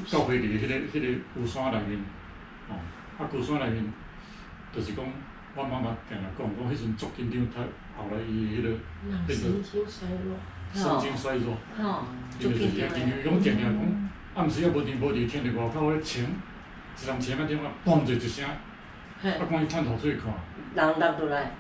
[0.06, 2.04] 教会伫迄个迄个龟山内面，哦，
[3.20, 3.84] 啊，高山内面，
[4.74, 5.06] 就是讲，
[5.54, 7.60] 我妈妈定定讲，讲迄阵足紧张，他
[8.02, 8.70] 后来伊迄个
[9.10, 10.40] 那个神经衰弱，
[10.74, 12.06] 神经衰弱，哦，
[12.40, 12.88] 足紧张。
[12.88, 18.56] 讲定定讲，暗时啊无停无电，听着外口咧枪，一人枪啊电话，嘣就一声，啊，
[19.22, 20.32] 赶紧探头出去看。
[20.74, 21.52] 人落倒来，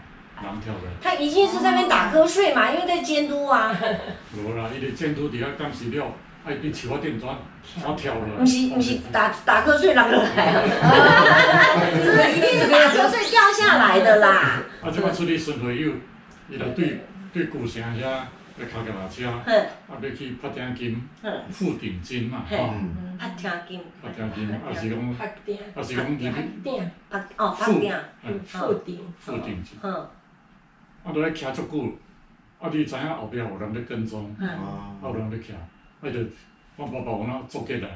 [0.42, 0.90] 人跳来。
[1.02, 3.76] 他一定是在那边打瞌睡嘛，因为在监督啊。
[4.34, 6.14] 无啦，伊伫监督底下监视了。
[6.46, 7.36] 哎，你树仔顶转，
[7.78, 8.38] 怎跳了？
[8.40, 10.64] 不是毋是打打瞌睡，人落来啊。
[11.94, 14.62] 是一定是打瞌睡掉下来的啦。
[14.82, 15.92] 啊，即摆出去巡回有，
[16.50, 17.02] 伊来对
[17.34, 19.44] 对古城遐要开个马车，啊，
[20.02, 21.02] 要去拍定金，
[21.52, 22.74] 付定金嘛，吼。
[23.20, 23.82] 拍定金。
[24.02, 24.98] 拍定金，啊是讲，
[25.76, 26.32] 啊是讲入去。
[27.10, 27.94] 拍哦，拍定。
[28.46, 29.14] 付定。
[29.20, 29.78] 付定金。
[29.84, 29.94] 嗯。
[31.04, 31.98] 啊，都咧徛足久，
[32.60, 35.52] 啊，你知影后壁有人咧跟踪，啊，有人咧徛。
[36.02, 36.20] 哎，就
[36.78, 37.90] 我爸爸我那做结啦，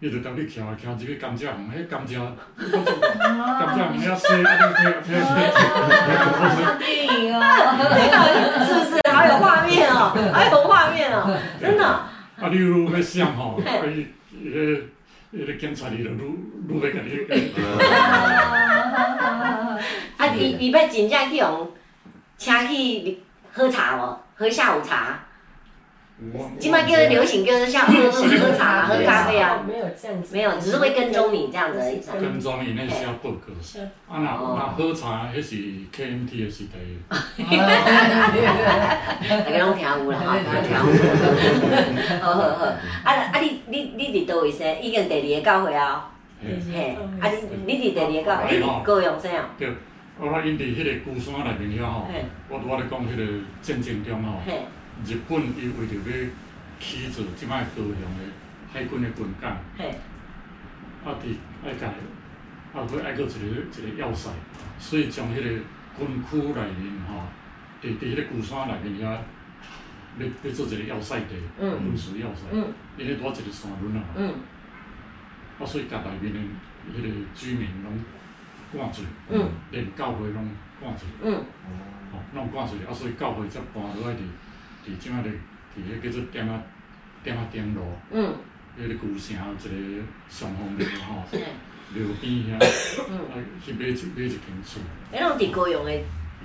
[0.00, 2.18] 伊就当你徛徛入去甘蔗园，迄甘蔗，
[2.58, 4.50] 甘蔗园遐细，啊，你睇
[5.00, 6.84] 睇睇，电
[7.24, 7.38] 影哦，
[8.66, 8.92] 是不是？
[9.14, 11.18] 好有画面哦，好有画面哦，
[11.60, 11.84] 真的。
[11.86, 12.10] 啊，
[12.50, 14.08] 你愈要想吼，啊，伊
[14.42, 14.58] 伊个
[15.30, 16.20] 伊个警察伊就愈
[16.68, 17.10] 愈要甲你。
[20.18, 21.70] 啊，你你要真正去用，
[22.36, 23.20] 请去
[23.52, 24.18] 喝茶无？
[24.36, 25.20] 喝下午茶。
[26.60, 32.00] 今麦叫流行，就是像喝喝茶、喝咖啡啊，没有这样子，没有，只是会跟踪你这样子而已。
[32.20, 33.52] 跟踪你那写报告，
[34.08, 35.56] 啊那那喝茶那是
[35.92, 36.78] KMT 的时代。
[39.28, 40.78] 大家拢听有啦，哈，听有。
[42.22, 44.80] 好好好，啊啊你你你伫倒位生？
[44.80, 46.10] 已经第二个教会啊。
[46.40, 47.34] 嘿，啊你
[47.66, 49.50] 你伫第二个教会，你高雄生啊？
[49.58, 49.68] 对，
[50.20, 52.06] 我因伫迄个孤山内面遐吼，
[52.48, 53.22] 我我咧讲迄个
[53.60, 54.38] 战争中吼。
[55.02, 56.30] 日本伊为着要
[56.78, 58.22] 起造即摆高雄的
[58.72, 59.60] 海军的军港，啊，
[61.04, 61.34] 伫
[61.64, 61.88] 爱甲，
[62.72, 64.30] 啊，佫爱佫一个一个要塞，
[64.78, 67.26] 所以将迄个军区内面吼，
[67.82, 69.18] 伫伫迄个龟山内面遐，
[70.18, 72.42] 要要做一个要塞地，军事要塞，
[72.96, 74.02] 因咧拄仔一个山仑啊，
[75.60, 76.40] 啊，所以甲内面的
[76.96, 77.92] 迄个居民拢
[78.72, 79.02] 赶出，
[79.70, 80.48] 连教会拢
[80.80, 81.44] 赶出，哦，
[82.34, 84.20] 拢赶出，啊，所以教会才搬落来伫。
[84.86, 85.32] 伫即马咧，
[85.76, 86.62] 伫迄叫做点啊
[87.22, 88.34] 点啊点路，嗯，
[88.78, 91.22] 迄个旧城一个上风路吼，
[91.94, 92.66] 路边遐，啊
[93.64, 94.80] 去买一买一间厝。
[95.12, 95.92] 迄拢伫高雄的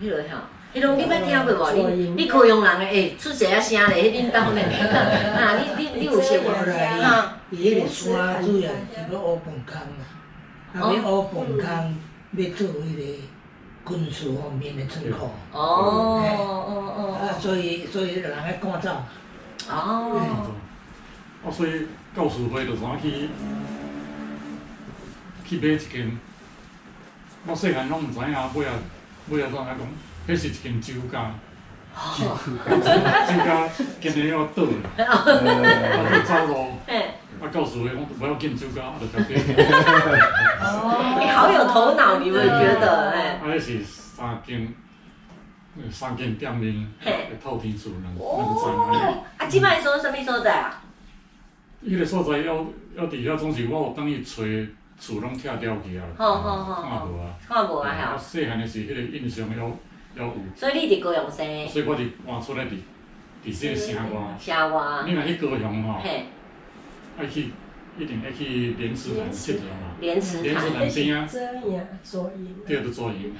[0.01, 0.37] 迄落吼，
[0.73, 1.89] 迄拢你捌听过无？
[1.89, 4.03] 你你高雄人诶，诶出啥啊声咧？
[4.03, 4.63] 迄 恁兜咧，
[5.35, 6.49] 啊，你你你有识无？
[6.49, 10.05] 哈，伊迄个山主要是要挖坟坑嘛，
[10.73, 11.97] 啊，要挖坟坑，
[12.37, 13.28] 要做迄个。
[13.89, 18.89] 军事方面的仓库，哦哦哦，啊，所以所以人爱赶走，
[19.69, 20.21] 哦，
[21.43, 23.29] 啊，所以教师会就怎去
[25.45, 26.17] 去买一间，
[27.45, 28.73] 我细汉拢毋知影，尾啊
[29.29, 31.31] 尾啊怎啊讲，迄是一间酒家，
[32.17, 32.25] 酒
[33.45, 33.69] 家
[33.99, 34.69] 今年要倒了，
[36.25, 36.73] 走路，
[37.41, 39.35] 啊，告诉我讲不要进酒家，就交给。
[39.35, 43.11] 你好有头脑，你们觉得？
[43.11, 44.73] 哎，啊，是三间，
[45.89, 46.87] 三间店面，
[47.41, 49.23] 透天厝，两两层。
[49.37, 50.81] 啊，即摆说什么所在啊？
[51.85, 52.55] 迄个所在要
[52.95, 54.43] 要伫遐，总是我有等伊找
[54.99, 56.03] 厝拢拆掉去啊。
[56.17, 57.33] 好好好，看无啊？
[57.47, 58.11] 看无啊？
[58.13, 58.17] 我。
[58.17, 59.63] 细汉的时，迄个印象要
[60.15, 60.35] 要有。
[60.57, 61.67] 所以你伫高雄生？
[61.69, 62.71] 所以我伫搬出来伫
[63.45, 64.35] 伫即个城外。
[64.37, 65.03] 城外。
[65.05, 66.01] 你若去高雄吼，
[67.19, 67.51] 爱去。
[67.97, 71.27] 一定爱去莲池潭佚佗嘛，莲池潭边啊，
[72.65, 73.35] 第二个左营，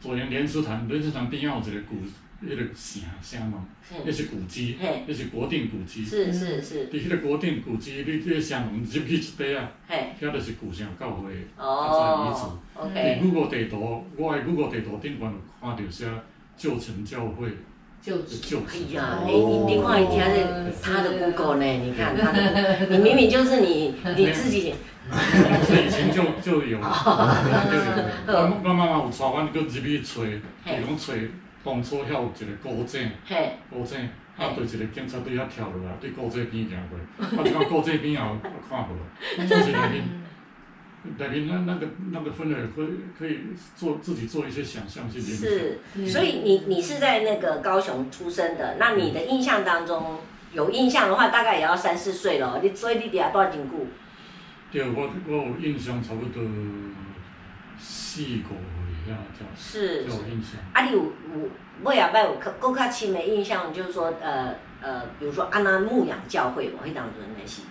[0.00, 1.96] 左营莲池潭，莲池潭边啊有一个古，
[2.42, 3.60] 迄个城城门，
[4.06, 6.02] 那是古迹，那是国定古迹。
[6.02, 6.88] 是是是。
[6.88, 9.70] 伫迄个国定古迹，你这个城门入去一块啊，
[10.18, 12.40] 遐就是古城教会，啊在遗址。
[12.76, 13.20] OK。
[13.22, 16.06] 你 Google 地图，我喺 Google 地图顶悬有看到些
[16.56, 17.50] 旧城教会。
[18.02, 21.64] 就就哎呀，你你你看一下这他的 Google 呢？
[21.66, 24.74] 你看 他的，你明明就是你你自己。
[25.10, 26.78] 以前就就有，就有。
[28.28, 31.12] 我我妈妈有带阮去入去找，比如讲找
[31.64, 33.10] 当初遐有一个古井，
[33.68, 33.98] 古井，
[34.38, 36.96] 啊，对一个警察对遐跳落来，对古井边行过，
[37.26, 38.38] 啊，就讲古井边也有
[38.68, 38.90] 看无，
[39.46, 40.04] 就是那边。
[41.16, 42.86] 那边那那个那个分的可
[43.18, 43.40] 可以
[43.74, 45.48] 做自己做一些想象去联想。
[45.48, 50.18] 是，所以你你是在那个高雄出生的，那你的印象当中
[50.52, 52.60] 有印象的话，大概也要三四岁了。
[52.62, 53.86] 你所以你底下多少斤固？
[54.70, 56.42] 对，我我有印象差不多
[57.78, 58.50] 四个
[59.56, 60.60] 是，有印象。
[60.74, 61.48] 啊，你有有
[61.82, 67.62] 尾后摆有更较深的印象，就是说，呃呃，比如说安那牧养教会无，迄当阵的是。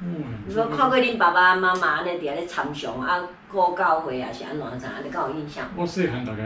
[0.00, 0.24] 嗯。
[0.46, 3.20] 你说看过恁爸爸妈妈安尼伫安尼参详啊，
[3.50, 5.64] 过教会啊是安怎怎，你敢有印象？
[5.76, 6.42] 我细汉大概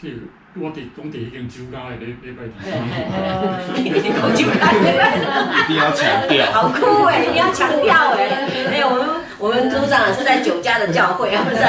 [0.00, 0.28] 是。
[0.54, 8.28] 我伫讲伫迄间酒家的礼 礼拜天，一定讲酒家礼拜一定要强调，好酷哎，一定要强调哎，
[8.70, 9.08] 哎，我们
[9.38, 11.64] 我们组长是在酒家的教会啊，不是？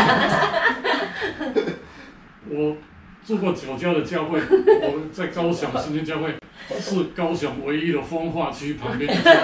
[2.51, 2.75] 我
[3.25, 4.41] 住过酒家的教会，
[4.83, 6.35] 我们在高雄新天教会，
[6.79, 9.37] 是高雄唯一的风化区旁边的教会，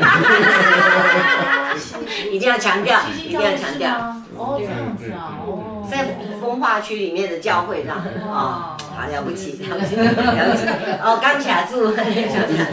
[2.32, 4.16] 一定要强调，一定要强调。
[4.36, 8.78] 哦，这样子啊，哦，在风化区里面的教会上，哦。
[9.00, 10.12] 好了不起，了不起，了不
[10.58, 10.66] 起！
[11.02, 12.12] 哦，刚卡住，这是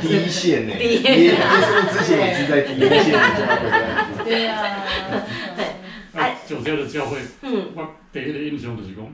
[0.01, 0.75] 第一线呢。
[0.77, 1.37] 第一线，
[1.93, 3.17] 之前也是在第一线的。
[4.25, 4.59] 对呀。
[6.17, 9.07] 哎，酒家的教会，嗯，我第一个印象就是讲，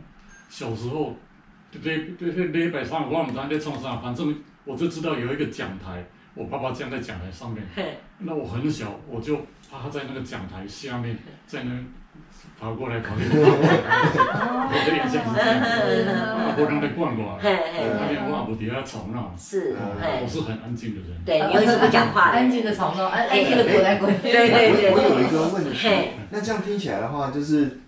[0.48, 1.14] 小时候，
[1.72, 6.04] 礼礼礼拜三，我唔知在创啥，反正我就知道有一个讲台，
[6.34, 7.64] 我爸爸站在讲台上面，
[8.18, 9.36] 那我很小，我就
[9.70, 11.16] 趴在那个讲台下面，
[11.46, 11.70] 在那。
[12.58, 24.90] 跑过来，跑过来，我的印象是这样，啊，无人来管我，他连我也不底下吵闹，是，我是很安静的人，对，你又是不讲话，安静的吵闹，安安静的滚来滚去，对对对。
[24.92, 25.88] 我有一个问题，
[26.30, 27.80] 那这样听起来的话，就是，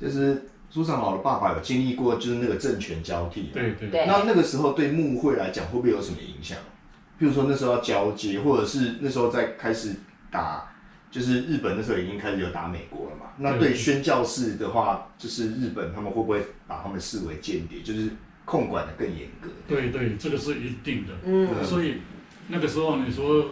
[0.00, 6.56] 就是苏长老的爸爸有经历过，就是那个政权交替，对对对，那那个时候对牧会来讲，会不会有什么影响？
[7.20, 9.96] 譬如说那时候要交接，或者是那时候在开始
[10.30, 10.66] 打。
[11.10, 13.32] 就是日本那时候已经开始有打美国了嘛？
[13.38, 17.82] 那对宣教士的话，就是日本他们会不会把他们视为间谍？
[17.82, 18.10] 就是
[18.44, 19.48] 控管的更严格？
[19.66, 21.12] 对对，这个是一定的。
[21.24, 21.96] 嗯，所以
[22.46, 23.46] 那个时候你说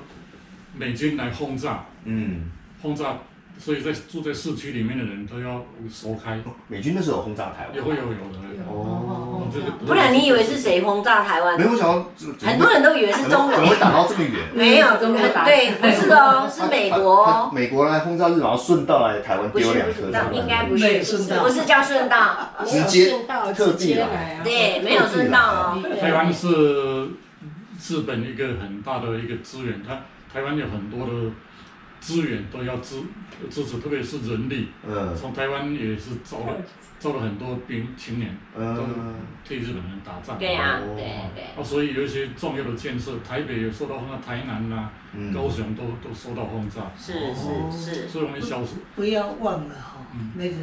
[0.76, 2.48] 美军来轰炸，嗯，
[2.80, 3.18] 轰炸。
[3.58, 5.64] 所以在住在市区里面的人都要
[6.02, 6.40] 躲开。
[6.68, 8.38] 美军那时候轰炸台湾，也会有有的。
[8.70, 9.48] 哦，
[9.86, 11.58] 不然你以为是谁轰炸台湾？
[11.58, 12.06] 没有想到，
[12.42, 13.52] 很多人都以为是中国。
[13.52, 14.34] 怎么会打到这么远？
[14.52, 17.50] 没有，对，不是的哦，是美国。
[17.52, 20.10] 美国来轰炸日本，然后顺道来台湾丢两颗。
[20.32, 20.98] 应该不是，
[21.40, 23.24] 不是叫顺道，直接
[23.56, 24.40] 特地来。
[24.44, 25.82] 对，没有顺道哦。
[26.00, 27.08] 台湾是
[27.88, 30.02] 日本一个很大的一个资源，它
[30.32, 31.30] 台湾有很多的。
[32.00, 33.02] 资源都要支
[33.50, 34.68] 支持，特别是人力。
[34.86, 35.16] 嗯。
[35.16, 36.56] 从台湾也是招了
[36.98, 38.82] 招了很多兵青年，都
[39.46, 40.38] 替日本人打仗。
[40.38, 41.44] 对啊，对对。
[41.56, 44.90] 啊，所以有一些重要的建设，台北也受到轰炸，台南呐、
[45.32, 46.90] 高雄都都受到轰炸。
[46.98, 48.08] 是是是。
[48.08, 50.56] 所以我们小时不要忘了哈，那个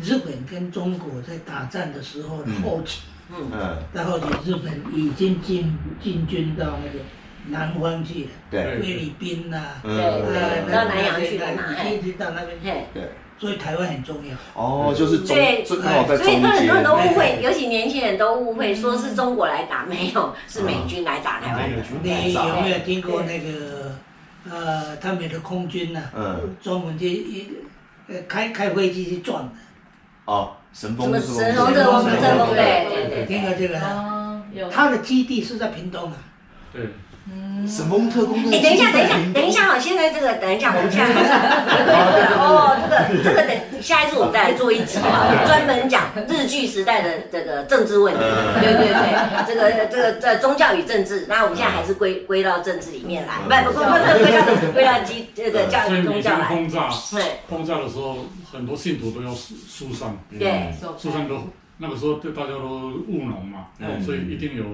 [0.00, 7.04] 日本跟中国在打仗的时候的后期，嗯嗯，在后期日本已经进进军到那个。
[7.48, 11.46] 南方去了，菲律宾呐，对，到南洋去了，
[11.90, 14.34] 一直到那边，对，所以台湾很重要。
[14.54, 21.70] 哦，就是中，所以很多人都误会，尤其年轻人都误会，说是中国来打，没有，是美军来打台湾。
[22.02, 23.94] 你有没有听过那个，
[24.50, 27.48] 呃，他们的空军呐，嗯，专门去一，
[28.08, 29.52] 呃，开开飞机去撞的。
[30.24, 33.78] 哦，神风，神风特攻，神风对对对，听过这个？
[33.78, 34.70] 哦，有。
[34.70, 36.16] 他的基地是在屏东啊。
[36.72, 36.88] 对。
[37.66, 38.38] 神风特攻。
[38.52, 39.78] 哎，等一下，等一下，等一下哈！
[39.78, 41.08] 现在这个，等一下，我们现在
[42.36, 48.20] 哦，这个，这个等下一次我们再来做一集哈，专门讲日剧时代的这个政治问题。
[48.60, 56.44] 对对对，这个这个这宗教与政治，那我们现在还是归归到政治里面来，不不不不，归到归到基这个教育宗教来。
[56.44, 58.18] 轰炸，对，轰炸的时候，
[58.52, 61.48] 很多信徒都要疏疏散，对，疏散都
[61.78, 63.68] 那个时候对大家都务农嘛，
[64.04, 64.64] 所以一定有。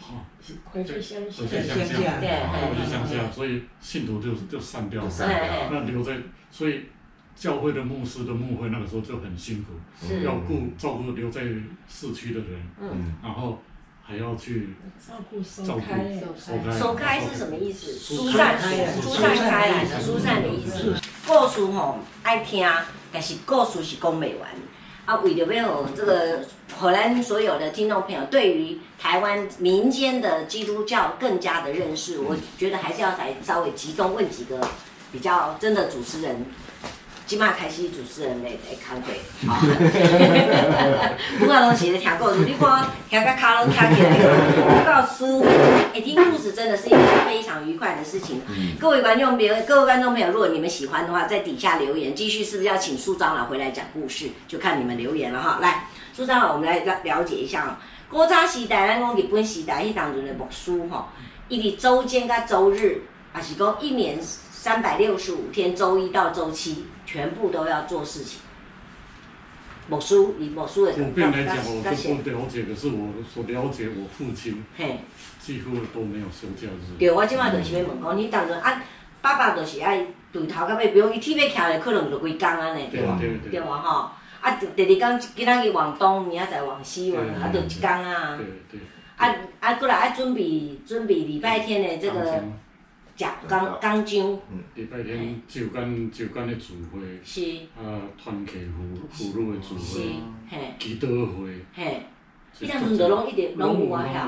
[0.00, 0.24] 好，
[0.64, 5.10] 回去乡下，回去乡下，回去乡下，所以信徒就就散掉了，
[5.70, 6.16] 那留在，
[6.50, 6.86] 所以
[7.34, 9.72] 教会的牧师的牧会那个时候就很辛苦，
[10.24, 11.42] 要顾照顾留在
[11.88, 13.60] 市区的人，嗯，然后
[14.02, 17.92] 还要去照顾收开，收开，收开是什么意思？
[17.92, 18.58] 疏散，
[19.00, 20.94] 疏散开来的，疏散的意思。
[21.26, 22.66] 故事吼爱听，
[23.12, 24.30] 但是故事是讲不完。
[25.04, 26.46] 啊，为了要这个
[26.78, 34.60] 可能所有的听众朋友对于台湾民间的基督教更加的认识，我觉得还是要再稍微集中问几个
[35.10, 36.46] 比较真的主持人。
[37.26, 39.20] 起码开始主持人来来开会，
[41.38, 44.10] 不管拢是咧听故事，你看听个卡拢听起来，
[44.80, 45.48] 比较舒服。
[45.94, 48.42] 哎，听故事真的是一件非常愉快的事情。
[48.78, 54.28] 各位观众朋友，各位观众朋友，如果你们喜欢的话，在底下留言，继续是不是要请苏长老回来讲故事？
[54.46, 55.58] 就看你们留言了哈。
[55.62, 57.70] 来，苏长老，我们来了了解一下哦。
[58.10, 61.08] 古早时代，咱讲日本时代，迄当阵的牧师哈，
[61.48, 64.18] 伊伫周间甲周日，还是讲一年。
[64.54, 68.40] 三百六十五天，周一到周七，全部都要做事情。
[69.88, 75.00] 某书你某书的普遍来讲，我都不了解，可是我所了解，我父亲嘿，
[75.38, 76.96] 几乎都没有休假日。
[76.98, 78.82] 对，我今晚就是要问讲，你当阵啊，
[79.20, 83.18] 爸爸就是爱对头到尾，比如伊天要徛咧，可能就规工安尼，对吧？
[83.20, 83.66] 对吧？
[83.78, 84.10] 吼，
[84.40, 88.38] 啊，第二天今仔日往东，明仔载往西，啊，就一工啊。
[88.38, 88.80] 对对。
[89.16, 92.42] 啊啊，过来啊准备准备礼拜天的这个。
[93.22, 94.38] 讲刚刚讲，
[94.74, 97.40] 礼拜天就间就间的聚会，是。
[97.76, 102.02] 啊，团体妇妇女的聚会，祈祷会，嘿，
[102.58, 104.18] 迄当阵就拢一直拢有啊，晓，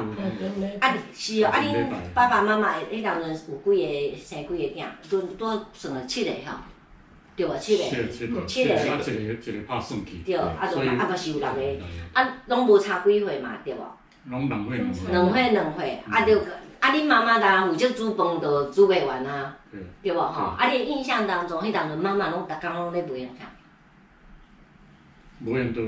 [0.81, 6.59] 啊是哦，啊恁爸爸妈妈迄当阵有几个生几个囝，都都算了七个吼，
[7.37, 7.85] 对无七个，
[8.47, 9.35] 七个，啊一个。
[9.35, 11.61] 一个拍算去，对，啊就啊嘛是有六个，
[12.13, 13.81] 啊拢无差几岁嘛，对无？
[14.31, 16.41] 拢两岁两岁，两岁两岁，啊就。
[16.85, 19.57] 啊，恁妈妈当然负责煮饭，都煮袂完啊，
[20.03, 20.21] 对无？
[20.21, 20.55] 吼？
[20.59, 23.47] 啊，你印象当中，迄当阵妈妈拢逐工拢咧无闲啥？
[25.47, 25.81] 无闲就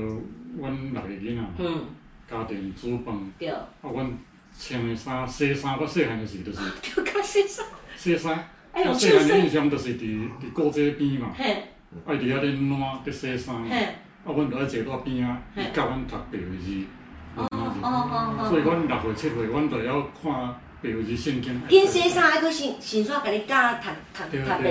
[0.57, 1.85] 阮六个囡仔，嗯。
[2.27, 4.17] 家庭煮饭，对，啊，阮
[4.59, 7.63] 穿的衫、洗衫，我细汉的时就是， 就较洗衫，
[7.95, 8.43] 洗衫，
[8.73, 13.69] 我细汉的印象就是伫伫古街边嘛，爱伫遐咧暖咧洗衫，啊，
[14.25, 16.85] 阮就爱坐在边啊，伊教阮读白话字，
[17.35, 20.55] 哦哦哦，所以阮六岁七岁，阮就要看。
[20.79, 24.61] 白话字圣经，因洗衫还佫先先煞甲你教读读读白话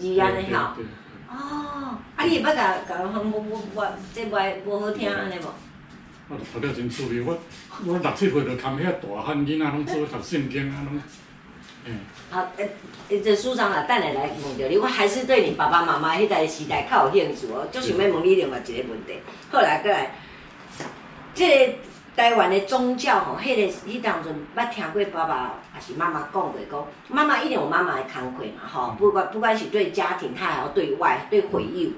[0.00, 0.74] 字安尼吼。
[1.28, 5.46] 哦，啊，你会捌甲甲我我我这话无好听安尼无？
[6.28, 7.38] 我读了真趣味，我
[7.86, 11.00] 我六七岁就看遐大汉囡仔拢做读圣经啊，拢。
[11.84, 12.00] 嗯。
[12.30, 19.14] 好，诶，这书长啊，等下来问着你，我还是对你爸爸妈妈迄代时代较有兴趣哦，就想要问你另外一个问题。
[19.52, 20.16] 后来过来，
[21.34, 21.74] 这个。
[22.14, 31.90] 台湾的宗教吼，迄、那个迄当阵捌听过爸爸还是妈妈讲过，讲妈妈一定有妈妈的工课嘛，吼，不管不管是对家庭，他还要对外对回友。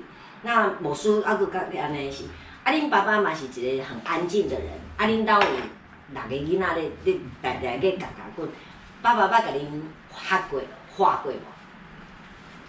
[0.42, 2.24] 那某书啊，佫讲安尼是，
[2.62, 5.48] 啊，恁爸爸嘛是一个很安静的人，啊，恁兜有
[6.12, 8.48] 六个囡仔咧，咧来来个教教滚，
[9.02, 9.66] 爸爸捌甲恁
[10.14, 10.60] 学过、
[10.96, 11.36] 画过无？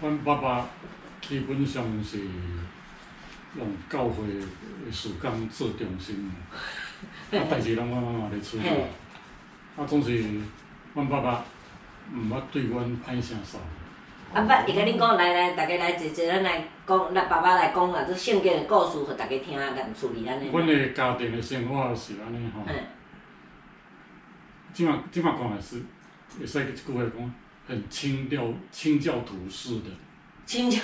[0.00, 0.66] 阮爸爸
[1.20, 2.18] 基本上是
[3.56, 6.32] 用教会的事工做中心。
[7.32, 8.68] 啊，代志拢我妈妈咧处理，
[9.76, 10.22] 啊，总是
[10.94, 11.44] 阮爸爸
[12.14, 13.58] 毋捌对阮歹声少。
[14.32, 20.50] 啊，捌伊甲恁讲来来，大家来坐坐，咱来讲，咱爸爸来讲啊，这圣经的故事，互大家听啊，来处理安尼。
[20.50, 22.62] 阮的家庭的生活是安尼吼，
[24.72, 25.82] 即马即马讲也是，
[26.38, 27.34] 会使一句话讲，
[27.66, 29.90] 很清教清教徒式的。
[30.44, 30.80] 清教。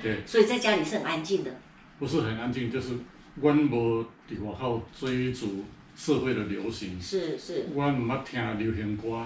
[0.00, 0.22] 对。
[0.26, 1.50] 所以在家里是很安静的。
[1.98, 2.94] 不是很安静，就是
[3.36, 5.64] 阮无伫外口追逐。
[6.00, 9.22] 社会的流行，是是，我毋捌听流行歌，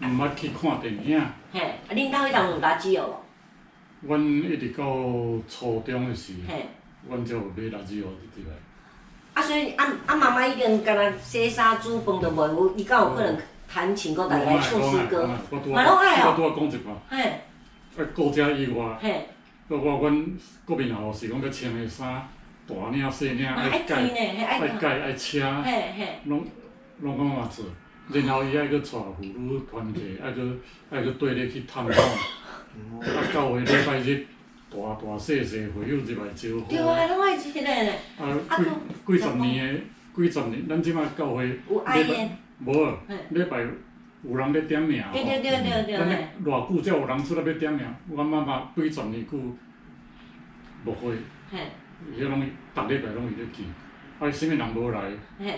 [0.00, 1.24] 毋捌去看电影。
[1.52, 3.20] 嘿，啊，恁兜迄当有垃圾哦？
[4.00, 4.84] 阮一直到
[5.48, 6.32] 初中诶时，
[7.08, 8.56] 阮才有买垃圾哦入来。
[9.34, 13.40] 啊，所以啊啊，妈妈已经干那洗衫煮饭都无有，伊敢有可能
[13.72, 16.34] 弹琴，搁大家唱诗歌，嘛拢爱哦。
[16.36, 16.98] 我拄仔讲一寡。
[17.08, 17.22] 嘿。
[17.96, 19.28] 啊，国家以外，嘿，
[19.68, 20.26] 包括阮
[20.64, 22.28] 国民党是讲要穿诶衫。
[22.70, 23.96] 大领细领爱改，
[24.46, 25.40] 爱改爱车，
[26.24, 26.44] 拢
[27.00, 27.66] 拢讲嘛做，
[28.12, 30.40] 然后伊爱去带妇女团体，爱去
[30.90, 33.02] 爱去对咧去探访，啊，
[33.32, 34.26] 教会礼拜日
[34.70, 36.60] 大大细细会友入来招呼。
[36.70, 37.98] 对啊，拢爱这个咧。
[38.18, 38.38] 啊，
[39.06, 39.82] 几几十年诶，
[40.14, 42.30] 几十年，咱即摆教会礼拜
[42.64, 42.98] 无，
[43.30, 43.66] 礼拜
[44.22, 45.02] 有人咧点名。
[45.12, 45.96] 对对对对对。
[45.96, 46.08] 咱
[46.44, 49.38] 偌久才有人出来要点名，阮妈妈几十年久
[50.84, 51.16] 无会。
[52.16, 52.40] 伊拢
[52.74, 53.64] 逐礼拜拢会去，
[54.18, 55.12] 啊，啥物人无来，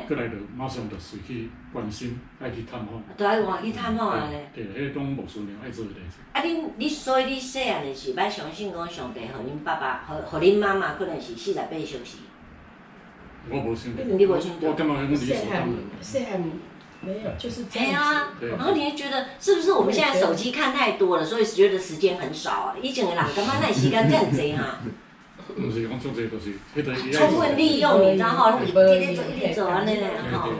[0.06, 3.02] 过来就马上就随去关心，爱去探访。
[3.16, 4.50] 都爱换去探访啊咧。
[4.54, 6.18] 对，迄种牧师娘爱做诶代志。
[6.32, 12.18] 啊，恁你所以你细汉诶时，捌相信讲上帝，互恁爸爸，互互恁妈妈，可能是四十八小时。
[13.50, 13.94] 我无信。
[13.96, 14.52] 你无信？
[14.60, 15.68] 我感觉迄种理所当然。
[16.00, 16.42] 细汉
[17.04, 18.28] 没有，就是这样。
[18.38, 22.76] 对啊，然后你会觉得，是不是我们现在手机看太多了，所以觉得时间很少啊？
[22.80, 24.78] 以前诶人感觉那时间更济哈。
[25.56, 28.60] 毋是讲做这都是，迄个充分利用，你知道吼？
[28.62, 30.50] 一直做，一直做安尼咧吼。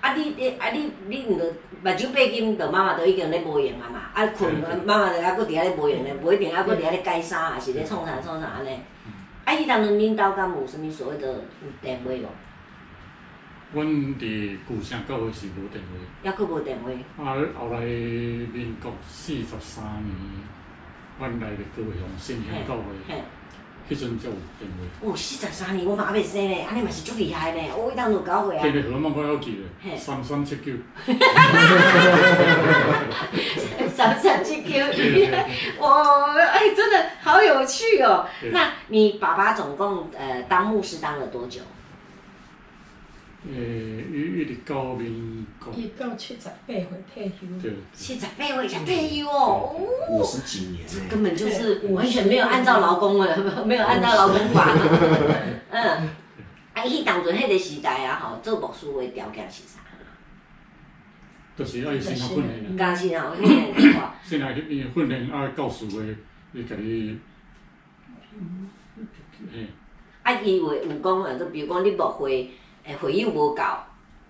[0.00, 1.44] 啊，你你啊你你毋着
[1.82, 4.00] 目睭闭紧，着妈妈着已经咧无闲啊嘛。
[4.14, 4.54] 啊困，
[4.86, 8.70] 妈妈着还佫伫遐咧无闲咧，无一定还佫伫遐咧改衫，还是咧创啥创啥安尼。
[9.44, 11.42] 啊，伊当阵恁兜敢有啥物所谓的
[11.82, 12.28] 电话无？
[13.70, 15.90] 阮伫旧城教会是无电话。
[16.22, 16.90] 抑佫无电话。
[17.22, 20.14] 啊，后来民国四十三年，
[21.18, 22.82] 阮来的高雄新兴教会。
[23.88, 24.76] 迄阵才有电话。
[25.00, 27.70] 哦，四十三年，我妈未生咧，安尼嘛是足厉害咧。
[27.76, 28.62] 我当初搞会啊。
[28.62, 30.72] 电话号码我还记咧，三三七九。
[33.96, 35.28] 早上去 Q 鱼，
[35.80, 38.26] 哇，哎，真的好有趣哦。
[38.52, 41.60] 那你爸爸总共呃当牧师当了多久？
[43.50, 47.46] 诶，伊一直到民国，伊到七十八岁退休。
[47.62, 49.74] 对，七十八岁才退休哦，
[50.10, 54.70] 五十几年，根本就是完全没有按照劳工了， 没有按照劳工法。
[55.70, 56.08] 嗯，
[56.74, 59.80] 啊，伊当阵迄个时代啊，吼，做牧师的条件是啥？
[61.56, 63.74] 就是爱先学训练，加先学训练，
[64.22, 66.14] 先来去训练啊， 教师的，
[66.52, 67.18] 你家己，
[69.50, 69.66] 嘿，
[70.22, 72.50] 啊，伊会有讲啊，就比如讲你牧会。
[72.88, 73.62] 诶，会友无够，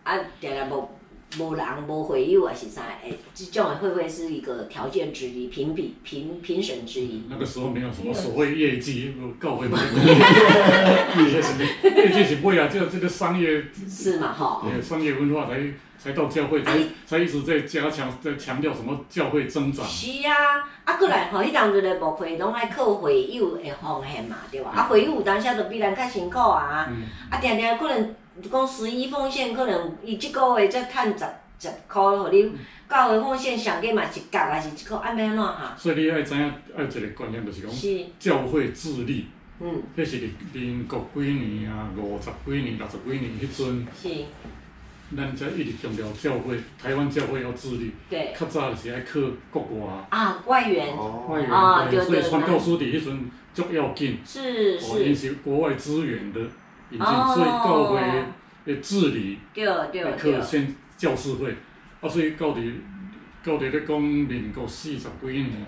[0.02, 0.90] 啊，定定无
[1.39, 2.82] 无人无会友啊，是啥？
[3.05, 7.22] 诶，即种会不会是一个条件之一，评比评评审之一？
[7.30, 9.82] 那个时候没有什么所谓业绩，教会不会
[11.22, 14.32] 业绩是业绩是不会啊，这个这个商业是嘛？
[14.32, 15.60] 哈，商业文化才
[15.97, 16.76] 才到教会才
[17.06, 19.86] 才一直在加强在强调什么教会增长。
[19.86, 20.35] 是啊，
[20.85, 24.72] 啊，过来吼，迄当阵的牧会拢爱靠会友的奉献嘛，对吧？
[24.74, 26.90] 啊，会友有当时都比咱较辛苦啊，
[27.30, 28.14] 啊，定定可能。
[28.43, 31.24] 讲十一奉献，可能伊即个月才趁十
[31.59, 32.52] 十箍，互你
[32.89, 35.74] 教会奉献上计嘛一角，还是一箍，安尼安怎哈？
[35.77, 37.70] 所以你爱知影爱一个观念，就是讲
[38.19, 39.27] 教会自立。
[39.60, 39.82] 嗯。
[39.97, 41.90] 迄是民国几年啊？
[41.97, 43.86] 五十几年、六十几年迄阵。
[44.01, 44.24] 是。
[45.16, 47.90] 咱才一直强调教会，台湾教会要自立。
[48.09, 48.32] 对。
[48.39, 49.20] 较早就是爱靠
[49.51, 50.06] 国外。
[50.10, 50.97] 啊，外援。
[50.97, 51.27] 哦。
[51.28, 51.40] 外
[51.90, 52.05] 援。
[52.05, 54.19] 所以传教士伫迄阵足要紧。
[54.24, 55.05] 是是。
[55.05, 56.40] 因是国外资源的。
[56.90, 58.24] 引进，所以教会
[58.65, 61.56] 的治理，还可先教师会，
[62.01, 62.81] 啊，所以到底
[63.43, 65.66] 到底咧讲民国四十几年，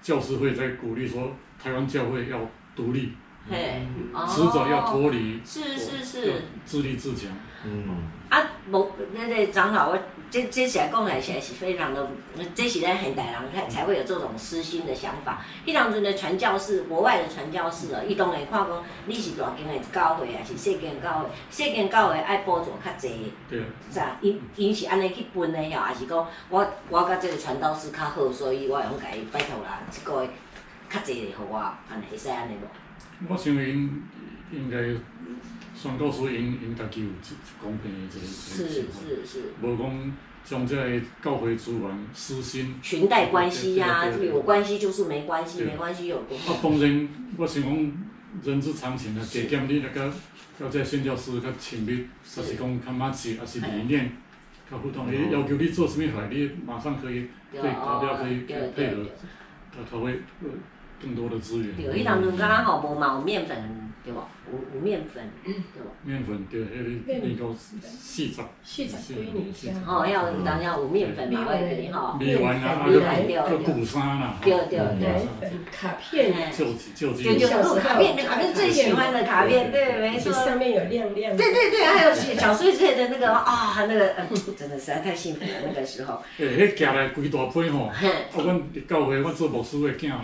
[0.00, 2.38] 教师会在鼓励说，台湾教会要
[2.74, 3.12] 独立，
[3.48, 3.86] 嘿，
[4.28, 6.32] 迟早要脱离，是是是，
[6.64, 7.30] 自立自强，
[7.64, 8.40] 嗯，啊，
[8.70, 9.98] 无那个长老我。
[10.30, 12.10] 这这起来讲来起来是非常的，
[12.56, 15.44] 这是咱现代人才才会有这种私心的想法。
[15.64, 23.62] 迄当阵的传教士，国外的传教士哦，伊当然看讲你是大间的教会还是细间教会，细间教会爱补助较济，对，
[23.92, 30.30] 是啊，因因是安尼去分的晓，还是讲我我甲这个传道士较好，所以我用家伊拜托啦，一个月
[30.90, 33.32] 较济的互我，安尼会使安尼无？
[33.32, 34.02] 我想因
[34.50, 34.78] 应该。
[35.84, 37.08] 宣告说，因因家己有
[37.62, 40.12] 公平的这个是是是，无讲
[40.42, 46.48] 将这个教会资源私心裙带关系呀，有关系就是没关系，没关系有关系。
[46.50, 47.92] 啊，当然，我想讲
[48.42, 50.10] 人之常情啊，加减你那个
[50.58, 54.10] 要在宣教师较亲密，还是讲较密切，还是理念
[54.70, 59.04] 较互动，伊要求你做什么话，你马上可以可以达标，可以配合，
[59.70, 60.18] 他他会
[61.02, 61.78] 更多的资源。
[61.78, 63.82] 有，伊当中刚刚好无嘛有面粉。
[64.04, 64.28] 对吧？
[64.52, 65.90] 无无面粉，对吧？
[66.02, 72.18] 面粉对，迄个那个四十，四十几年哦，要当然有面粉嘛，外边哈。
[72.20, 72.86] 米丸啊，啊
[73.48, 75.26] 个鼓山啦，对对对，
[75.72, 80.30] 卡片，就就就就卡片，卡片最喜欢的卡片，对，没错。
[80.34, 81.34] 上面有亮亮。
[81.34, 84.14] 对对对，还有小碎碎的那个啊，那个
[84.58, 86.22] 真的实在太幸福了那个时候。
[86.36, 87.94] 诶，迄夹来规大批吼，啊，
[88.36, 90.18] 阮伫教会，阮做牧师的囝吼，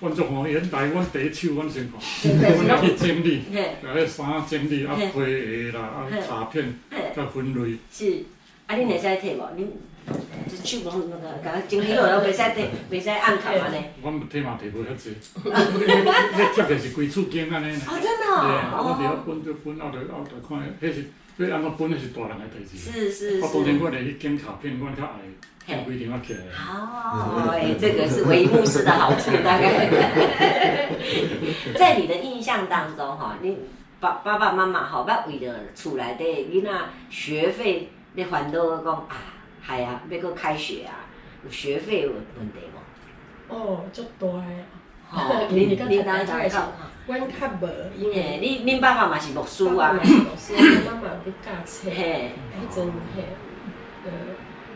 [0.00, 3.22] 阮做吼，伊来阮第一手，阮先看，阮去整。
[3.22, 3.40] 理，
[3.82, 6.74] 把迄衫整理啊，批下啦，啊，卡片，
[7.14, 7.76] 甲分类。
[7.90, 8.24] 是，
[8.66, 9.42] 啊，恁会使摕无？
[9.56, 9.66] 恁
[10.62, 13.76] 就手拢那个，甲整理好了，袂使摕， 袂使按卡安尼。
[14.02, 15.14] 阮摕嘛摕无遐济，
[15.44, 17.76] 迄贴的是规厝间安尼。
[17.86, 18.42] 哦，真的哦。
[18.42, 18.50] 对，
[18.82, 22.76] 我哋要分就分，后头后头看，迄是要安怎分，迄是大人的代志。
[22.76, 23.40] 是是是。
[23.40, 25.20] 我，当然我来去剪卡片，我较爱。
[25.84, 26.34] 不一定要给。
[26.34, 29.88] 哦， 哎，这个是唯一牧师的好处，大概。
[31.78, 33.56] 在你的印象当中，哈，你
[34.00, 39.16] 爸爸爸妈妈好捌为了厝内底你那学费，你烦恼讲啊，
[39.66, 41.06] 系啊，要搁开学啊，
[41.44, 42.58] 有学费有问题
[43.48, 43.54] 无？
[43.54, 44.42] 哦，足大个。
[45.12, 46.72] 哦， 你你你当时讲，
[47.06, 49.92] 阮较无，因为你恁爸爸嘛是牧师啊。
[49.92, 50.02] 牧
[50.36, 50.54] 师，
[50.86, 51.90] 妈妈去教册。
[51.90, 52.32] 嘿。
[52.70, 53.24] 迄阵嘿，
[54.04, 54.10] 呃。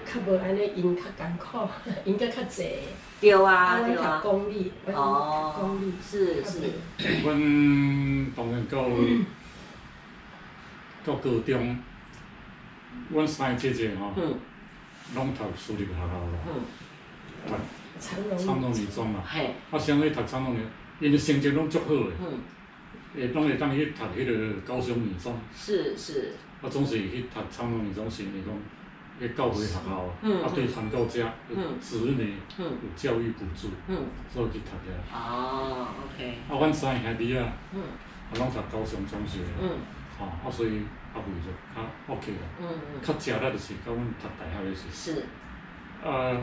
[0.07, 1.59] 较无安尼，因较艰苦，
[2.07, 2.69] 因较较济。
[3.21, 4.21] 对啊，对啊。
[4.23, 6.61] 公立，哦，公立是是。
[7.25, 8.89] 阮当然到
[11.05, 11.79] 到高中，
[13.11, 14.13] 阮三个姐姐吼，
[15.15, 16.33] 拢读私立学校咯，
[17.49, 19.23] 读长荣女中嘛。
[19.27, 19.55] 嘿。
[19.71, 20.61] 啊，相对读长荣女，
[21.01, 22.13] 因为成绩拢足好诶。
[22.21, 22.39] 嗯。
[23.15, 25.35] 会拢会当去读迄个高雄女中。
[25.57, 26.35] 是是。
[26.61, 28.59] 啊，总是去读长荣女中，是那种。
[29.19, 29.29] 会
[29.65, 29.81] 学校，
[30.29, 31.27] 啊，对传教者，
[31.81, 33.69] 子女有教育补助，
[34.31, 34.89] 所以去读遐。
[35.11, 36.39] 哦，OK。
[36.49, 39.41] 啊，阮三个兄弟啊，啊，拢读高雄中学，
[40.19, 40.81] 吼，啊，所以
[41.15, 42.69] 啊，为着较 OK 啦。
[43.03, 44.83] 较食力就是甲阮读大学的时。
[44.93, 45.25] 是。
[46.05, 46.37] 啊，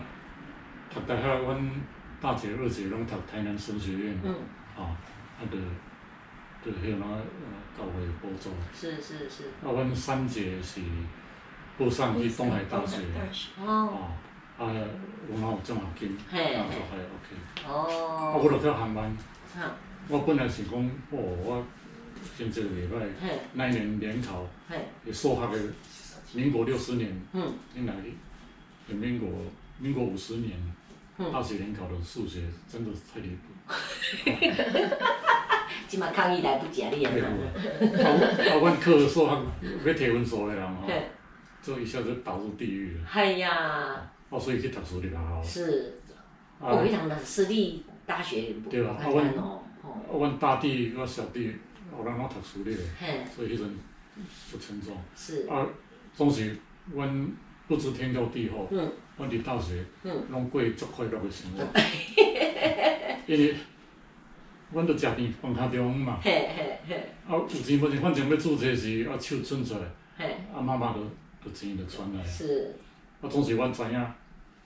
[0.91, 1.71] 读大学，阮
[2.19, 4.33] 大姐、二姐拢读台南神学院，嗯，
[4.75, 4.97] 啊，
[5.39, 5.57] 啊，着
[6.65, 6.99] 着迄个
[7.77, 8.49] 教会补助。
[8.73, 9.43] 是是是。
[9.63, 10.81] 啊，阮三姐是
[11.77, 13.01] 报上去东海大学，
[13.65, 14.09] 哦，
[14.57, 14.69] 啊，
[15.29, 17.27] 有嘛有奖学金，啊，就还 OK。
[17.67, 17.71] 哦。
[18.15, 19.15] 啊，我着跳航班。
[20.07, 20.73] 我本来是讲，
[21.11, 21.65] 哦，我
[22.37, 23.07] 成绩袂歹，
[23.53, 24.45] 那一年联考，
[25.05, 25.59] 也数学的，
[26.33, 27.93] 民国六十年，嗯，应该，
[28.93, 29.29] 民国
[29.79, 30.51] 民国五十年，
[31.31, 32.41] 大学联考的数学
[32.71, 33.43] 真的太离谱。
[35.87, 36.91] 即嘛抗议来不及啊！
[36.93, 39.41] 你啊，啊，阮考数学
[39.85, 40.87] 要提分数的人吼，
[41.63, 43.07] 这一下子导入地狱了。
[43.09, 44.11] 哎呀！
[44.29, 45.41] 哦，所以去读私立学校。
[45.41, 45.93] 是，
[46.59, 48.93] 我非常的私立大学不简单
[49.37, 49.61] 哦。
[49.81, 51.53] 啊，阮大弟、我小弟，
[51.95, 52.81] 后来拢读私立的，
[53.33, 53.77] 所以迄阵
[54.51, 54.97] 不沉重。
[55.15, 55.47] 是。
[55.47, 55.65] 啊，
[56.13, 56.57] 总是
[56.91, 57.31] 阮
[57.67, 58.67] 不知天高地厚，
[59.17, 59.85] 阮伫大学，
[60.29, 61.63] 拢过足快乐的生活。
[63.27, 63.55] 因为，
[64.73, 66.19] 阮着食甜饭卡中嘛。
[66.21, 66.95] 嘿嘿嘿。
[67.27, 70.95] 啊，有钱无钱，反正要注册时，啊，手伸出来，啊，妈妈
[71.43, 72.23] 着着钱着传来。
[72.23, 72.75] 是。
[73.21, 74.13] 我，总是阮知影，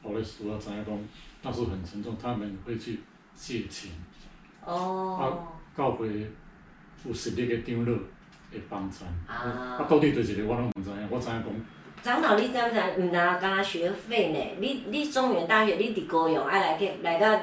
[0.04, 1.00] 后来事后知影讲，
[1.44, 3.00] 那是很沉重，他们会去
[3.36, 3.92] 借钱。
[4.66, 5.24] 哦，啊，
[5.78, 6.28] 教会
[7.06, 7.92] 有实力的长老
[8.52, 11.46] 会帮衬，啊，到底伫一个我拢毋知影，我知影讲。
[12.02, 13.02] 长老，你知毋知？
[13.02, 14.58] 毋单干学费呢？
[14.60, 17.40] 你你中原大学，你伫高雄爱来个来到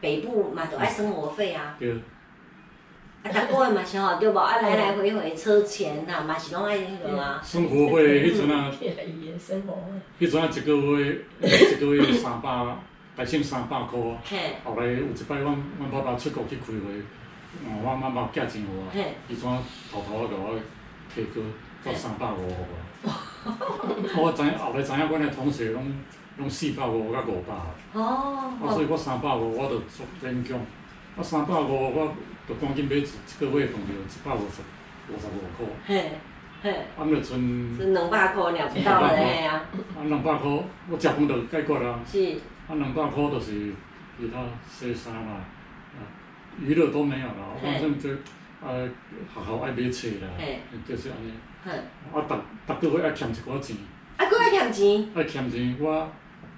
[0.00, 1.76] 北部嘛，都爱生活费啊。
[1.78, 1.94] 对。
[3.32, 4.38] 啊，逐个月嘛是吼，对无？
[4.38, 7.40] 啊，来来回回车钱呐，嘛是拢爱迄个啊。
[7.44, 12.48] 生活费迄阵啊，迄阵啊，一个月一个月三百。
[13.18, 13.98] 还剩三百块，
[14.62, 15.46] 后来有一摆，阮
[15.76, 16.78] 阮爸爸出国去开会，
[17.66, 18.86] 哦，阮妈妈寄钱互我，
[19.28, 19.42] 伊怎
[19.90, 20.56] 偷偷啊甲我
[21.12, 21.42] 提过
[21.84, 22.54] 到三百五互
[24.14, 25.92] 我，我知影后来知影，阮的同学拢
[26.36, 27.52] 拢四百五甲五百，
[28.00, 30.56] 哦，啊，所以我三百五我着足勉强，
[31.16, 32.14] 我，三百五我
[32.48, 33.04] 着赶紧买一一
[33.38, 34.62] 个月份着一百五十
[35.12, 36.10] 五十五块，嘿，
[36.62, 39.62] 嘿，啊，毋着剩，剩两百块了不到嘞啊，
[39.96, 40.50] 啊，两百块
[40.90, 42.00] 我食饭就解决啊。
[42.06, 42.38] 是。
[42.68, 43.72] 啊，两百块就是
[44.18, 45.40] 其他洗衫啦，
[45.96, 46.00] 啊，
[46.60, 47.56] 娱乐都没有啦。
[47.62, 48.10] 反正就
[48.60, 48.74] 啊，
[49.32, 50.28] 学校爱买册啦，
[50.86, 51.32] 就是安尼。
[51.64, 51.72] 啊，
[52.66, 53.76] 逐逐个月爱欠一寡钱。
[54.16, 55.08] 啊，佫爱欠钱？
[55.14, 56.10] 爱欠钱，我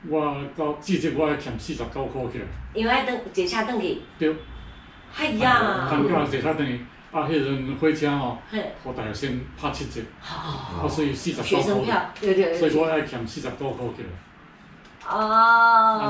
[0.09, 2.45] 我到至少我爱欠四十九块起来。
[2.75, 3.99] 因为爱等坐车转去。
[4.19, 4.35] 对。
[5.19, 5.87] 哎呀。
[5.89, 6.81] 寒假坐车等于，
[7.13, 8.39] 啊，迄阵火车吼，
[8.85, 10.01] 互大学生拍七折。
[10.23, 12.13] 啊，所以四十多块。
[12.55, 14.09] 所以我爱欠四十多块起来。
[15.13, 16.01] 哦，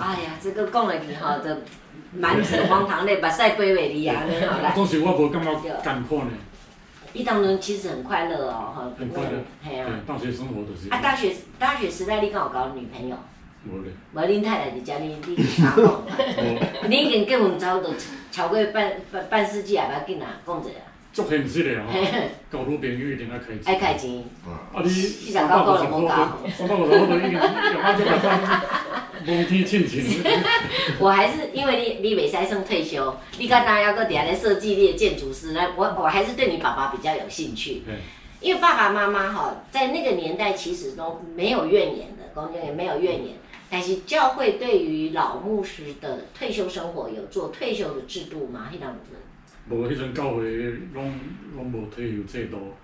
[0.00, 1.54] 哎呀，这个讲来去吼，就
[2.12, 4.22] 满纸荒唐的，目屎飞袂离啊！
[4.74, 6.30] 当时我无感觉艰苦呢。
[7.12, 8.90] 伊当中其实很快乐哦，哈。
[8.98, 9.30] 很快乐。
[9.62, 9.88] 对啊。
[10.04, 10.88] 大学生活都是。
[10.90, 13.16] 啊，大学大学时代你敢有交女朋友？
[13.66, 13.92] 无咧。
[14.12, 16.02] 无，恁太太伫遮你你查某。
[16.88, 17.94] 你已经结婚差不多
[18.30, 20.70] 超过半半半世纪啊，不要紧啊，讲一下。
[21.12, 21.92] 足现实的吼，
[22.50, 23.62] 交女朋友一定爱开钱。
[23.66, 24.24] 爱开钱。
[24.44, 28.10] 啊，你三百五十块，三百五十块都已经用啊，这个
[29.24, 30.20] 满天亲情。
[30.98, 37.84] 我还是因为你你未使算退休，你刚刚要搁底下来设计你的建筑师，那我我还是对你爸爸比较有兴趣。
[38.40, 43.36] 因为爸爸妈妈哈，在那个年代其实都没有怨言的，公公也没有怨言。
[43.70, 48.68] 但是教会对于老牧师的退休生活有做退休的制度吗？
[48.72, 48.94] 迄当
[49.70, 51.18] 无，迄阵教会拢
[51.56, 52.74] 拢无退休制度。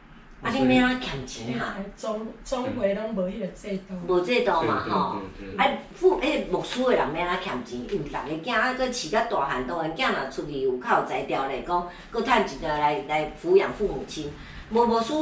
[0.43, 1.77] 啊，你免啊欠钱啊？
[1.95, 3.95] 总总会拢无迄个制度。
[4.09, 5.21] 无制度嘛吼，
[5.59, 14.33] 啊，副迄牧师的人免啊欠钱，因为逐个囝啊，搁饲甲大汉，当然囝若出去有较有才调咧，讲搁趁钱来来抚养父母亲。
[14.71, 15.13] 无牧师，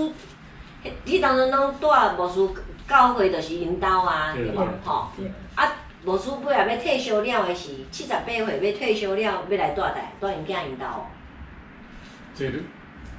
[1.04, 2.48] 迄当阵拢带牧师
[2.88, 5.10] 教会就是因兜啊，对无吼？
[5.54, 5.72] 啊，
[6.04, 10.84] 牧师尾啊要退休了的是七十八岁要退休了，要来带代带因囝因兜。
[12.34, 12.58] 这个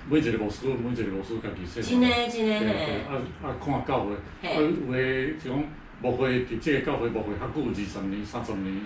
[0.09, 1.83] 每一个牧师，每一个牧师家己说。
[1.83, 3.01] 真诶，真诶。
[3.07, 3.13] 啊
[3.43, 5.63] 啊，看教会，啊有诶就讲
[6.01, 8.81] 牧会伫这个教会牧会较久，二十年、三十年。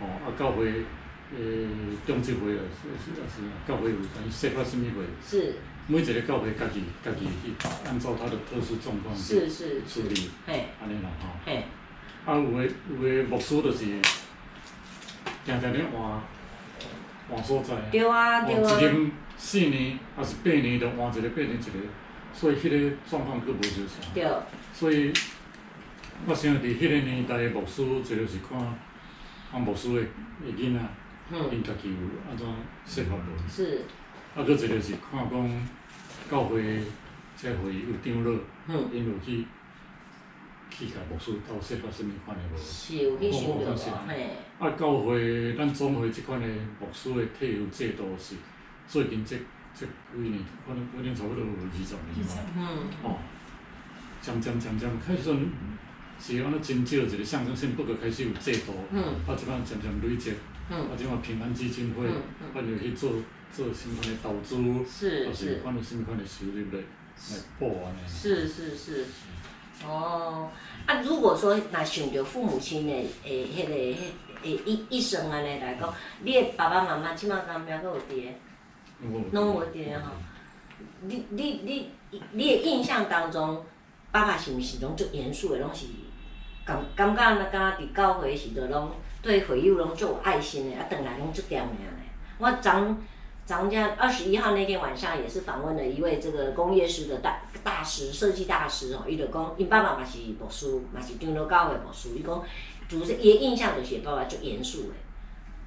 [0.00, 1.66] 哦，啊教会诶
[2.06, 5.02] 中级会啊，是是是，教会有啥设法什么会？
[5.24, 5.54] 是。
[5.88, 7.52] 每一个教会家己家己去
[7.86, 9.48] 按照他的特殊状况去
[9.86, 10.30] 处理。
[10.46, 10.66] 嘿。
[10.82, 11.28] 安尼啦，吼。
[11.44, 11.64] 嘿。
[12.24, 13.84] 啊有诶有诶牧师就是，
[15.44, 16.20] 定定咧换
[17.30, 17.76] 换所在。
[17.92, 19.10] 对啊，对啊。
[19.36, 21.72] 四年还是八年，就换一个八年一个，
[22.32, 24.12] 所以迄个状况佫无相像。
[24.12, 24.26] 对。
[24.74, 25.12] 所以，
[26.26, 28.58] 我想伫迄个年代的牧师，主要是看，
[29.52, 30.08] 看牧师诶
[30.44, 30.80] 诶囡仔，
[31.52, 31.96] 因家己有
[32.28, 32.44] 安怎
[32.86, 33.48] 适合无。
[33.48, 33.82] 是。
[34.36, 35.66] 啊，佫一个是看讲
[36.30, 36.82] 教会，
[37.38, 39.46] 这会有长老，因有去
[40.68, 42.58] 去甲牧师斗说法甚物款的无？
[42.58, 44.06] 是有去想着无？
[44.06, 44.28] 嘿。
[44.58, 46.46] 啊，教会咱总会即款的
[46.78, 48.34] 牧师的退休制度是
[48.86, 49.34] 最近这
[49.74, 52.34] 这几年，可能可能差不多有二十年嘛。
[52.58, 53.08] 嗯。
[53.08, 53.16] 哦。
[54.20, 55.34] 渐渐渐渐开始
[56.20, 58.74] 是安尼真少一个象征性，不过开始有制度。
[58.92, 59.02] 嗯。
[59.26, 60.34] 啊，即摆渐渐累积。
[60.68, 60.76] 嗯。
[60.76, 63.12] 啊，即摆平安基金会，啊，就去做
[63.52, 64.56] 做甚物款的投资，
[64.86, 67.98] 是，是款的甚物款的收入来来补安尼。
[68.08, 69.06] 是是是。
[69.86, 70.50] 哦。
[70.86, 72.92] 啊，如果说若想着父母亲的
[73.24, 73.96] 诶，迄个迄
[74.42, 75.92] 诶一一生安尼来讲，
[76.22, 78.30] 你的爸爸妈妈即马敢还阁有伫个？
[79.32, 80.12] 拢无伫个吼。
[81.02, 81.90] 你你你
[82.32, 83.64] 你的印象当中，
[84.12, 85.86] 爸爸是毋是拢足严肃的，拢是
[86.64, 88.92] 感感觉那敢若伫教会时阵拢
[89.22, 91.96] 对会友拢足有爱心的，啊，转来拢足惦念的。
[92.38, 92.96] 我昨
[93.46, 102.42] 昨天二十一号那天晚上也是访问了一位这个工业师的大大师设计大师哦，伊就讲，因爸爸嘛是牧师，嘛是长老教会牧师，伊讲，
[102.88, 104.94] 就是伊的印象就是爸爸足严肃的，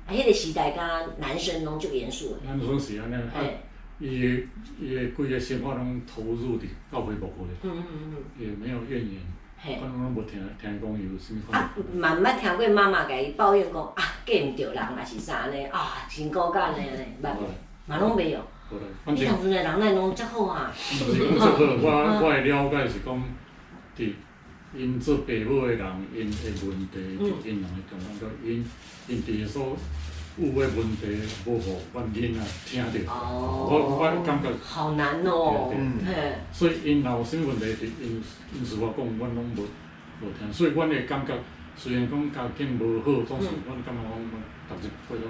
[0.08, 2.40] 啊，迄个时代甲男生拢足严肃的。
[2.46, 3.62] 男生是安尼，哎，
[3.98, 4.44] 伊的
[4.82, 9.22] 伊的规个生活拢投入伫教会牧会，嗯嗯嗯，也没有怨言，
[9.80, 11.52] 反正拢无听听讲有啥物。
[11.54, 15.66] 啊，嘛毋捌听过妈妈甲伊抱怨讲啊，嫁毋着人，还是啥呢？
[15.72, 16.80] 啊，辛苦干呢？
[17.24, 17.69] 捌无？
[17.90, 18.40] 嘛拢没有。
[19.08, 20.72] 你当阵的人来拢遮好啊！
[20.72, 23.24] 毋是讲遮好，我我的了解是讲，
[23.98, 24.14] 伫
[24.78, 26.38] 因做爸母的人，因的
[26.68, 27.00] 问题，
[27.44, 28.64] 因人的状况，佮因
[29.08, 29.76] 因伫所
[30.38, 33.00] 有诶问题，无互阮囡仔听着。
[33.10, 34.48] 我我感觉。
[34.62, 35.74] 好难哦。
[36.06, 36.36] 嘿。
[36.54, 38.22] 所以因若有啥问题，因
[38.54, 39.64] 因是我讲，阮拢无
[40.22, 41.34] 无听，所以阮的感觉，
[41.76, 44.02] 虽然讲家境无好，总是阮感觉
[44.70, 45.24] 讲，逐日过了。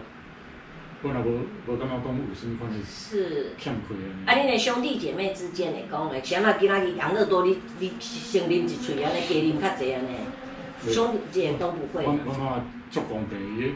[1.02, 4.04] 我若无无感觉讲有啥物款是欠亏的。
[4.26, 12.04] 啊，恁的兄弟姐妹之间的讲嘞，像那今仔日养乐多，你你先啉一喙安尼，加啉较济安尼，兄弟姐都不会。
[12.06, 12.62] 我我妈
[12.92, 13.72] 足公平伊，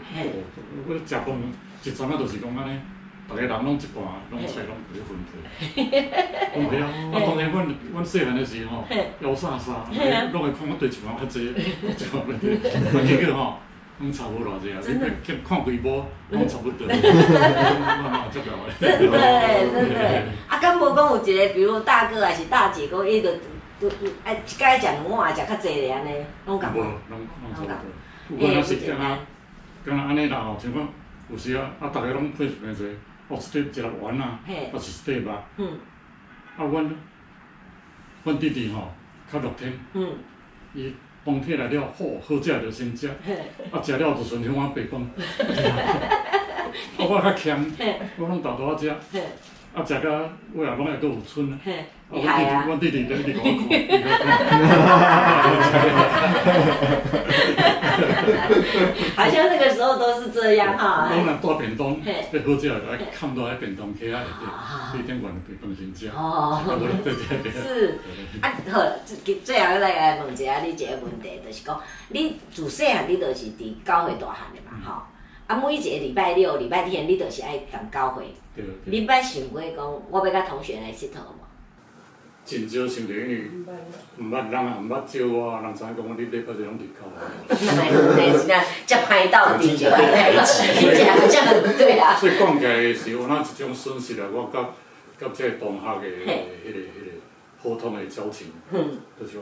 [0.85, 1.25] 我食饭
[1.81, 2.79] 一餐啊，就是讲安尼，
[3.29, 5.31] 逐个人拢一半，拢菜拢可以分开。
[6.53, 6.91] 分开啊！
[7.13, 8.83] 啊，当然，阮阮细汉的时候，
[9.21, 9.85] 要啥啥，
[10.33, 13.59] 拢会看我对一碗较济，一碗袂对，啊，结果吼。
[13.99, 14.81] 拢差无偌济啊！
[14.85, 16.87] 你看看规模，拢差不多。
[16.89, 17.05] 真的，
[18.81, 20.23] 真的。
[20.47, 23.31] 啊，敢无讲有一个，比如大哥还是大姐，讲伊个
[23.79, 23.87] 都
[24.23, 26.09] 哎，该食两碗，食较济咧安尼，
[26.45, 26.69] 拢共。
[26.71, 26.77] 无，
[27.09, 27.75] 拢拢差不多。
[28.39, 28.75] 我若是
[29.85, 30.87] 安尼啦吼，像讲
[31.29, 32.87] 有时啊，啊，逐个拢配平做，
[33.27, 35.39] 哦，一块一粒丸啊，啊是一块肉。
[35.57, 35.67] 嗯。
[36.57, 36.95] 啊，阮，
[38.23, 38.91] 阮弟弟吼，
[39.31, 39.71] 较乐天。
[39.93, 40.09] 嗯。
[40.73, 40.93] 伊。
[41.25, 43.07] 饭起来了，好，好食就先食，
[43.71, 45.01] 啊，食了就顺像我白饭。
[46.97, 47.65] 啊，我较欠，
[48.17, 49.19] 我拢豆豆仔食，
[49.73, 51.57] 啊，食到尾啊，拢会佫有剩
[52.21, 52.65] 啊。
[52.69, 53.63] 我弟弟，我弟弟在一直甲我看。
[59.15, 61.09] 好像那个时候都是这样哈。
[61.11, 62.75] 拢来带便当，要好食来
[63.13, 66.09] 看到迄便当起来，对，对，点关白饭先食。
[66.15, 66.61] 哦。
[67.51, 67.99] 是。
[68.41, 68.81] 啊，好，
[69.23, 71.79] 最最后来来问一下你一个问题，就是讲，
[72.09, 75.03] 你自细汉你都是伫教会大汉的嘛，吼？
[75.47, 78.33] 啊，每一个礼拜六、礼拜天，你都是爱上教会。
[78.55, 78.65] 对。
[78.85, 81.42] 你捌想过讲，我要甲同学来佚佗无？
[82.45, 83.49] 真少想着，因为
[84.19, 87.15] 毋捌人也毋捌招我，人知影讲我你礼拜日拢伫教会。
[87.47, 92.13] 那是那这歹到底就来一起，听起来好像很对啊。
[92.15, 94.59] 所以讲起来是有哪一种损失啊，我甲
[95.17, 96.31] 甲这个同学的迄个
[96.71, 97.11] 迄个
[97.61, 99.41] 普通的交情，就是讲，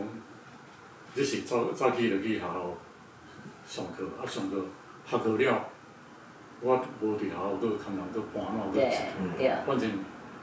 [1.15, 2.78] 你是早早起就去学校
[3.68, 4.64] 上课，啊上课
[5.10, 5.65] 下课了，
[6.61, 9.90] 我无伫学校搁空人搁搬哪搁去，反正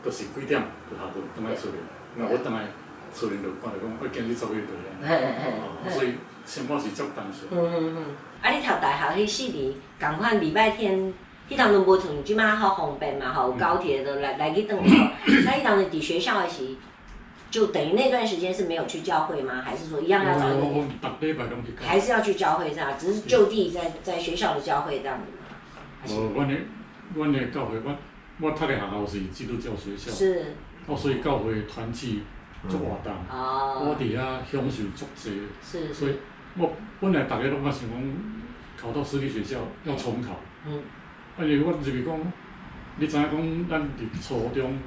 [0.02, 0.60] 都是几点
[0.90, 1.68] 就下课倒来出
[2.18, 2.26] 来。
[2.26, 2.64] 那我等来
[3.14, 6.14] 厝里就看着讲，我今日做月对，所以
[6.44, 7.48] 生活是足单纯。
[7.50, 8.04] 嗯嗯嗯。
[8.42, 11.12] 啊，你读大学迄四年，共款礼拜天，
[11.48, 14.94] 迄当阵无像即马好方便嘛，吼，有高铁的来来去转校。
[15.44, 16.76] 那迄当阵伫学校的时，
[17.50, 19.62] 就等于那段时间是没有去教会吗？
[19.64, 20.46] 还是说一样要找。
[21.80, 26.14] 还是要去教会这样，只是就地在在学校的教会这样子。
[26.14, 26.54] 哦，阮的
[27.14, 27.96] 阮的教会，我
[28.40, 30.12] 我读的学校是基督教学校。
[30.12, 30.54] 是。
[30.88, 32.22] 哦，所以教会团契
[32.66, 35.42] 做活动，我伫遐享受足济。
[35.62, 36.16] 是，所以
[36.56, 38.02] 我本来大家拢较想讲
[38.80, 40.40] 考到私立学校要重考。
[40.66, 40.82] 嗯。
[41.36, 42.18] 啊，因为我就是讲，
[42.96, 44.78] 你知影讲，咱伫初中，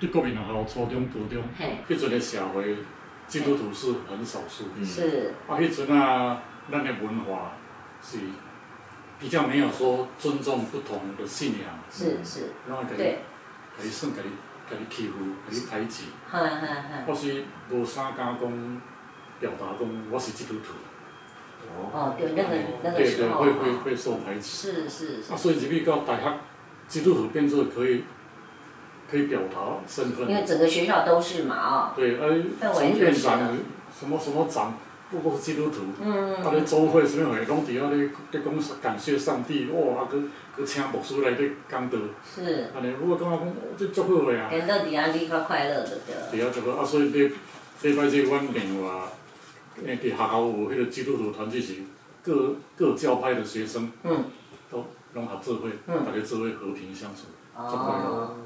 [0.00, 1.42] 伫国民学校初中、高中，
[1.88, 2.76] 迄阵的社会
[3.26, 4.64] 基督徒是很少数。
[4.84, 5.34] 是。
[5.48, 6.40] 啊，迄阵啊，
[6.70, 7.52] 咱的文化
[8.00, 8.18] 是
[9.18, 11.78] 比较没有说尊重不同的信仰。
[11.90, 12.52] 是是。
[12.68, 13.16] 然后可以，
[13.76, 14.30] 可以算可以。
[14.70, 15.14] 甲你欺负，
[15.48, 16.04] 甲你排挤，
[17.06, 18.80] 或是无啥敢讲，
[19.40, 20.74] 表达说我是基督徒。
[21.92, 22.48] 哦，对，那个
[22.82, 23.44] 那个时候。
[23.44, 24.42] 对对，会会会受排挤。
[24.42, 25.32] 是是是。
[25.32, 26.38] 啊，所以入去到大学，
[26.86, 28.04] 基督徒变作可以
[29.10, 30.28] 可以表达身份。
[30.28, 31.92] 因为整个学校都是嘛，啊。
[31.96, 33.56] 对，哎，从院长
[33.98, 34.74] 什么什么长，
[35.10, 35.82] 不过是基督徒。
[36.00, 36.44] 嗯嗯。
[36.44, 40.20] 啊，咧周会什么会，拢伫遐咧咧讲感谢上帝，哇，啊，搁
[40.56, 41.98] 搁请牧师来咧讲道。
[42.34, 42.68] 是。
[42.74, 44.48] 安尼，我感觉讲这足好个啊。
[44.50, 46.38] 感到底下你较快乐的对。
[46.38, 47.32] 对啊，足好啊，所以礼
[47.82, 48.90] 礼拜日阮另外。
[49.86, 51.74] 诶，伫学校有迄个基督徒团聚时，
[52.20, 54.24] 各各教派的学生，嗯，
[54.68, 58.36] 都拢合做伙，嗯，大家做伙和平相处，足快乐。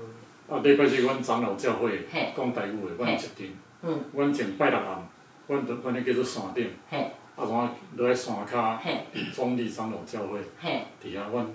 [0.50, 2.06] 啊，礼拜日阮长老教会
[2.36, 5.08] 讲台语的，阮设定，嗯，阮前拜六暗，
[5.46, 6.98] 阮著阮咧叫做山顶，嘿，
[7.36, 11.46] 啊，怎啊落来山骹，嘿，壮丽长老教会，嘿，伫遐阮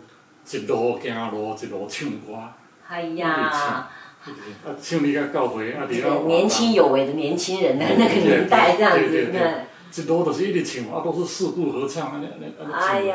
[0.50, 2.38] 一路行路，一路唱歌，
[2.88, 3.92] 哎呀，啊，
[4.82, 9.68] 唱你个教会，啊，伫遐年轻有为的年轻人的 那个年代，这样子，那。
[9.90, 12.82] 一路都是一直唱，啊，都是四部合唱，安尼安尼安尼唱。
[12.82, 13.14] 哎呦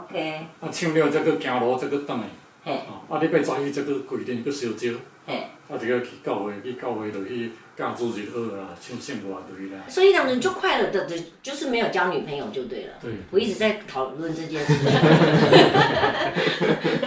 [0.00, 0.46] ，OK。
[0.60, 2.24] 啊，唱了再去行路，再去转来。
[2.64, 2.72] 嘿。
[3.08, 4.94] 啊，礼拜早起再去规定去烧酒。
[5.26, 5.46] 嘿。
[5.68, 9.80] 啊，就要去教会，去教会就去教主日学啊，唱圣歌就去啦。
[9.88, 12.92] 所以让人就快乐的，就就是没有交女朋友就对了。
[13.00, 13.14] 对。
[13.30, 14.86] 我一直在讨论这件事情。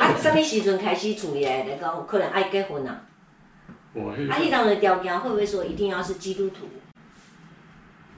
[0.01, 3.03] 啊，什么时阵开始处理来讲，可能爱结婚啊？
[3.93, 4.09] 我。
[4.11, 6.67] 啊，迄当的条件会不会说一定要是基督徒？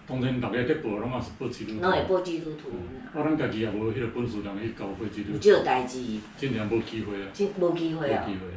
[0.07, 1.81] 当然，大家在报，拢也是报基督徒。
[1.81, 2.69] 拢会报基督徒。
[3.13, 5.39] 啊，咱家己也无迄个本事，人去教会基督徒。
[5.39, 6.01] 这代志。
[6.37, 7.27] 真正无机会啊。
[7.33, 8.23] 真无机会啊。
[8.25, 8.47] 无机会，对。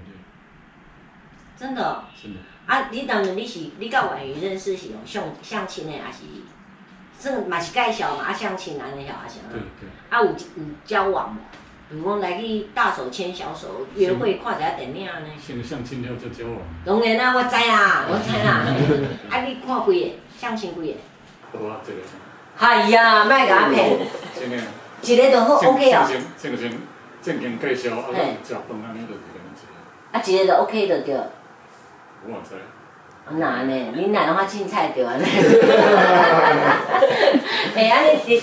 [1.58, 2.04] 真的。
[2.22, 2.38] 真的。
[2.70, 6.18] 啊，你当然你是你甲婉瑜认识是用相相亲的，还是？
[7.18, 9.50] 算嘛是介绍嘛，啊相亲安尼晓啊是啊。
[9.50, 9.88] 对对。
[10.08, 11.38] 啊有有交往无？
[11.90, 15.10] 比如讲来去大手牵小手约会，看一下电影呢。
[15.44, 16.58] 先相亲了再交往。
[16.86, 18.62] 当然啦，我知啦，我知啦。
[19.28, 20.16] 啊，你看几个？
[20.38, 21.58] 相亲几个？
[21.58, 21.98] 好啊，这个。
[22.58, 23.98] 哎呀，卖甲我骗。
[24.38, 24.64] 真诶。
[25.02, 26.06] 一个就好，OK 哦。
[26.40, 26.70] 正正
[27.20, 28.06] 正经介绍，啊，
[28.44, 29.14] 食饭安尼就。
[30.12, 31.20] 啊，一个就 OK 就对。
[32.26, 32.56] 我知。
[33.32, 33.92] 那呢？
[33.94, 35.14] 你哪的话凊彩对 啊？
[37.76, 38.42] 哎呀，你你。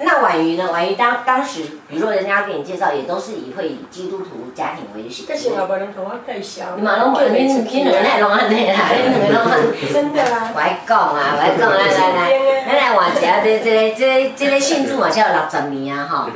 [0.00, 0.72] 那婉瑜呢？
[0.72, 5.24] 婉瑜当当时，比如说人家给你介绍，也都是以会以基督徒家庭为主。
[5.28, 6.74] 但是我别人同我介绍。
[6.76, 9.60] 你马龙就你你两个拢安尼啦，你两个拢安。
[9.92, 10.50] 真的啦。
[10.54, 12.30] 我爱讲啊，我爱讲，来来来，
[12.66, 16.30] 来来话下这这个这这个信主嘛，才有六十年啊哈。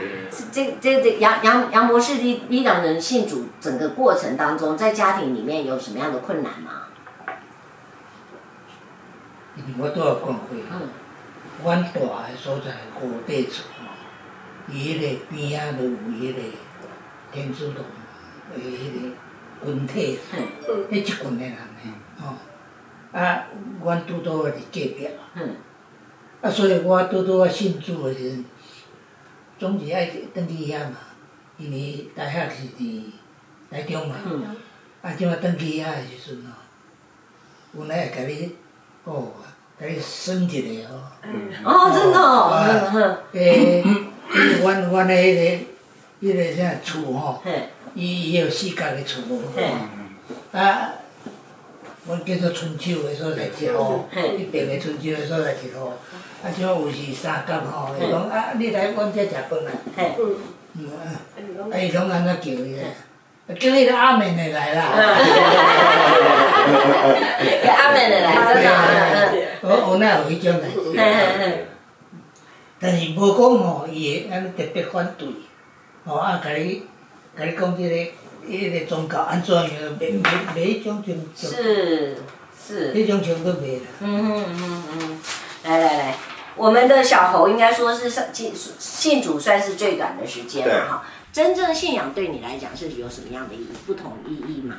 [0.52, 6.70] 这这这杨杨杨博士，你你两人信主整个过程当中，在家庭里面有什么样的困难吗？
[9.78, 10.64] 我都要讲会。
[10.70, 10.88] 嗯。
[11.62, 13.86] 阮大个所在五块厝吼，
[14.72, 16.40] 伊迄个边仔都有迄个
[17.32, 17.84] 天主堂
[18.54, 20.18] 诶迄个群体，
[20.90, 21.90] 迄一群诶人诶
[22.20, 22.34] 吼。
[23.12, 23.46] 啊，
[23.82, 25.08] 阮拄拄个伫隔壁，
[26.40, 28.44] 啊，所以我拄拄个信主诶时阵，
[29.58, 30.96] 总是爱登去遐嘛，
[31.58, 33.04] 因为大学是伫
[33.70, 34.16] 台中嘛，
[35.02, 38.56] 啊，即马登去遐诶时阵吼，有来会甲你
[39.04, 39.32] 哦。
[39.82, 41.10] 哎，升级的哦！
[41.64, 43.18] 哦，真的哦。
[43.32, 43.82] 诶，
[44.62, 45.58] 阮阮的迄
[46.22, 47.42] 个迄个啥厝吼，
[47.94, 49.22] 伊伊有四角的厝。
[50.52, 50.92] 啊，
[52.06, 55.86] 阮叫做春秋的所在一号，一边的春秋的所在一号。
[56.44, 59.72] 啊，像有时三角吼，伊讲啊，你来阮遮食饭啊。
[60.74, 61.10] 嗯啊，
[61.72, 62.84] 啊伊拢安怎叫伊咧？
[63.48, 64.82] 叫伊个阿妹奶来啦。
[67.76, 68.68] 阿妹的来，真的。
[69.62, 70.60] 我我那有迄种
[72.78, 75.28] 但是无讲吼，伊会安尼特别反对，
[76.04, 76.84] 吼啊，甲你
[77.36, 77.94] 甲你讲即个
[78.48, 79.68] 迄个宗教安怎样，
[80.00, 80.24] 袂袂
[80.54, 81.48] 袂迄种宗教。
[81.48, 82.16] 是
[82.66, 82.94] 是。
[82.94, 83.86] 迄种情都袂啦。
[84.00, 85.20] 嗯嗯嗯嗯，
[85.64, 86.14] 来来来，
[86.56, 91.04] 我们的小侯应该说是信信主算是最短的时间了哈。
[91.32, 93.68] 真正信仰对你来讲是有什么样的意义？
[93.86, 94.76] 不同意义吗？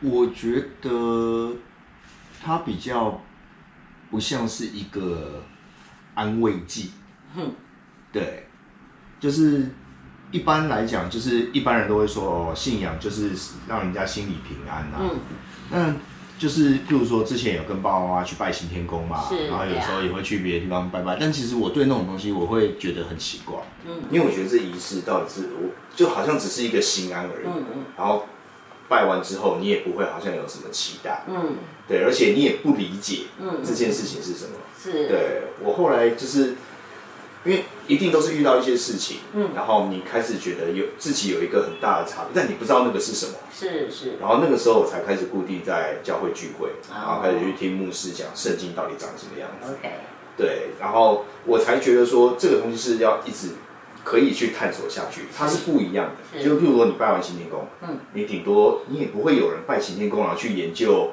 [0.00, 1.54] 我觉得。
[2.44, 3.22] 它比较
[4.10, 5.44] 不像是一个
[6.16, 6.90] 安慰剂，
[7.36, 7.54] 嗯，
[8.10, 8.48] 对，
[9.20, 9.70] 就是
[10.32, 13.30] 一般来讲，就是一般人都会说哦，信仰就是
[13.68, 15.00] 让人家心里平安呐、啊。
[15.04, 15.20] 嗯，
[15.70, 15.94] 那
[16.42, 28.26] 就是譬如说之前有跟爸爸妈妈去拜行天宫嘛，然后有时候也会去别的地方拜拜，但其实我对那种东西我会觉得很奇怪，嗯，因为我觉得这仪式到底是我就好像只是一个心安而已，嗯嗯，然后
[28.88, 31.54] 拜完之后你也不会好像有什么期待，嗯。
[31.86, 34.56] 对，而且你也不理解，嗯，这件事情是什么？
[34.80, 36.54] 是，对我后来就是，
[37.44, 49.90] 因为一定都是遇到一些事情，嗯，然后你开始觉得有自己有一个很大的差别，但你不知道那个是什么，是是，然后那个时候我才开始固定在教会聚会，然后开始去听牧师讲圣经到底长什么样子，OK，
[50.36, 53.48] 对，然后我才觉得说这个东西是要一直
[54.04, 61.10] 可以去探索下去，它是不一样的，就譬如说你拜完行天宫，嗯，你顶多你也不会有人拜行天宫然后去研究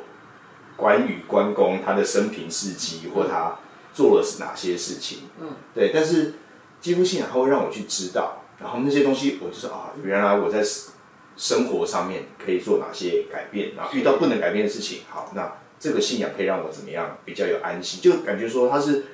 [0.76, 3.58] 关羽关公他的生平事迹或他
[4.00, 6.36] 做了是哪些事情，嗯，对，但是。
[6.82, 10.64] 基督信仰，它会让我去知道，然后那些东西，我就说啊，原来我在
[11.36, 18.00] 生活上面可以做哪些改变，然后遇到不能改变的事情，好，那这个信仰可以让我怎么样比较有安心？
[18.00, 19.08] 就感觉说它是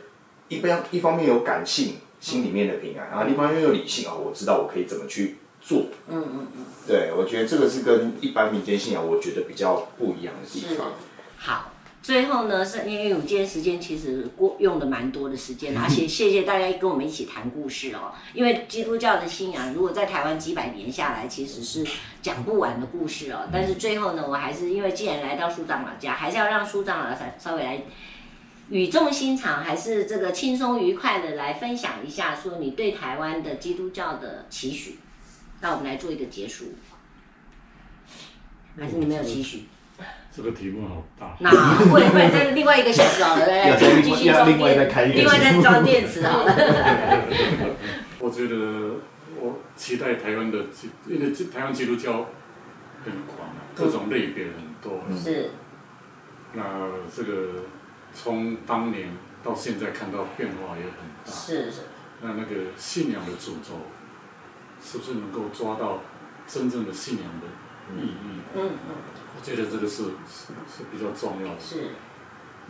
[0.47, 5.87] 一般一方面有感性，心里面的平安，然后另一方面又有理性啊，我知道我可以怎么去做。
[6.07, 10.93] 嗯嗯嗯，对，我觉得这个是跟一般民间信仰，我觉得比较不一样的地方。
[11.37, 11.71] 好。
[12.05, 18.13] 最后呢，是因为我们今天时间其实过用的蛮多的时间，而且 谢谢大家跟我们一起谈故事哦。
[18.35, 21.83] 因为基督教的信仰，如果在台湾几百年下来，其实是
[22.21, 23.49] 讲不完的故事哦。
[23.51, 27.81] 但是最后呢，我还是因为既然来到苏长老家，还是要让苏长老稍稍微来
[28.69, 34.99] 语重心长，还是这个轻松愉快的来分享一下，说你对台湾的基督教的期许。
[35.59, 36.65] 那我们来做一个结束，
[38.77, 39.63] 还是你没有期许？
[40.35, 41.49] 这个题目好大，那
[41.89, 46.53] 会会再另外一个小时好了，来继续装电，另外再装电池好了。
[48.19, 48.95] 我觉得
[49.39, 50.65] 我期待台湾的，
[51.07, 52.27] 因为台湾基督教
[53.05, 54.99] 很广，各种类别很多。
[55.17, 55.51] 是。
[56.51, 56.63] 那
[57.15, 57.63] 这个
[58.13, 60.91] 从当年到现在看到变化也很
[61.23, 61.31] 大。
[61.31, 61.81] 是是。
[62.21, 63.79] 那那个信仰的主轴，
[64.83, 66.01] 是不是能够抓到
[66.45, 67.47] 真正的信仰的
[68.01, 68.41] 意义？
[68.53, 68.95] 嗯嗯。
[69.47, 71.59] 我觉得这个是是是比较重要的。
[71.59, 71.89] 是。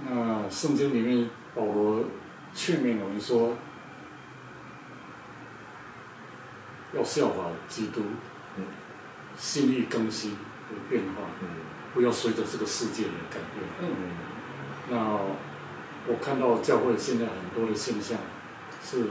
[0.05, 2.03] 那圣经里面保罗
[2.53, 3.55] 劝勉我们说，
[6.93, 8.01] 要效法基督，
[8.57, 8.65] 嗯，
[9.37, 11.47] 心意更新的变化，嗯，
[11.93, 13.65] 不要随着这个世界的改变。
[13.79, 13.87] 嗯。
[14.89, 14.97] 那
[16.07, 18.17] 我看到教会现在很多的现象，
[18.83, 19.05] 是，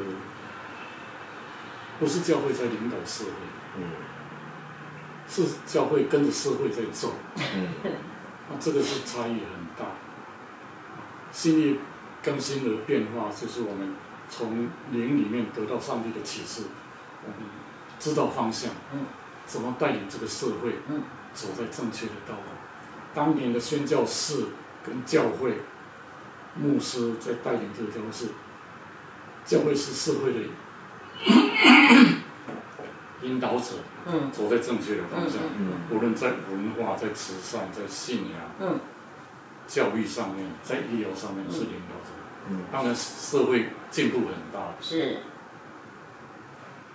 [1.99, 3.31] 不是教会在领导社会？
[3.79, 4.04] 嗯。
[5.29, 7.69] 是教会跟着社会在走，嗯，
[8.51, 9.93] 那这个是差异很大。
[11.33, 11.79] 心意
[12.23, 13.95] 更新的变化，就是我们
[14.29, 16.63] 从灵里面得到上帝的启示，
[17.25, 17.39] 我们
[17.99, 19.07] 知道方向，嗯，
[19.45, 21.03] 怎么带领这个社会，嗯，
[21.33, 22.43] 走在正确的道路。
[23.13, 24.47] 当年的宣教士
[24.85, 25.59] 跟教会
[26.57, 28.29] 牧师在带领这个教会是，
[29.45, 30.41] 教会是社会的
[33.25, 33.77] 引导者。
[34.07, 35.41] 嗯，走在正确的方向。
[35.59, 38.79] 嗯，无论在文化、在慈善、在信仰、嗯，
[39.67, 42.13] 教育上面，在医疗上面是领导者。
[42.51, 44.75] 嗯，当然社会进步很大。
[44.81, 45.19] 是。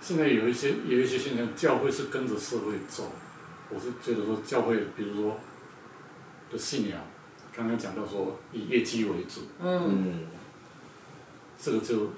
[0.00, 3.10] 现在有一些有一些现象，教会是跟着社会走。
[3.68, 5.36] 我是觉得说，教会比如说
[6.50, 7.00] 的信仰，
[7.54, 9.40] 刚刚讲到说以业绩为主。
[9.60, 10.28] 嗯。
[11.58, 12.10] 这个就。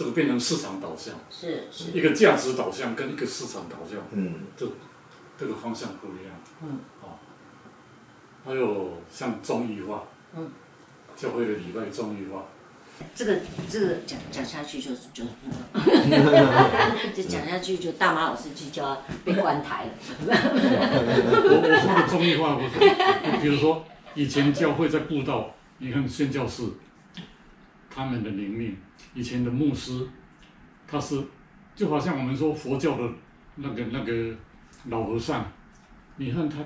[0.00, 1.90] 这个变成市场导向，是是。
[1.92, 4.66] 一个价值导向跟一个市场导向，嗯，这
[5.38, 7.18] 这个方向不一样，嗯，哦，
[8.42, 10.04] 还有像综艺化，
[10.34, 10.50] 嗯，
[11.14, 12.46] 教会的礼拜综艺化，
[13.14, 15.22] 这个这个讲讲下去就就，
[17.14, 19.90] 就讲下去就大马老师就就要被关台了。
[20.26, 22.72] 我我说的综艺化不是，
[23.42, 26.62] 比如说以前教会在布道，你看宣教士，
[27.94, 28.78] 他们的灵命。
[29.12, 30.06] 以前的牧师，
[30.86, 31.20] 他是
[31.74, 33.08] 就好像我们说佛教的
[33.56, 34.34] 那个那个
[34.86, 35.44] 老和尚，
[36.16, 36.58] 你看他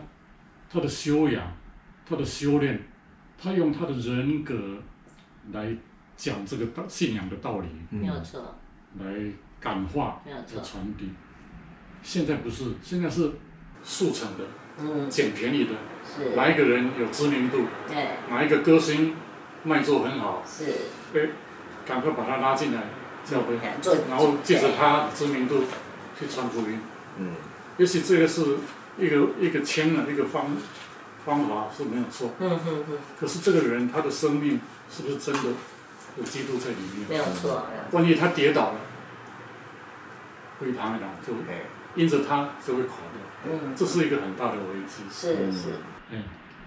[0.70, 1.42] 他的修养，
[2.06, 2.80] 他的修炼，
[3.38, 4.54] 他用他的人格
[5.52, 5.74] 来
[6.16, 8.54] 讲这个道信仰的道理，没有错，
[8.98, 9.04] 来
[9.58, 11.08] 感化，没有错，传递。
[12.02, 13.32] 现在不是，现在是
[13.82, 14.44] 速成的，
[14.78, 15.72] 嗯，捡便宜的，
[16.04, 16.36] 是。
[16.36, 19.14] 哪一个人有知名度，对，哪一个歌星
[19.62, 20.66] 卖座很好，是，
[21.14, 21.28] 哎。
[21.86, 22.82] 赶快把他拉进来
[23.24, 23.58] 教会，
[24.08, 25.64] 然后借着他知名度
[26.18, 26.80] 去传福音。
[27.18, 27.34] 嗯，
[27.76, 28.56] 也许这个是
[28.98, 30.56] 一个一个签了一个方
[31.24, 32.30] 方法是没有错。
[32.38, 32.98] 嗯嗯嗯。
[33.18, 35.50] 可是这个人他的生命是不是真的
[36.16, 37.08] 有基督在里面？
[37.08, 37.66] 没有错。
[37.92, 38.80] 万一他跌倒了，
[40.60, 41.32] 会堂了就
[41.94, 43.52] 因着他就会垮掉。
[43.52, 45.04] 嗯，这是一个很大的危机。
[45.10, 45.68] 是是。
[46.10, 46.24] 嗯，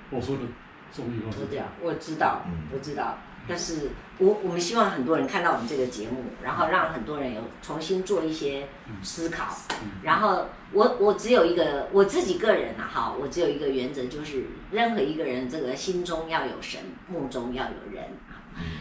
[0.09, 0.43] 我说的
[0.91, 1.31] 综艺化。
[1.31, 3.17] 是这样，我知道，我知道。
[3.47, 8.67] 但是我我们希望很多人看到我们这个节目，然后让很多人有重新做一些
[9.01, 9.57] 思考。
[10.03, 18.05] 然后我我只有一个我自己个人啊，哈，我只有一个原则，就是任何一个人这个心中要有神，目中要有人。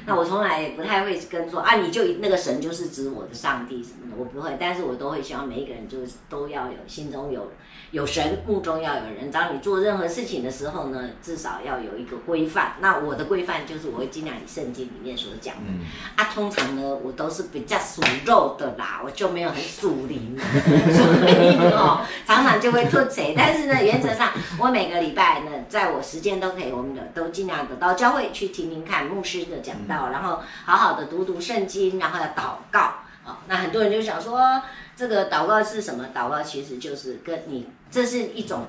[0.07, 7.53] 那我从来也不太会跟说啊，你就那个神就是指我的上帝什么的，我不会，但是我都会希望每一个人就是都要有心中有
[7.91, 9.31] 有神，目中要有人。
[9.31, 12.75] 当你做任何事情的时候呢，至少要有一个规范。
[12.81, 15.63] 那我的规范就是我会尽量以圣经里面所讲的。
[15.69, 15.81] 嗯、
[16.17, 23.35] 啊，通常呢，我都是比较属肉的啦，我就没有很属灵， 所以哦，常常就会脱节。
[23.37, 30.11] 但是呢，原则上我每个礼拜呢，在我时间都可以，我们的都尽量的到教会去听听看牧师的讲到。
[30.11, 32.81] 然后好好的读读圣经，然后要祷告。
[33.27, 34.63] 啊，那很多人就想说，
[34.95, 36.07] 这个祷告是什么？
[36.15, 38.69] 祷告其实就是跟你，这是一种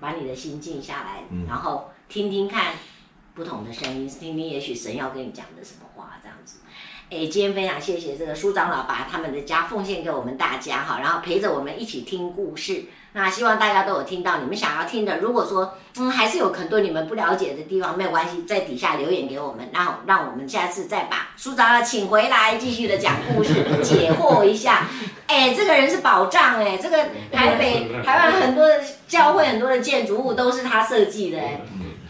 [0.00, 2.74] 把你的心静下来，然后听听看
[3.34, 6.58] 不同的声音，听听也许神要跟你讲的什么话，这样子。
[7.12, 12.84] 哎，今天非常谢谢这个苏长老把他们的家奉献给我们大家哈，然后陪着我们一起听故事。
[13.12, 15.18] 那希望大家都有听到你们想要听的。
[15.18, 24.88] 如果说嗯还是有很多你们不了解的地方，没有关系，在底下留言给我们，然后让我们下次再把苏长老请回来继续的讲故事，解惑一下。
[25.26, 26.96] 哎，这个人是宝藏哎，这个
[27.30, 31.60] 台北台湾很多的教会很多的建筑物都是他设计的哎，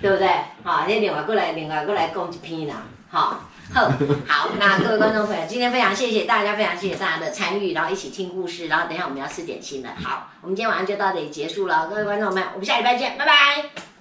[0.00, 0.28] 对不对？
[0.62, 3.48] 好，那另外过来另外过来讲一篇啦，好。
[3.72, 9.90] 好，那各位观众朋友，今天非常谢谢大家，非常谢谢大家的参与，然后一起听故事，然后等一下我们要吃点心了。
[10.02, 13.91] 好，我们今天晚上就到这里结束了，各位观众朋友，我们下礼拜见，拜拜。